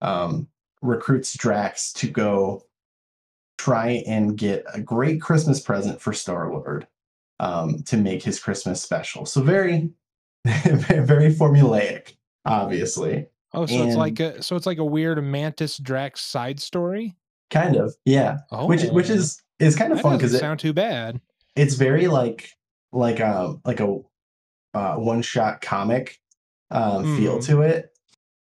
um, 0.00 0.48
recruits 0.80 1.36
Drax 1.36 1.92
to 1.94 2.08
go 2.08 2.67
try 3.58 4.02
and 4.06 4.36
get 4.36 4.64
a 4.72 4.80
great 4.80 5.20
Christmas 5.20 5.60
present 5.60 6.00
for 6.00 6.12
Star 6.12 6.50
Lord 6.50 6.86
um, 7.40 7.82
to 7.84 7.96
make 7.96 8.22
his 8.22 8.40
Christmas 8.40 8.80
special. 8.80 9.26
So 9.26 9.42
very, 9.42 9.90
very 10.44 11.34
formulaic, 11.34 12.14
obviously. 12.46 13.26
Oh, 13.54 13.66
so 13.66 13.82
it's 13.82 13.96
like 13.96 14.20
a 14.20 14.42
so 14.42 14.56
it's 14.56 14.66
like 14.66 14.78
a 14.78 14.84
weird 14.84 15.22
Mantis 15.24 15.78
Drax 15.78 16.20
side 16.20 16.60
story. 16.60 17.16
Kind 17.50 17.76
of, 17.76 17.94
yeah. 18.04 18.38
Oh, 18.52 18.66
Which 18.66 18.84
which 18.84 19.08
is 19.08 19.42
is 19.58 19.74
kind 19.74 19.92
of 19.92 20.00
fun 20.02 20.16
because 20.18 20.34
it, 20.34 20.38
sound 20.40 20.60
too 20.60 20.72
bad. 20.74 21.20
it's 21.56 21.74
very 21.74 22.06
like 22.08 22.50
like 22.92 23.20
a 23.20 23.56
like 23.64 23.80
a 23.80 23.98
uh, 24.74 24.96
one 24.96 25.22
shot 25.22 25.62
comic 25.62 26.20
um, 26.70 27.16
feel 27.16 27.38
Mhm. 27.38 27.46
to 27.46 27.62
it 27.62 27.90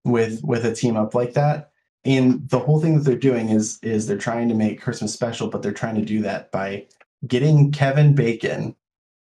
with 0.05 0.41
with 0.45 0.65
a 0.65 0.73
team 0.75 0.97
up 0.97 1.15
like 1.17 1.35
that. 1.35 1.72
And 2.05 2.49
the 2.49 2.59
whole 2.59 2.81
thing 2.81 2.97
that 2.97 3.05
they're 3.05 3.17
doing 3.17 3.51
is 3.51 3.79
is 3.83 4.07
they're 4.07 4.19
trying 4.19 4.49
to 4.49 4.55
make 4.55 4.81
Christmas 4.81 5.13
special, 5.13 5.49
but 5.49 5.63
they're 5.63 5.73
trying 5.73 5.95
to 5.97 6.05
do 6.05 6.21
that 6.23 6.51
by 6.51 6.87
getting 7.27 7.71
Kevin 7.71 8.15
Bacon 8.15 8.75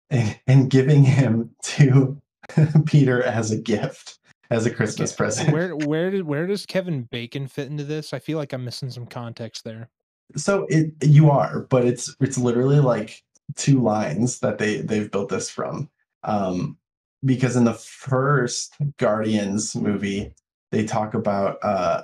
and, 0.09 0.39
and 0.47 0.69
giving 0.69 1.03
him 1.03 1.51
to 1.61 2.19
Peter 2.85 3.21
as 3.23 3.51
a 3.51 3.57
gift 3.57 4.19
as 4.49 4.65
a 4.65 4.71
Christmas 4.71 5.11
Okay, 5.11 5.17
present. 5.17 5.53
Where 5.53 5.75
where 5.75 6.09
did 6.11 6.25
where 6.25 6.47
does 6.47 6.65
Kevin 6.65 7.03
Bacon 7.03 7.47
fit 7.47 7.69
into 7.69 7.83
this? 7.83 8.13
I 8.13 8.19
feel 8.19 8.37
like 8.37 8.53
I'm 8.53 8.65
missing 8.65 8.89
some 8.89 9.05
context 9.05 9.63
there. 9.63 9.89
So 10.35 10.65
it 10.69 10.91
you 11.03 11.29
are, 11.29 11.61
but 11.61 11.85
it's 11.85 12.15
it's 12.19 12.37
literally 12.37 12.79
like 12.79 13.23
two 13.55 13.81
lines 13.81 14.39
that 14.39 14.57
they 14.57 14.81
they've 14.81 15.11
built 15.11 15.29
this 15.29 15.49
from. 15.49 15.89
Um, 16.23 16.77
because 17.23 17.55
in 17.55 17.63
the 17.63 17.73
first 17.73 18.75
Guardians 18.97 19.75
movie, 19.75 20.33
they 20.71 20.85
talk 20.85 21.13
about 21.13 21.57
uh, 21.63 22.03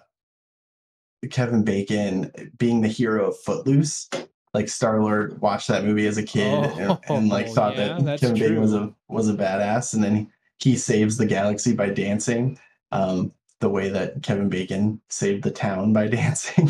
Kevin 1.30 1.64
Bacon 1.64 2.32
being 2.58 2.82
the 2.82 2.88
hero 2.88 3.30
of 3.30 3.40
Footloose. 3.40 4.10
Like 4.54 4.68
Star 4.68 5.02
Lord 5.02 5.40
watched 5.40 5.70
that 5.70 5.86
movie 5.86 6.08
as 6.08 6.18
a 6.18 6.24
kid 6.24 6.66
and, 6.78 7.00
and, 7.08 7.30
like 7.30 7.48
Oh, 7.48 7.54
thought 7.54 7.78
yeah, 7.78 7.98
that 8.02 8.20
Kevin 8.20 8.38
Bacon 8.38 8.60
was 8.60 8.74
a 8.74 8.94
was 9.08 9.30
a 9.30 9.34
badass, 9.34 9.94
and 9.94 10.04
then 10.04 10.30
he 10.58 10.76
saves 10.76 11.16
the 11.16 11.26
galaxy 11.26 11.74
by 11.74 11.90
dancing. 11.90 12.60
Um, 12.92 13.32
the 13.62 13.70
way 13.70 13.90
that 13.90 14.22
Kevin 14.24 14.50
Bacon 14.50 15.00
saved 15.10 15.44
the 15.44 15.52
town 15.52 15.94
by 15.94 16.08
dancing. 16.10 16.70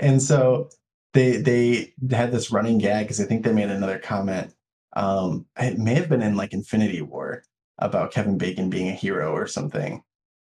and 0.00 0.20
so 0.20 0.70
they 1.12 1.36
they 1.36 1.94
had 2.10 2.32
this 2.32 2.50
running 2.50 2.78
gag 2.78 3.06
because 3.06 3.20
I 3.20 3.24
think 3.24 3.44
they 3.44 3.52
made 3.52 3.70
another 3.70 3.98
comment. 3.98 4.52
Um, 4.96 5.46
it 5.58 5.78
may 5.78 5.94
have 5.94 6.08
been 6.08 6.22
in 6.22 6.36
like 6.36 6.52
Infinity 6.52 7.02
War 7.02 7.44
about 7.78 8.12
Kevin 8.12 8.38
Bacon 8.38 8.70
being 8.70 8.88
a 8.88 8.92
hero 8.92 9.32
or 9.32 9.46
something. 9.46 10.02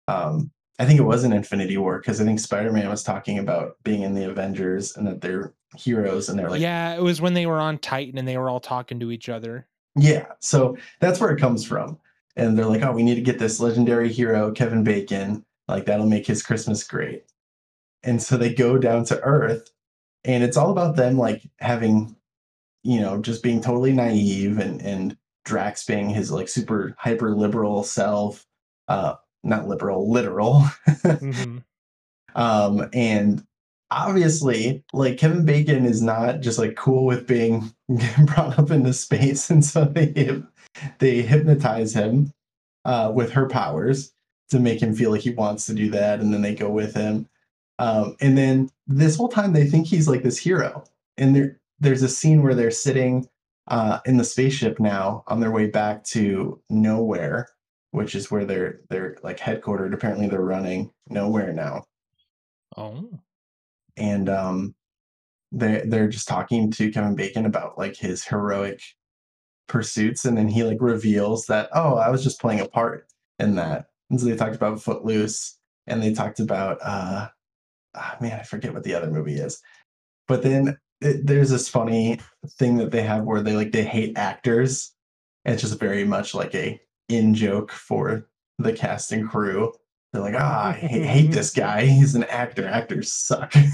Um, 0.08 0.50
I 0.80 0.86
think 0.86 0.98
it 0.98 1.04
was 1.04 1.24
an 1.24 1.32
Infinity 1.34 1.76
War 1.76 1.98
because 1.98 2.20
I 2.20 2.24
think 2.24 2.40
Spider 2.40 2.72
Man 2.72 2.88
was 2.88 3.02
talking 3.02 3.38
about 3.38 3.76
being 3.84 4.00
in 4.02 4.14
the 4.14 4.28
Avengers 4.28 4.96
and 4.96 5.06
that 5.06 5.20
they're 5.20 5.52
heroes 5.76 6.28
and 6.28 6.38
they're 6.38 6.48
like, 6.48 6.60
yeah, 6.60 6.94
it 6.94 7.02
was 7.02 7.20
when 7.20 7.34
they 7.34 7.44
were 7.46 7.60
on 7.60 7.78
Titan 7.78 8.18
and 8.18 8.26
they 8.26 8.38
were 8.38 8.48
all 8.48 8.60
talking 8.60 8.98
to 9.00 9.12
each 9.12 9.28
other. 9.28 9.68
yeah. 9.94 10.26
So 10.40 10.76
that's 10.98 11.20
where 11.20 11.30
it 11.30 11.40
comes 11.40 11.64
from. 11.66 11.98
And 12.36 12.58
they're 12.58 12.64
like, 12.64 12.82
oh, 12.82 12.92
we 12.92 13.02
need 13.02 13.16
to 13.16 13.20
get 13.20 13.38
this 13.38 13.60
legendary 13.60 14.10
hero, 14.10 14.52
Kevin 14.52 14.82
Bacon. 14.82 15.44
Like, 15.68 15.84
that'll 15.84 16.06
make 16.08 16.26
his 16.26 16.42
Christmas 16.42 16.82
great. 16.82 17.24
And 18.02 18.22
so 18.22 18.36
they 18.36 18.54
go 18.54 18.78
down 18.78 19.04
to 19.06 19.20
Earth, 19.20 19.70
and 20.24 20.42
it's 20.42 20.56
all 20.56 20.70
about 20.70 20.96
them, 20.96 21.18
like, 21.18 21.42
having, 21.58 22.16
you 22.82 23.00
know, 23.00 23.20
just 23.20 23.42
being 23.42 23.60
totally 23.60 23.92
naive 23.92 24.58
and, 24.58 24.80
and 24.80 25.16
Drax 25.44 25.84
being 25.84 26.08
his, 26.08 26.30
like, 26.30 26.48
super 26.48 26.94
hyper 26.98 27.34
liberal 27.34 27.84
self. 27.84 28.46
Uh, 28.88 29.16
not 29.42 29.68
liberal, 29.68 30.10
literal. 30.10 30.64
hmm 31.02 31.58
Um, 32.36 32.88
and 32.92 33.44
obviously, 33.90 34.84
like 34.92 35.18
Kevin 35.18 35.44
Bacon 35.44 35.84
is 35.84 36.00
not 36.00 36.40
just 36.40 36.58
like 36.58 36.76
cool 36.76 37.04
with 37.04 37.26
being 37.26 37.72
brought 38.26 38.56
up 38.56 38.70
into 38.70 38.92
space, 38.92 39.50
and 39.50 39.64
so 39.64 39.84
they 39.84 40.40
they 40.98 41.22
hypnotize 41.22 41.92
him 41.92 42.32
uh, 42.84 43.10
with 43.14 43.32
her 43.32 43.48
powers 43.48 44.12
to 44.50 44.60
make 44.60 44.80
him 44.80 44.94
feel 44.94 45.10
like 45.10 45.22
he 45.22 45.30
wants 45.30 45.66
to 45.66 45.74
do 45.74 45.90
that, 45.90 46.20
and 46.20 46.32
then 46.32 46.42
they 46.42 46.54
go 46.54 46.70
with 46.70 46.94
him. 46.94 47.28
Um, 47.78 48.16
and 48.20 48.36
then 48.36 48.70
this 48.86 49.16
whole 49.16 49.28
time 49.28 49.52
they 49.52 49.66
think 49.66 49.86
he's 49.86 50.08
like 50.08 50.22
this 50.22 50.38
hero, 50.38 50.84
and 51.16 51.34
there 51.34 51.58
there's 51.80 52.02
a 52.02 52.08
scene 52.08 52.42
where 52.42 52.54
they're 52.54 52.70
sitting 52.70 53.28
uh, 53.68 54.00
in 54.04 54.18
the 54.18 54.24
spaceship 54.24 54.78
now 54.78 55.24
on 55.28 55.40
their 55.40 55.50
way 55.50 55.66
back 55.66 56.04
to 56.04 56.60
nowhere, 56.68 57.48
which 57.92 58.14
is 58.14 58.30
where 58.30 58.44
they're 58.44 58.80
they're 58.88 59.16
like 59.22 59.38
headquartered. 59.38 59.94
Apparently, 59.94 60.28
they're 60.28 60.40
running 60.40 60.90
nowhere 61.08 61.52
now. 61.52 61.84
Oh, 62.76 63.20
and 63.96 64.28
um 64.28 64.74
they 65.52 65.82
they're 65.86 66.08
just 66.08 66.28
talking 66.28 66.70
to 66.72 66.90
Kevin 66.90 67.14
Bacon 67.14 67.46
about 67.46 67.78
like 67.78 67.96
his 67.96 68.24
heroic 68.24 68.80
pursuits 69.68 70.24
and 70.24 70.36
then 70.36 70.48
he 70.48 70.64
like 70.64 70.78
reveals 70.80 71.46
that 71.46 71.68
oh 71.72 71.94
I 71.94 72.08
was 72.10 72.24
just 72.24 72.40
playing 72.40 72.60
a 72.60 72.68
part 72.68 73.06
in 73.38 73.54
that. 73.56 73.86
And 74.10 74.20
so 74.20 74.26
they 74.26 74.36
talked 74.36 74.56
about 74.56 74.82
Footloose 74.82 75.58
and 75.86 76.02
they 76.02 76.12
talked 76.12 76.40
about 76.40 76.78
uh 76.82 77.28
ah, 77.94 78.16
man 78.20 78.38
I 78.38 78.42
forget 78.42 78.74
what 78.74 78.84
the 78.84 78.94
other 78.94 79.10
movie 79.10 79.36
is. 79.36 79.60
But 80.28 80.42
then 80.42 80.78
it, 81.00 81.26
there's 81.26 81.50
this 81.50 81.68
funny 81.68 82.20
thing 82.58 82.76
that 82.76 82.90
they 82.90 83.02
have 83.02 83.24
where 83.24 83.42
they 83.42 83.56
like 83.56 83.72
they 83.72 83.84
hate 83.84 84.16
actors. 84.16 84.92
And 85.44 85.54
it's 85.54 85.62
just 85.62 85.80
very 85.80 86.04
much 86.04 86.34
like 86.34 86.54
a 86.54 86.80
in 87.10 87.34
joke 87.34 87.72
for 87.72 88.28
the 88.58 88.72
cast 88.72 89.12
and 89.12 89.28
crew. 89.28 89.72
They're 90.12 90.22
like 90.22 90.34
ah 90.36 90.68
I 90.68 90.72
hate, 90.72 91.04
hate 91.04 91.32
this 91.32 91.52
guy. 91.52 91.86
He's 91.86 92.14
an 92.14 92.24
actor. 92.24 92.66
Actors 92.66 93.12
suck. 93.12 93.54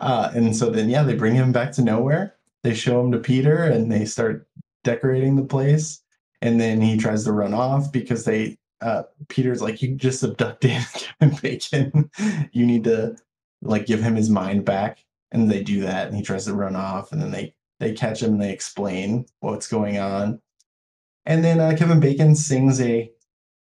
Uh, 0.00 0.32
and 0.34 0.56
so 0.56 0.68
then 0.70 0.88
yeah 0.88 1.02
they 1.02 1.14
bring 1.14 1.34
him 1.34 1.52
back 1.52 1.70
to 1.70 1.82
nowhere. 1.82 2.34
They 2.64 2.74
show 2.74 3.00
him 3.00 3.12
to 3.12 3.18
peter 3.18 3.64
and 3.64 3.92
they 3.92 4.04
start 4.04 4.48
decorating 4.84 5.36
the 5.36 5.44
place. 5.44 6.02
And 6.40 6.60
then 6.60 6.80
he 6.80 6.96
tries 6.96 7.24
to 7.24 7.32
run 7.32 7.54
off 7.54 7.92
because 7.92 8.24
they 8.24 8.56
uh, 8.80 9.04
peter's 9.28 9.62
like 9.62 9.80
you 9.80 9.94
just 9.94 10.24
abducted 10.24 10.70
kevin 10.94 11.38
bacon. 11.40 12.10
You 12.52 12.66
need 12.66 12.84
to 12.84 13.16
like 13.60 13.86
give 13.86 14.02
him 14.02 14.16
his 14.16 14.28
mind 14.28 14.64
back. 14.64 15.04
And 15.30 15.50
they 15.50 15.62
do 15.62 15.82
that 15.82 16.08
and 16.08 16.16
he 16.16 16.22
tries 16.22 16.46
to 16.46 16.54
run 16.54 16.74
off 16.74 17.12
and 17.12 17.20
then 17.22 17.30
they 17.30 17.54
they 17.78 17.92
catch 17.92 18.22
him 18.22 18.32
and 18.32 18.42
they 18.42 18.52
explain 18.52 19.26
what's 19.40 19.68
going 19.68 19.98
on 19.98 20.40
and 21.26 21.44
then 21.44 21.60
uh, 21.60 21.74
kevin 21.76 22.00
bacon 22.00 22.34
sings 22.34 22.80
a 22.80 23.10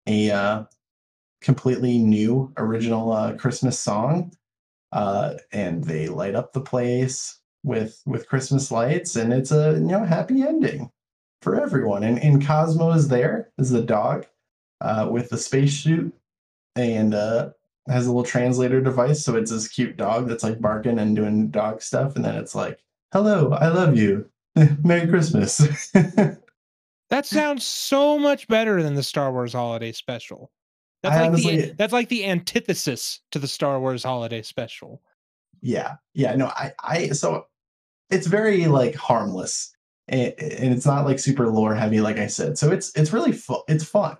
a 0.06 0.30
uh, 0.30 0.64
completely 1.40 1.98
new 1.98 2.52
original 2.56 3.12
uh, 3.12 3.32
christmas 3.34 3.78
song 3.78 4.32
uh, 4.92 5.34
and 5.52 5.84
they 5.84 6.08
light 6.08 6.34
up 6.34 6.52
the 6.52 6.60
place 6.60 7.38
with 7.62 8.02
with 8.06 8.28
christmas 8.28 8.70
lights 8.70 9.16
and 9.16 9.32
it's 9.32 9.52
a 9.52 9.72
you 9.74 9.80
know 9.80 10.04
happy 10.04 10.42
ending 10.42 10.90
for 11.42 11.60
everyone. 11.60 12.02
And, 12.02 12.18
and 12.18 12.44
cosmo 12.44 12.92
is 12.92 13.08
there 13.08 13.50
is 13.58 13.70
the 13.70 13.82
dog 13.82 14.26
uh, 14.80 15.08
with 15.10 15.30
the 15.30 15.38
spacesuit 15.38 16.12
and 16.76 17.14
uh, 17.14 17.50
has 17.88 18.06
a 18.06 18.10
little 18.10 18.22
translator 18.22 18.80
device 18.80 19.24
so 19.24 19.36
it's 19.36 19.50
this 19.50 19.68
cute 19.68 19.96
dog 19.96 20.28
that's 20.28 20.44
like 20.44 20.60
barking 20.60 20.98
and 20.98 21.16
doing 21.16 21.48
dog 21.48 21.82
stuff 21.82 22.14
and 22.14 22.24
then 22.24 22.36
it's 22.36 22.54
like 22.54 22.78
hello 23.12 23.52
i 23.52 23.68
love 23.68 23.96
you. 23.96 24.28
Merry 24.84 25.08
christmas 25.08 25.92
that 27.10 27.26
sounds 27.26 27.64
so 27.66 28.18
much 28.18 28.48
better 28.48 28.82
than 28.82 28.94
the 28.94 29.02
Star 29.02 29.32
Wars 29.32 29.52
Holiday 29.52 29.92
Special. 29.92 30.50
That's 31.02 31.16
I 31.16 31.20
like 31.20 31.28
honestly- 31.30 31.60
the 31.62 31.72
that's 31.74 31.92
like 31.92 32.08
the 32.08 32.24
antithesis 32.26 33.20
to 33.32 33.38
the 33.38 33.48
Star 33.48 33.80
Wars 33.80 34.02
Holiday 34.04 34.42
Special. 34.42 35.00
yeah 35.62 35.96
yeah 36.14 36.34
no 36.34 36.46
i 36.46 36.72
i 36.82 37.08
so 37.08 37.44
it's 38.08 38.26
very 38.26 38.66
like 38.66 38.94
harmless 38.94 39.70
and, 40.08 40.32
and 40.38 40.72
it's 40.74 40.86
not 40.86 41.04
like 41.04 41.18
super 41.18 41.48
lore 41.48 41.74
heavy 41.74 42.00
like 42.00 42.16
i 42.18 42.26
said 42.26 42.56
so 42.56 42.70
it's 42.72 42.90
it's 42.96 43.12
really 43.12 43.32
fun 43.32 43.60
it's 43.68 43.84
fun 43.84 44.16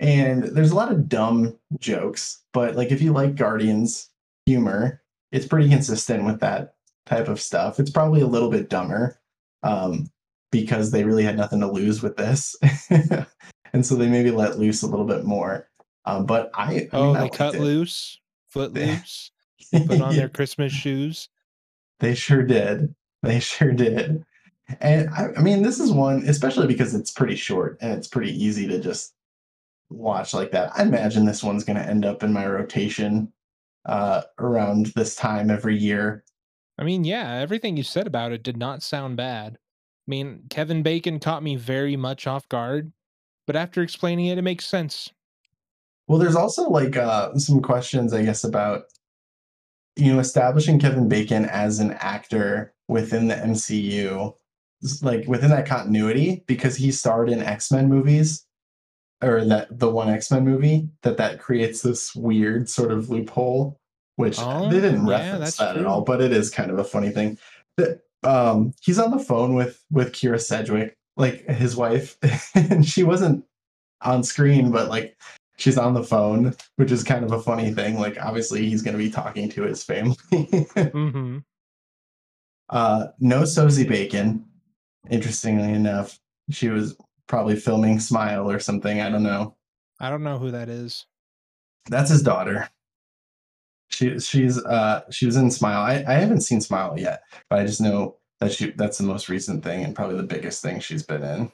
and 0.00 0.44
there's 0.44 0.70
a 0.70 0.74
lot 0.74 0.90
of 0.90 1.06
dumb 1.08 1.54
jokes 1.78 2.42
but 2.54 2.74
like 2.74 2.90
if 2.90 3.02
you 3.02 3.12
like 3.12 3.34
guardians 3.36 4.08
humor 4.46 5.02
it's 5.30 5.46
pretty 5.46 5.68
consistent 5.68 6.24
with 6.24 6.40
that 6.40 6.72
type 7.04 7.28
of 7.28 7.38
stuff 7.40 7.78
it's 7.78 7.90
probably 7.90 8.22
a 8.22 8.26
little 8.26 8.48
bit 8.50 8.70
dumber 8.70 9.20
um 9.62 10.06
because 10.50 10.90
they 10.90 11.04
really 11.04 11.22
had 11.24 11.36
nothing 11.36 11.60
to 11.60 11.70
lose 11.70 12.02
with 12.02 12.16
this 12.16 12.56
and 13.72 13.84
so 13.84 13.94
they 13.94 14.08
maybe 14.08 14.30
let 14.30 14.58
loose 14.58 14.82
a 14.82 14.86
little 14.86 15.04
bit 15.06 15.24
more 15.24 15.68
um 16.06 16.24
but 16.26 16.50
i, 16.54 16.64
I 16.64 16.70
mean, 16.70 16.88
Oh, 16.92 17.10
I 17.10 17.14
they 17.14 17.20
liked 17.22 17.34
cut 17.36 17.54
it. 17.54 17.60
loose, 17.60 18.18
foot 18.50 18.72
loose, 18.72 19.30
put 19.72 20.00
on 20.00 20.16
their 20.16 20.28
Christmas 20.38 20.72
shoes. 20.72 21.28
They 22.00 22.14
sure 22.14 22.42
did. 22.42 22.94
They 23.22 23.40
sure 23.40 23.72
did. 23.72 24.24
And 24.80 25.10
I, 25.10 25.28
I 25.36 25.40
mean, 25.42 25.62
this 25.62 25.80
is 25.80 25.90
one, 25.90 26.22
especially 26.26 26.66
because 26.66 26.94
it's 26.94 27.10
pretty 27.10 27.34
short 27.36 27.76
and 27.80 27.92
it's 27.92 28.06
pretty 28.06 28.32
easy 28.32 28.68
to 28.68 28.78
just 28.78 29.14
watch 29.90 30.32
like 30.34 30.50
that. 30.52 30.70
I 30.78 30.82
imagine 30.82 31.24
this 31.26 31.42
one's 31.42 31.64
going 31.64 31.78
to 31.78 31.86
end 31.86 32.04
up 32.04 32.22
in 32.22 32.32
my 32.32 32.46
rotation 32.46 33.32
uh, 33.86 34.22
around 34.38 34.86
this 34.94 35.16
time 35.16 35.50
every 35.50 35.76
year. 35.76 36.22
I 36.78 36.84
mean, 36.84 37.02
yeah, 37.04 37.32
everything 37.34 37.76
you 37.76 37.82
said 37.82 38.06
about 38.06 38.30
it 38.32 38.42
did 38.42 38.56
not 38.56 38.82
sound 38.82 39.16
bad. 39.16 39.58
I 40.08 40.10
mean, 40.10 40.44
Kevin 40.48 40.82
Bacon 40.82 41.20
caught 41.20 41.42
me 41.42 41.54
very 41.56 41.94
much 41.94 42.26
off 42.26 42.48
guard, 42.48 42.92
but 43.46 43.56
after 43.56 43.82
explaining 43.82 44.26
it, 44.26 44.38
it 44.38 44.42
makes 44.42 44.64
sense. 44.64 45.10
Well, 46.06 46.18
there's 46.18 46.34
also 46.34 46.70
like 46.70 46.96
uh, 46.96 47.36
some 47.36 47.60
questions, 47.60 48.14
I 48.14 48.24
guess, 48.24 48.42
about 48.42 48.84
you 49.96 50.10
know 50.10 50.18
establishing 50.18 50.78
Kevin 50.78 51.08
Bacon 51.08 51.44
as 51.44 51.78
an 51.78 51.92
actor 52.00 52.72
within 52.88 53.28
the 53.28 53.34
MCU, 53.34 54.32
like 55.02 55.28
within 55.28 55.50
that 55.50 55.66
continuity, 55.66 56.42
because 56.46 56.76
he 56.76 56.90
starred 56.90 57.28
in 57.28 57.42
X 57.42 57.70
Men 57.70 57.90
movies, 57.90 58.46
or 59.22 59.44
that 59.44 59.78
the 59.78 59.90
one 59.90 60.08
X 60.08 60.30
Men 60.30 60.42
movie 60.42 60.88
that 61.02 61.18
that 61.18 61.38
creates 61.38 61.82
this 61.82 62.14
weird 62.14 62.70
sort 62.70 62.92
of 62.92 63.10
loophole, 63.10 63.78
which 64.16 64.38
Oh, 64.38 64.70
they 64.70 64.80
didn't 64.80 65.06
reference 65.06 65.40
that's 65.40 65.56
that 65.58 65.76
at 65.76 65.84
all, 65.84 66.00
but 66.00 66.22
it 66.22 66.32
is 66.32 66.48
kind 66.48 66.70
of 66.70 66.78
a 66.78 66.84
funny 66.84 67.10
thing. 67.10 67.36
Um, 68.24 68.72
he's 68.82 68.98
on 68.98 69.10
the 69.10 69.22
phone 69.22 69.54
with 69.54 69.82
with 69.90 70.12
Kyra 70.12 70.40
Sedgwick, 70.40 70.96
like 71.16 71.46
his 71.46 71.76
wife, 71.76 72.16
and 72.54 72.84
she 72.84 73.04
wasn't 73.04 73.44
on 74.02 74.22
screen, 74.22 74.70
but 74.70 74.88
like 74.88 75.16
she's 75.56 75.78
on 75.78 75.94
the 75.94 76.02
phone, 76.02 76.54
which 76.76 76.92
is 76.92 77.04
kind 77.04 77.24
of 77.24 77.32
a 77.32 77.42
funny 77.42 77.72
thing. 77.72 77.98
Like 77.98 78.16
obviously 78.20 78.68
he's 78.68 78.82
going 78.82 78.96
to 78.96 79.02
be 79.02 79.10
talking 79.10 79.48
to 79.50 79.62
his 79.62 79.82
family. 79.84 80.16
Mm-hmm. 80.32 81.38
uh, 82.70 83.06
no 83.20 83.44
Sosie 83.44 83.86
Bacon. 83.86 84.44
Interestingly 85.10 85.72
enough, 85.72 86.18
she 86.50 86.68
was 86.68 86.96
probably 87.26 87.56
filming 87.56 88.00
Smile 88.00 88.50
or 88.50 88.58
something. 88.58 89.00
I 89.00 89.08
don't 89.10 89.22
know. 89.22 89.56
I 90.00 90.10
don't 90.10 90.22
know 90.22 90.38
who 90.38 90.50
that 90.50 90.68
is. 90.68 91.06
That's 91.88 92.10
his 92.10 92.22
daughter. 92.22 92.68
She 93.90 94.18
she's 94.20 94.62
uh 94.64 95.02
she 95.10 95.26
was 95.26 95.36
in 95.36 95.50
Smile. 95.50 95.80
I, 95.80 96.04
I 96.06 96.14
haven't 96.14 96.42
seen 96.42 96.60
Smile 96.60 96.94
yet, 96.98 97.22
but 97.48 97.58
I 97.60 97.64
just 97.66 97.80
know 97.80 98.16
that 98.40 98.52
she 98.52 98.70
that's 98.72 98.98
the 98.98 99.04
most 99.04 99.28
recent 99.28 99.64
thing 99.64 99.82
and 99.84 99.94
probably 99.94 100.16
the 100.16 100.22
biggest 100.22 100.62
thing 100.62 100.78
she's 100.80 101.02
been 101.02 101.22
in. 101.22 101.50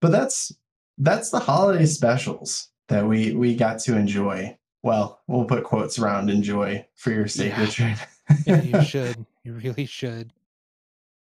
but 0.00 0.12
that's 0.12 0.52
that's 0.98 1.30
the 1.30 1.40
holiday 1.40 1.86
specials 1.86 2.68
that 2.88 3.06
we 3.06 3.34
we 3.34 3.54
got 3.56 3.78
to 3.80 3.96
enjoy. 3.96 4.56
Well, 4.82 5.20
we'll 5.26 5.44
put 5.44 5.64
quotes 5.64 5.98
around 5.98 6.30
enjoy 6.30 6.86
for 6.94 7.10
your 7.10 7.28
sake, 7.28 7.52
Yeah. 7.52 7.60
Richard. 7.62 7.96
Yeah, 8.46 8.62
you 8.62 8.82
should. 8.84 9.26
You 9.42 9.54
really 9.54 9.86
should. 9.86 10.32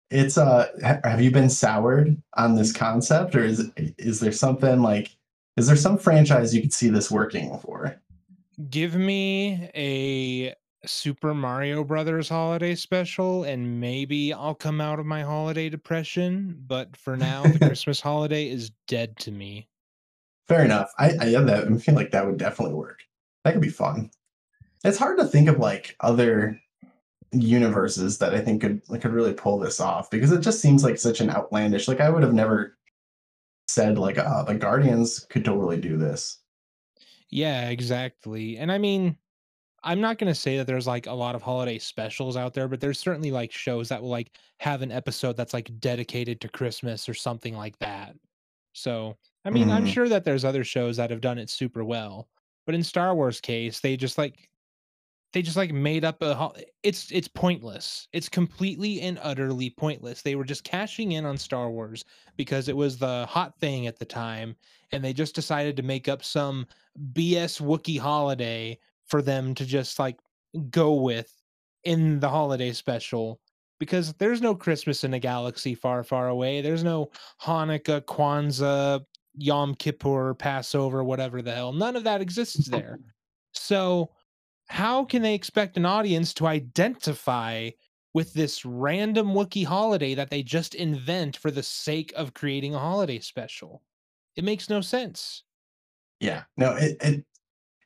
it's 0.09 0.37
uh 0.37 0.67
have 1.03 1.21
you 1.21 1.29
been 1.31 1.49
soured 1.49 2.19
on 2.35 2.55
this 2.55 2.71
concept 2.71 3.35
or 3.35 3.43
is 3.43 3.69
is 3.77 4.19
there 4.19 4.31
something 4.31 4.81
like 4.81 5.15
is 5.57 5.67
there 5.67 5.75
some 5.75 5.97
franchise 5.97 6.53
you 6.55 6.61
could 6.61 6.73
see 6.73 6.89
this 6.89 7.09
working 7.11 7.57
for 7.59 7.95
Give 8.69 8.95
me 8.95 9.69
a 9.75 10.53
Super 10.85 11.33
Mario 11.33 11.83
Brothers 11.83 12.29
holiday 12.29 12.75
special, 12.75 13.43
and 13.43 13.81
maybe 13.81 14.31
I'll 14.33 14.55
come 14.55 14.79
out 14.79 14.99
of 14.99 15.05
my 15.05 15.23
holiday 15.23 15.67
depression. 15.69 16.55
But 16.67 16.95
for 16.95 17.17
now, 17.17 17.43
the 17.43 17.59
Christmas 17.67 17.99
holiday 17.99 18.49
is 18.49 18.71
dead 18.87 19.17
to 19.17 19.31
me. 19.31 19.67
fair 20.47 20.63
enough 20.63 20.91
i 20.99 21.11
i 21.19 21.25
yeah, 21.25 21.41
that 21.41 21.67
i 21.67 21.77
feel 21.77 21.95
like 21.95 22.11
that 22.11 22.25
would 22.25 22.37
definitely 22.37 22.75
work 22.75 22.99
that 23.43 23.51
could 23.51 23.61
be 23.61 23.69
fun 23.69 24.09
it's 24.83 24.97
hard 24.97 25.17
to 25.17 25.25
think 25.25 25.49
of 25.49 25.57
like 25.57 25.95
other 26.01 26.59
universes 27.31 28.19
that 28.19 28.33
i 28.35 28.39
think 28.39 28.61
could 28.61 28.81
like, 28.87 29.01
could 29.01 29.11
really 29.11 29.33
pull 29.33 29.57
this 29.57 29.79
off 29.79 30.09
because 30.11 30.31
it 30.31 30.41
just 30.41 30.61
seems 30.61 30.83
like 30.83 30.97
such 30.97 31.19
an 31.19 31.29
outlandish 31.29 31.87
like 31.87 31.99
i 31.99 32.09
would 32.09 32.23
have 32.23 32.33
never 32.33 32.77
said 33.67 33.97
like 33.97 34.17
oh 34.19 34.43
the 34.45 34.53
guardians 34.55 35.25
could 35.29 35.43
totally 35.43 35.81
do 35.81 35.97
this 35.97 36.39
Yeah, 37.35 37.69
exactly. 37.69 38.57
And 38.57 38.71
I 38.71 38.77
mean, 38.77 39.17
I'm 39.83 40.01
not 40.01 40.19
going 40.19 40.31
to 40.33 40.39
say 40.39 40.57
that 40.57 40.67
there's 40.67 40.87
like 40.87 41.07
a 41.07 41.13
lot 41.13 41.35
of 41.35 41.43
holiday 41.43 41.79
specials 41.79 42.37
out 42.37 42.53
there, 42.55 42.67
but 42.69 42.81
there's 42.81 42.99
certainly 42.99 43.31
like 43.31 43.51
shows 43.51 43.89
that 43.89 44.01
will 44.03 44.09
like 44.09 44.37
have 44.59 44.81
an 44.81 44.91
episode 44.91 45.37
that's 45.37 45.53
like 45.53 45.79
dedicated 45.79 46.41
to 46.41 46.49
Christmas 46.49 47.09
or 47.09 47.15
something 47.15 47.55
like 47.55 47.79
that. 47.79 48.17
So, 48.73 49.17
I 49.45 49.51
mean, 49.51 49.71
I'm 49.71 49.85
Mhm. 49.85 49.85
sure 49.85 50.09
that 50.09 50.25
there's 50.25 50.45
other 50.45 50.63
shows 50.65 50.97
that 50.97 51.11
have 51.11 51.21
done 51.21 51.39
it 51.39 51.49
super 51.49 51.83
well. 51.85 52.29
But 52.65 52.75
in 52.75 52.83
Star 52.83 53.15
Wars 53.15 53.41
case, 53.41 53.81
they 53.81 53.97
just 53.97 54.17
like 54.17 54.49
they 55.35 55.41
just 55.41 55.57
like 55.57 55.73
made 55.73 56.05
up 56.05 56.21
a 56.21 56.49
it's 56.81 57.11
it's 57.11 57.27
pointless. 57.27 58.07
It's 58.13 58.29
completely 58.29 59.01
and 59.01 59.19
utterly 59.21 59.69
pointless. 59.69 60.21
They 60.21 60.35
were 60.35 60.45
just 60.45 60.63
cashing 60.63 61.11
in 61.11 61.25
on 61.25 61.37
Star 61.37 61.69
Wars 61.69 62.05
because 62.37 62.69
it 62.69 62.77
was 62.77 62.97
the 62.97 63.25
hot 63.25 63.59
thing 63.59 63.85
at 63.85 63.99
the 63.99 64.05
time 64.05 64.55
and 64.93 65.03
they 65.03 65.11
just 65.11 65.35
decided 65.35 65.75
to 65.75 65.83
make 65.83 66.07
up 66.07 66.23
some 66.23 66.65
BS 67.11 67.59
Wookiee 67.59 67.99
holiday 67.99 68.79
for 69.07 69.21
them 69.21 69.53
to 69.55 69.65
just 69.65 69.99
like 69.99 70.17
go 70.69 70.93
with 70.93 71.29
in 71.83 72.21
the 72.21 72.29
holiday 72.29 72.71
special 72.71 73.41
because 73.77 74.13
there's 74.13 74.41
no 74.41 74.55
Christmas 74.55 75.03
in 75.03 75.15
a 75.15 75.19
galaxy 75.19 75.75
far, 75.75 76.01
far 76.05 76.29
away. 76.29 76.61
There's 76.61 76.85
no 76.85 77.11
Hanukkah, 77.41 78.05
Kwanzaa, 78.05 79.03
Yom 79.33 79.75
Kippur, 79.75 80.33
Passover, 80.35 81.03
whatever 81.03 81.41
the 81.41 81.53
hell. 81.53 81.73
None 81.73 81.97
of 81.97 82.05
that 82.05 82.21
exists 82.21 82.69
there. 82.69 82.99
So, 83.57 84.11
how 84.67 85.05
can 85.05 85.21
they 85.21 85.35
expect 85.35 85.77
an 85.77 85.85
audience 85.85 86.33
to 86.35 86.47
identify 86.47 87.69
with 88.13 88.33
this 88.33 88.65
random 88.65 89.33
Wookiee 89.33 89.65
holiday 89.65 90.15
that 90.15 90.29
they 90.29 90.41
just 90.41 90.75
invent 90.75 91.37
for 91.37 91.51
the 91.51 91.63
sake 91.63 92.13
of 92.15 92.33
creating 92.33 92.73
a 92.73 92.79
holiday 92.79 93.19
special? 93.19 93.83
It 94.35 94.43
makes 94.43 94.69
no 94.69 94.81
sense. 94.81 95.43
Yeah, 96.19 96.43
no, 96.57 96.75
it, 96.75 96.97
it 97.01 97.25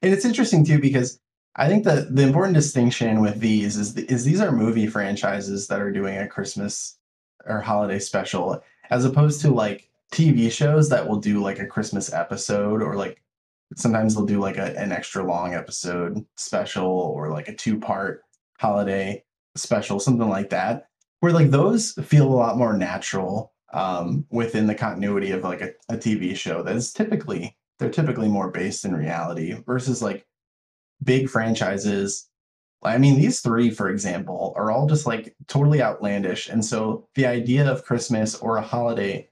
and 0.01 0.13
it's 0.13 0.25
interesting 0.25 0.63
too 0.63 0.79
because 0.79 1.19
I 1.55 1.67
think 1.67 1.83
that 1.83 2.15
the 2.15 2.23
important 2.23 2.55
distinction 2.55 3.21
with 3.21 3.39
these 3.39 3.75
is 3.75 3.95
is 3.97 4.23
these 4.23 4.39
are 4.39 4.51
movie 4.51 4.87
franchises 4.87 5.67
that 5.67 5.81
are 5.81 5.91
doing 5.91 6.17
a 6.17 6.27
Christmas 6.27 6.97
or 7.45 7.59
holiday 7.59 7.99
special 7.99 8.61
as 8.89 9.05
opposed 9.05 9.41
to 9.41 9.51
like 9.51 9.89
TV 10.11 10.51
shows 10.51 10.89
that 10.89 11.07
will 11.07 11.19
do 11.19 11.41
like 11.41 11.59
a 11.59 11.65
Christmas 11.65 12.13
episode 12.13 12.81
or 12.81 12.95
like 12.95 13.21
sometimes 13.75 14.15
they'll 14.15 14.25
do 14.25 14.39
like 14.39 14.57
a, 14.57 14.77
an 14.79 14.91
extra 14.91 15.23
long 15.23 15.53
episode 15.53 16.25
special 16.35 16.87
or 16.87 17.31
like 17.31 17.47
a 17.47 17.55
two 17.55 17.79
part 17.79 18.21
holiday 18.59 19.23
special 19.55 19.99
something 19.99 20.29
like 20.29 20.49
that 20.49 20.87
where 21.19 21.31
like 21.31 21.49
those 21.49 21.93
feel 22.03 22.27
a 22.27 22.33
lot 22.33 22.57
more 22.57 22.75
natural 22.77 23.53
um, 23.73 24.25
within 24.31 24.67
the 24.67 24.75
continuity 24.75 25.31
of 25.31 25.43
like 25.43 25.61
a, 25.61 25.71
a 25.89 25.97
TV 25.97 26.35
show 26.35 26.63
that 26.63 26.75
is 26.75 26.91
typically 26.91 27.55
they're 27.77 27.89
typically 27.89 28.27
more 28.27 28.51
based 28.51 28.85
in 28.85 28.95
reality 28.95 29.53
versus 29.65 30.01
like 30.01 30.25
big 31.03 31.29
franchises. 31.29 32.27
I 32.83 32.97
mean, 32.97 33.15
these 33.15 33.41
three, 33.41 33.69
for 33.69 33.89
example, 33.89 34.53
are 34.55 34.71
all 34.71 34.87
just 34.87 35.05
like 35.05 35.35
totally 35.47 35.81
outlandish. 35.81 36.49
And 36.49 36.63
so 36.63 37.07
the 37.15 37.25
idea 37.25 37.69
of 37.69 37.85
Christmas 37.85 38.35
or 38.35 38.57
a 38.57 38.61
holiday 38.61 39.29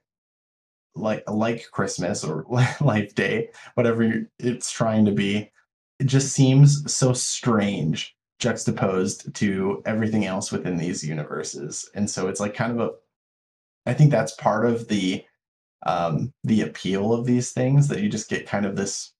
like 0.98 1.28
like 1.28 1.70
Christmas 1.70 2.24
or 2.24 2.44
Life 2.80 3.14
Day, 3.14 3.50
whatever 3.74 4.28
it's 4.38 4.70
trying 4.70 5.04
to 5.06 5.12
be, 5.12 5.50
it 5.98 6.06
just 6.06 6.32
seems 6.32 6.92
so 6.92 7.12
strange 7.12 8.16
juxtaposed 8.38 9.34
to 9.34 9.82
everything 9.84 10.24
else 10.24 10.52
within 10.52 10.76
these 10.76 11.04
universes. 11.04 11.90
And 11.94 12.08
so 12.08 12.28
it's 12.28 12.40
like 12.40 12.54
kind 12.54 12.72
of 12.72 12.80
a 12.80 12.90
I 13.86 13.94
think 13.94 14.10
that's 14.10 14.34
part 14.34 14.66
of 14.66 14.88
the 14.88 15.24
um 15.86 16.32
the 16.44 16.62
appeal 16.62 17.12
of 17.12 17.24
these 17.24 17.52
things 17.52 17.88
that 17.88 18.00
you 18.00 18.08
just 18.08 18.28
get 18.28 18.46
kind 18.46 18.66
of 18.66 18.76
this 18.76 19.12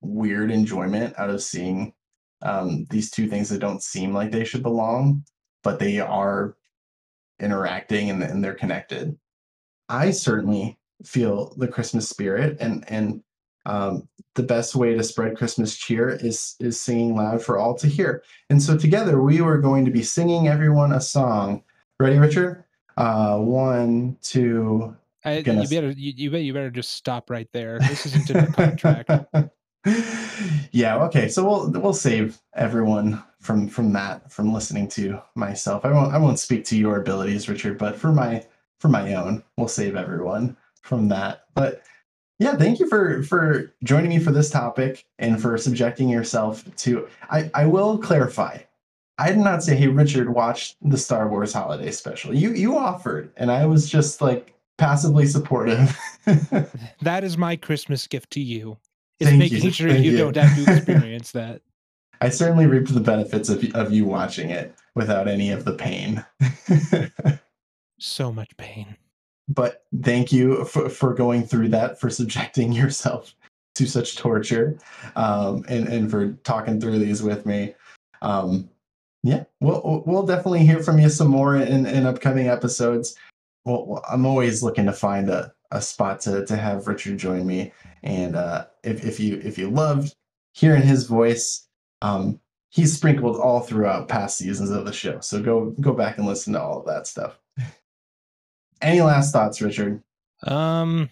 weird 0.00 0.50
enjoyment 0.50 1.18
out 1.18 1.30
of 1.30 1.42
seeing 1.42 1.92
um 2.42 2.86
these 2.90 3.10
two 3.10 3.26
things 3.26 3.48
that 3.48 3.58
don't 3.60 3.82
seem 3.82 4.12
like 4.12 4.30
they 4.30 4.44
should 4.44 4.62
belong 4.62 5.24
but 5.62 5.78
they 5.78 5.98
are 5.98 6.56
interacting 7.40 8.10
and, 8.10 8.22
and 8.22 8.44
they're 8.44 8.54
connected 8.54 9.16
i 9.88 10.10
certainly 10.10 10.78
feel 11.04 11.54
the 11.56 11.68
christmas 11.68 12.08
spirit 12.08 12.56
and 12.60 12.84
and 12.88 13.22
um 13.66 14.08
the 14.34 14.42
best 14.42 14.74
way 14.74 14.94
to 14.94 15.02
spread 15.02 15.36
christmas 15.36 15.76
cheer 15.76 16.10
is 16.10 16.56
is 16.60 16.80
singing 16.80 17.16
loud 17.16 17.42
for 17.42 17.58
all 17.58 17.74
to 17.74 17.86
hear. 17.86 18.22
And 18.50 18.62
so 18.62 18.76
together 18.76 19.20
we 19.20 19.40
were 19.40 19.58
going 19.58 19.84
to 19.84 19.90
be 19.90 20.02
singing 20.02 20.48
everyone 20.48 20.92
a 20.92 21.00
song. 21.00 21.62
Ready 22.00 22.18
richard? 22.18 22.64
Uh 22.96 23.38
one 23.38 24.16
two 24.22 24.96
I, 25.24 25.38
you 25.38 25.68
better 25.68 25.90
you, 25.90 26.12
you 26.16 26.30
bet 26.30 26.42
you 26.42 26.52
better 26.52 26.70
just 26.70 26.90
stop 26.90 27.30
right 27.30 27.48
there. 27.52 27.78
This 27.78 28.06
isn't 28.06 28.30
in 28.30 28.52
contract. 28.52 29.10
yeah 30.72 30.96
okay 30.96 31.28
so 31.28 31.44
we'll 31.44 31.70
we'll 31.80 31.92
save 31.92 32.38
everyone 32.54 33.22
from 33.40 33.68
from 33.68 33.92
that 33.92 34.32
from 34.32 34.52
listening 34.52 34.88
to 34.88 35.20
myself. 35.34 35.84
I 35.84 35.92
won't 35.92 36.12
i 36.14 36.18
won't 36.18 36.38
speak 36.38 36.64
to 36.66 36.76
your 36.76 36.96
abilities 36.96 37.48
richard 37.48 37.76
but 37.78 37.96
for 37.96 38.10
my 38.10 38.44
for 38.80 38.88
my 38.88 39.14
own 39.14 39.44
we'll 39.58 39.68
save 39.68 39.94
everyone 39.94 40.56
from 40.84 41.08
that 41.08 41.44
but 41.54 41.82
yeah 42.38 42.56
thank 42.56 42.78
you 42.78 42.88
for 42.88 43.22
for 43.24 43.74
joining 43.82 44.10
me 44.10 44.18
for 44.18 44.30
this 44.30 44.50
topic 44.50 45.04
and 45.18 45.40
for 45.40 45.58
subjecting 45.58 46.08
yourself 46.08 46.64
to 46.76 47.08
i 47.30 47.50
i 47.54 47.66
will 47.66 47.98
clarify 47.98 48.58
i 49.18 49.28
did 49.28 49.38
not 49.38 49.62
say 49.62 49.74
hey 49.74 49.88
richard 49.88 50.28
watch 50.28 50.76
the 50.82 50.98
star 50.98 51.28
wars 51.28 51.52
holiday 51.52 51.90
special 51.90 52.34
you 52.34 52.52
you 52.52 52.76
offered 52.76 53.32
and 53.36 53.50
i 53.50 53.66
was 53.66 53.88
just 53.90 54.20
like 54.20 54.54
passively 54.78 55.26
supportive 55.26 55.96
That 57.02 57.24
is 57.24 57.36
my 57.36 57.56
Christmas 57.56 58.06
gift 58.06 58.30
to 58.30 58.40
you. 58.40 58.78
Is 59.20 59.28
Thank 59.28 59.38
making 59.38 59.62
you, 59.62 59.70
sure 59.70 59.90
thank 59.90 60.04
you, 60.04 60.12
you. 60.12 60.18
don't 60.18 60.36
have 60.36 60.64
to 60.64 60.72
experience 60.76 61.32
that. 61.32 61.62
I 62.20 62.30
certainly 62.30 62.66
reaped 62.66 62.92
the 62.92 63.00
benefits 63.00 63.48
of, 63.48 63.62
of 63.74 63.92
you 63.92 64.06
watching 64.06 64.50
it 64.50 64.74
without 64.94 65.28
any 65.28 65.50
of 65.50 65.64
the 65.64 65.74
pain. 65.74 66.24
So 68.00 68.32
much 68.32 68.54
pain. 68.56 68.96
But 69.48 69.84
thank 70.02 70.32
you 70.32 70.64
for, 70.64 70.88
for 70.88 71.14
going 71.14 71.44
through 71.44 71.68
that, 71.68 72.00
for 72.00 72.10
subjecting 72.10 72.72
yourself 72.72 73.34
to 73.74 73.86
such 73.86 74.16
torture, 74.16 74.78
um, 75.16 75.64
and, 75.68 75.88
and 75.88 76.10
for 76.10 76.32
talking 76.44 76.80
through 76.80 76.98
these 76.98 77.22
with 77.22 77.44
me. 77.44 77.74
Um, 78.22 78.68
yeah, 79.22 79.44
we'll, 79.60 80.02
we'll 80.06 80.26
definitely 80.26 80.66
hear 80.66 80.82
from 80.82 80.98
you 80.98 81.08
some 81.08 81.28
more 81.28 81.56
in, 81.56 81.86
in 81.86 82.06
upcoming 82.06 82.48
episodes. 82.48 83.16
Well, 83.64 84.04
I'm 84.08 84.26
always 84.26 84.62
looking 84.62 84.86
to 84.86 84.92
find 84.92 85.30
a, 85.30 85.52
a 85.70 85.80
spot 85.80 86.20
to, 86.20 86.44
to 86.44 86.56
have 86.56 86.86
Richard 86.86 87.18
join 87.18 87.46
me. 87.46 87.72
And 88.02 88.36
uh, 88.36 88.66
if, 88.82 89.04
if 89.04 89.18
you 89.18 89.40
if 89.42 89.56
you 89.56 89.70
loved 89.70 90.14
hearing 90.52 90.82
his 90.82 91.06
voice, 91.06 91.66
um, 92.02 92.38
he's 92.68 92.94
sprinkled 92.94 93.36
all 93.36 93.60
throughout 93.60 94.08
past 94.08 94.36
seasons 94.36 94.70
of 94.70 94.84
the 94.84 94.92
show. 94.92 95.20
So 95.20 95.42
go 95.42 95.70
go 95.80 95.94
back 95.94 96.18
and 96.18 96.26
listen 96.26 96.52
to 96.52 96.62
all 96.62 96.80
of 96.80 96.86
that 96.86 97.06
stuff. 97.06 97.38
Any 98.84 99.00
last 99.00 99.32
thoughts, 99.32 99.62
Richard? 99.62 100.02
Um, 100.46 101.08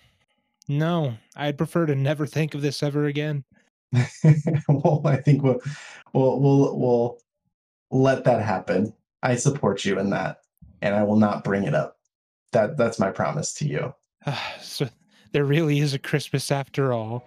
no, 0.69 1.15
I'd 1.35 1.57
prefer 1.57 1.87
to 1.87 1.95
never 1.95 2.27
think 2.27 2.55
of 2.55 2.61
this 2.61 2.83
ever 2.83 3.07
again. 3.07 3.45
well, 4.69 5.01
I 5.07 5.17
think 5.17 5.43
we'll 5.43 5.61
we'll 6.13 6.39
we'll 6.39 6.79
we'll 6.79 7.19
let 7.91 8.25
that 8.25 8.43
happen. 8.43 8.93
I 9.23 9.37
support 9.37 9.87
you 9.87 9.99
in 9.99 10.11
that, 10.11 10.43
and 10.83 10.95
I 10.95 11.03
will 11.03 11.17
not 11.17 11.45
bring 11.45 11.65
it 11.65 11.75
up. 11.75 11.97
That 12.53 12.77
that's 12.77 12.99
my 12.99 13.11
promise 13.11 13.55
to 13.55 13.67
you. 13.67 13.95
so 14.61 14.89
there 15.33 15.45
really 15.47 15.79
is 15.81 15.95
a 15.95 15.99
Christmas 15.99 16.51
after 16.53 16.93
all. 16.93 17.25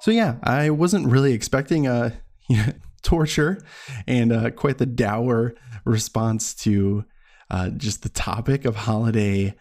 So 0.00 0.10
yeah, 0.12 0.36
I 0.42 0.70
wasn't 0.70 1.08
really 1.08 1.34
expecting 1.34 1.86
a 1.86 2.14
torture 3.02 3.60
and 4.06 4.32
uh, 4.32 4.50
quite 4.50 4.78
the 4.78 4.86
dour 4.86 5.54
response 5.84 6.54
to 6.54 7.04
uh, 7.50 7.70
just 7.70 8.02
the 8.02 8.08
topic 8.08 8.64
of 8.64 8.76
holiday 8.76 9.54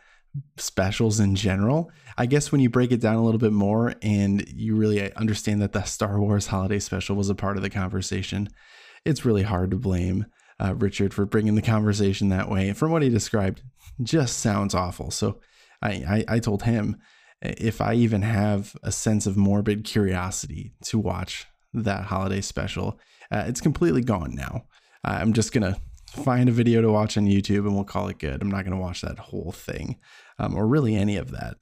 specials 0.57 1.19
in 1.19 1.35
general. 1.35 1.91
I 2.17 2.25
guess 2.25 2.51
when 2.51 2.61
you 2.61 2.69
break 2.69 2.91
it 2.91 3.01
down 3.01 3.15
a 3.15 3.23
little 3.23 3.39
bit 3.39 3.53
more 3.53 3.95
and 4.01 4.47
you 4.49 4.75
really 4.75 5.13
understand 5.13 5.61
that 5.61 5.73
the 5.73 5.83
Star 5.83 6.19
Wars 6.19 6.47
holiday 6.47 6.79
special 6.79 7.15
was 7.15 7.29
a 7.29 7.35
part 7.35 7.57
of 7.57 7.63
the 7.63 7.69
conversation, 7.69 8.49
it's 9.05 9.25
really 9.25 9.43
hard 9.43 9.71
to 9.71 9.77
blame 9.77 10.25
uh, 10.59 10.73
Richard 10.75 11.13
for 11.13 11.25
bringing 11.25 11.55
the 11.55 11.61
conversation 11.61 12.29
that 12.29 12.49
way. 12.49 12.73
From 12.73 12.91
what 12.91 13.01
he 13.01 13.09
described, 13.09 13.61
just 14.01 14.39
sounds 14.39 14.73
awful. 14.73 15.11
So 15.11 15.39
I, 15.81 15.89
I, 15.89 16.25
I 16.35 16.39
told 16.39 16.63
him 16.63 16.97
if 17.41 17.81
I 17.81 17.93
even 17.93 18.23
have 18.23 18.75
a 18.83 18.91
sense 18.91 19.27
of 19.27 19.38
morbid 19.38 19.83
curiosity 19.83 20.73
to 20.85 20.99
watch 20.99 21.45
that 21.73 22.05
holiday 22.05 22.41
special, 22.41 22.99
uh, 23.32 23.45
it's 23.47 23.61
completely 23.61 24.01
gone 24.01 24.34
now. 24.36 24.65
Uh, 25.03 25.17
I'm 25.21 25.34
just 25.34 25.51
gonna 25.51 25.78
find 26.09 26.49
a 26.49 26.53
video 26.53 26.82
to 26.82 26.91
watch 26.91 27.17
on 27.17 27.25
YouTube 27.25 27.59
and 27.59 27.75
we'll 27.75 27.84
call 27.84 28.07
it 28.07 28.19
good. 28.19 28.41
I'm 28.41 28.51
not 28.51 28.63
gonna 28.63 28.80
watch 28.80 29.01
that 29.01 29.19
whole 29.19 29.51
thing 29.51 29.97
um, 30.39 30.55
or 30.55 30.67
really 30.67 30.95
any 30.95 31.17
of 31.17 31.32
that 31.32 31.57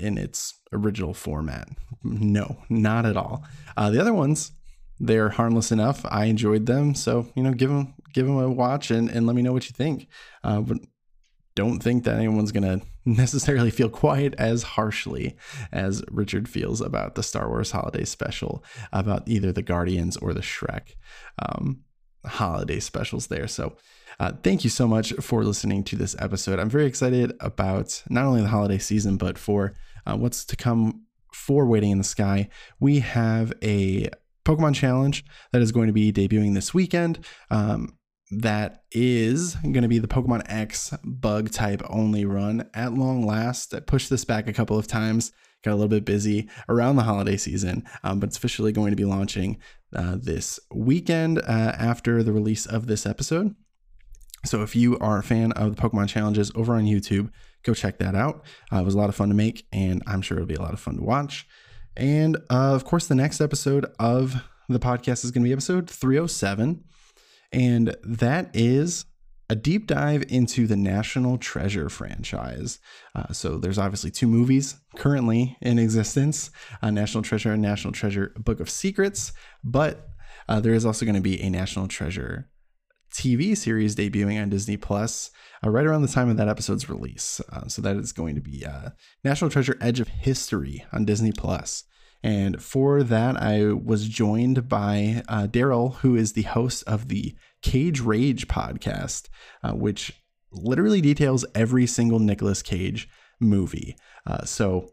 in 0.00 0.18
its 0.18 0.54
original 0.72 1.14
format. 1.14 1.68
No, 2.02 2.58
not 2.68 3.06
at 3.06 3.16
all. 3.16 3.44
Uh, 3.76 3.90
the 3.90 4.00
other 4.00 4.14
ones, 4.14 4.52
they're 4.98 5.30
harmless 5.30 5.72
enough. 5.72 6.04
I 6.08 6.26
enjoyed 6.26 6.66
them, 6.66 6.94
so 6.94 7.30
you 7.34 7.42
know, 7.42 7.52
give 7.52 7.70
them 7.70 7.94
give 8.14 8.26
them 8.26 8.38
a 8.38 8.48
watch 8.48 8.90
and, 8.90 9.10
and 9.10 9.26
let 9.26 9.36
me 9.36 9.42
know 9.42 9.52
what 9.52 9.66
you 9.66 9.72
think. 9.72 10.08
Uh, 10.42 10.60
but 10.60 10.78
don't 11.54 11.82
think 11.82 12.04
that 12.04 12.16
anyone's 12.16 12.52
gonna 12.52 12.80
necessarily 13.06 13.70
feel 13.70 13.88
quite 13.88 14.34
as 14.34 14.62
harshly 14.62 15.36
as 15.72 16.02
Richard 16.10 16.48
feels 16.48 16.80
about 16.80 17.14
the 17.14 17.22
Star 17.22 17.48
Wars 17.48 17.70
Holiday 17.70 18.04
Special, 18.04 18.64
about 18.92 19.26
either 19.26 19.52
the 19.52 19.62
Guardians 19.62 20.16
or 20.16 20.34
the 20.34 20.40
Shrek 20.40 20.96
um, 21.38 21.84
holiday 22.24 22.80
specials 22.80 23.28
there. 23.28 23.46
So 23.46 23.76
uh, 24.18 24.32
thank 24.42 24.64
you 24.64 24.70
so 24.70 24.88
much 24.88 25.12
for 25.14 25.44
listening 25.44 25.84
to 25.84 25.96
this 25.96 26.16
episode. 26.18 26.58
I'm 26.58 26.70
very 26.70 26.86
excited 26.86 27.32
about 27.40 28.02
not 28.08 28.24
only 28.26 28.42
the 28.42 28.48
holiday 28.48 28.78
season, 28.78 29.16
but 29.16 29.38
for 29.38 29.74
uh, 30.06 30.16
what's 30.16 30.44
to 30.46 30.56
come 30.56 31.02
for 31.32 31.66
Waiting 31.66 31.90
in 31.90 31.98
the 31.98 32.04
Sky. 32.04 32.48
We 32.80 33.00
have 33.00 33.52
a 33.62 34.08
Pokemon 34.44 34.74
Challenge 34.74 35.24
that 35.52 35.60
is 35.60 35.72
going 35.72 35.88
to 35.88 35.92
be 35.92 36.12
debuting 36.12 36.54
this 36.54 36.72
weekend. 36.72 37.24
Um, 37.50 37.95
that 38.30 38.82
is 38.90 39.54
going 39.56 39.82
to 39.82 39.88
be 39.88 39.98
the 39.98 40.08
Pokemon 40.08 40.42
X 40.46 40.92
bug 41.04 41.50
type 41.50 41.82
only 41.88 42.24
run 42.24 42.68
at 42.74 42.94
long 42.94 43.24
last. 43.24 43.74
I 43.74 43.80
pushed 43.80 44.10
this 44.10 44.24
back 44.24 44.48
a 44.48 44.52
couple 44.52 44.78
of 44.78 44.86
times, 44.86 45.32
got 45.62 45.72
a 45.72 45.76
little 45.76 45.88
bit 45.88 46.04
busy 46.04 46.48
around 46.68 46.96
the 46.96 47.04
holiday 47.04 47.36
season, 47.36 47.84
um, 48.02 48.18
but 48.18 48.28
it's 48.28 48.36
officially 48.36 48.72
going 48.72 48.90
to 48.90 48.96
be 48.96 49.04
launching 49.04 49.58
uh, 49.94 50.16
this 50.20 50.58
weekend 50.74 51.38
uh, 51.38 51.72
after 51.78 52.22
the 52.22 52.32
release 52.32 52.66
of 52.66 52.86
this 52.86 53.06
episode. 53.06 53.54
So 54.44 54.62
if 54.62 54.76
you 54.76 54.98
are 54.98 55.18
a 55.18 55.22
fan 55.22 55.52
of 55.52 55.74
the 55.74 55.82
Pokemon 55.82 56.08
challenges 56.08 56.52
over 56.54 56.74
on 56.74 56.84
YouTube, 56.84 57.30
go 57.64 57.74
check 57.74 57.98
that 57.98 58.14
out. 58.14 58.44
Uh, 58.72 58.78
it 58.78 58.84
was 58.84 58.94
a 58.94 58.98
lot 58.98 59.08
of 59.08 59.16
fun 59.16 59.28
to 59.28 59.34
make, 59.34 59.66
and 59.72 60.02
I'm 60.06 60.22
sure 60.22 60.36
it'll 60.36 60.46
be 60.46 60.54
a 60.54 60.62
lot 60.62 60.72
of 60.72 60.80
fun 60.80 60.96
to 60.96 61.02
watch. 61.02 61.46
And 61.96 62.36
uh, 62.50 62.74
of 62.74 62.84
course, 62.84 63.06
the 63.06 63.14
next 63.14 63.40
episode 63.40 63.86
of 63.98 64.42
the 64.68 64.78
podcast 64.78 65.24
is 65.24 65.30
going 65.30 65.42
to 65.42 65.48
be 65.48 65.52
episode 65.52 65.88
307, 65.88 66.84
and 67.56 67.96
that 68.04 68.50
is 68.52 69.06
a 69.48 69.54
deep 69.54 69.86
dive 69.86 70.24
into 70.28 70.66
the 70.66 70.76
National 70.76 71.38
Treasure 71.38 71.88
franchise. 71.88 72.78
Uh, 73.14 73.32
so 73.32 73.56
there's 73.56 73.78
obviously 73.78 74.10
two 74.10 74.26
movies 74.26 74.76
currently 74.96 75.56
in 75.62 75.78
existence: 75.78 76.50
uh, 76.82 76.90
National 76.90 77.22
Treasure 77.22 77.52
and 77.52 77.62
National 77.62 77.92
Treasure: 77.92 78.32
Book 78.36 78.60
of 78.60 78.68
Secrets. 78.68 79.32
But 79.64 80.08
uh, 80.48 80.60
there 80.60 80.74
is 80.74 80.84
also 80.84 81.06
going 81.06 81.14
to 81.14 81.20
be 81.20 81.40
a 81.40 81.48
National 81.48 81.88
Treasure 81.88 82.50
TV 83.12 83.56
series 83.56 83.96
debuting 83.96 84.40
on 84.40 84.50
Disney 84.50 84.76
Plus 84.76 85.30
uh, 85.64 85.70
right 85.70 85.86
around 85.86 86.02
the 86.02 86.08
time 86.08 86.28
of 86.28 86.36
that 86.36 86.48
episode's 86.48 86.90
release. 86.90 87.40
Uh, 87.50 87.68
so 87.68 87.80
that 87.80 87.96
is 87.96 88.12
going 88.12 88.34
to 88.34 88.42
be 88.42 88.66
uh, 88.66 88.90
National 89.24 89.50
Treasure: 89.50 89.78
Edge 89.80 90.00
of 90.00 90.08
History 90.08 90.84
on 90.92 91.06
Disney 91.06 91.32
Plus. 91.32 91.84
And 92.26 92.60
for 92.60 93.04
that, 93.04 93.40
I 93.40 93.72
was 93.72 94.08
joined 94.08 94.68
by 94.68 95.22
uh, 95.28 95.46
Daryl, 95.46 95.94
who 95.98 96.16
is 96.16 96.32
the 96.32 96.42
host 96.42 96.82
of 96.84 97.06
the 97.06 97.36
Cage 97.62 98.00
Rage 98.00 98.48
podcast, 98.48 99.28
uh, 99.62 99.74
which 99.74 100.12
literally 100.50 101.00
details 101.00 101.46
every 101.54 101.86
single 101.86 102.18
Nicolas 102.18 102.62
Cage 102.62 103.08
movie. 103.38 103.96
Uh, 104.26 104.44
so, 104.44 104.90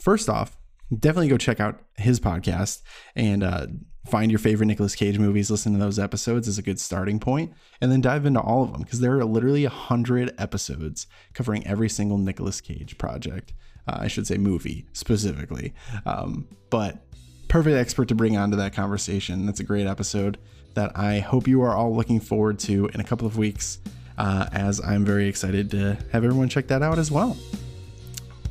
first 0.00 0.30
off, 0.30 0.56
definitely 0.98 1.28
go 1.28 1.36
check 1.36 1.60
out 1.60 1.82
his 1.98 2.18
podcast 2.18 2.80
and 3.14 3.44
uh, 3.44 3.66
find 4.06 4.30
your 4.30 4.38
favorite 4.38 4.64
Nicolas 4.64 4.94
Cage 4.94 5.18
movies. 5.18 5.50
Listen 5.50 5.74
to 5.74 5.78
those 5.78 5.98
episodes 5.98 6.48
is 6.48 6.56
a 6.56 6.62
good 6.62 6.80
starting 6.80 7.20
point, 7.20 7.52
and 7.82 7.92
then 7.92 8.00
dive 8.00 8.24
into 8.24 8.40
all 8.40 8.62
of 8.62 8.72
them 8.72 8.80
because 8.80 9.00
there 9.00 9.18
are 9.18 9.26
literally 9.26 9.66
a 9.66 9.70
hundred 9.70 10.32
episodes 10.38 11.06
covering 11.34 11.66
every 11.66 11.90
single 11.90 12.16
Nicolas 12.16 12.62
Cage 12.62 12.96
project. 12.96 13.52
Uh, 13.88 13.98
I 14.00 14.08
should 14.08 14.26
say 14.26 14.38
movie 14.38 14.86
specifically, 14.92 15.74
um, 16.06 16.46
but 16.70 17.04
perfect 17.48 17.76
expert 17.76 18.08
to 18.08 18.14
bring 18.14 18.36
onto 18.36 18.56
that 18.56 18.72
conversation. 18.72 19.44
That's 19.44 19.60
a 19.60 19.64
great 19.64 19.86
episode 19.86 20.38
that 20.74 20.96
I 20.96 21.18
hope 21.18 21.46
you 21.46 21.62
are 21.62 21.74
all 21.74 21.94
looking 21.94 22.20
forward 22.20 22.58
to 22.60 22.88
in 22.94 23.00
a 23.00 23.04
couple 23.04 23.26
of 23.26 23.36
weeks, 23.36 23.78
uh, 24.16 24.46
as 24.52 24.80
I'm 24.80 25.04
very 25.04 25.28
excited 25.28 25.70
to 25.72 25.98
have 26.12 26.24
everyone 26.24 26.48
check 26.48 26.68
that 26.68 26.82
out 26.82 26.98
as 26.98 27.10
well. 27.10 27.36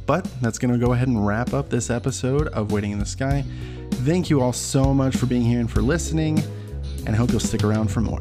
But 0.05 0.27
that's 0.41 0.59
going 0.59 0.77
to 0.77 0.85
go 0.85 0.93
ahead 0.93 1.07
and 1.07 1.25
wrap 1.25 1.53
up 1.53 1.69
this 1.69 1.89
episode 1.89 2.47
of 2.49 2.71
Waiting 2.71 2.91
in 2.91 2.99
the 2.99 3.05
Sky. 3.05 3.45
Thank 3.91 4.29
you 4.29 4.41
all 4.41 4.53
so 4.53 4.93
much 4.93 5.15
for 5.15 5.25
being 5.25 5.43
here 5.43 5.59
and 5.59 5.71
for 5.71 5.81
listening, 5.81 6.39
and 7.05 7.09
I 7.09 7.17
hope 7.17 7.31
you'll 7.31 7.39
stick 7.39 7.63
around 7.63 7.89
for 7.89 8.01
more. 8.01 8.19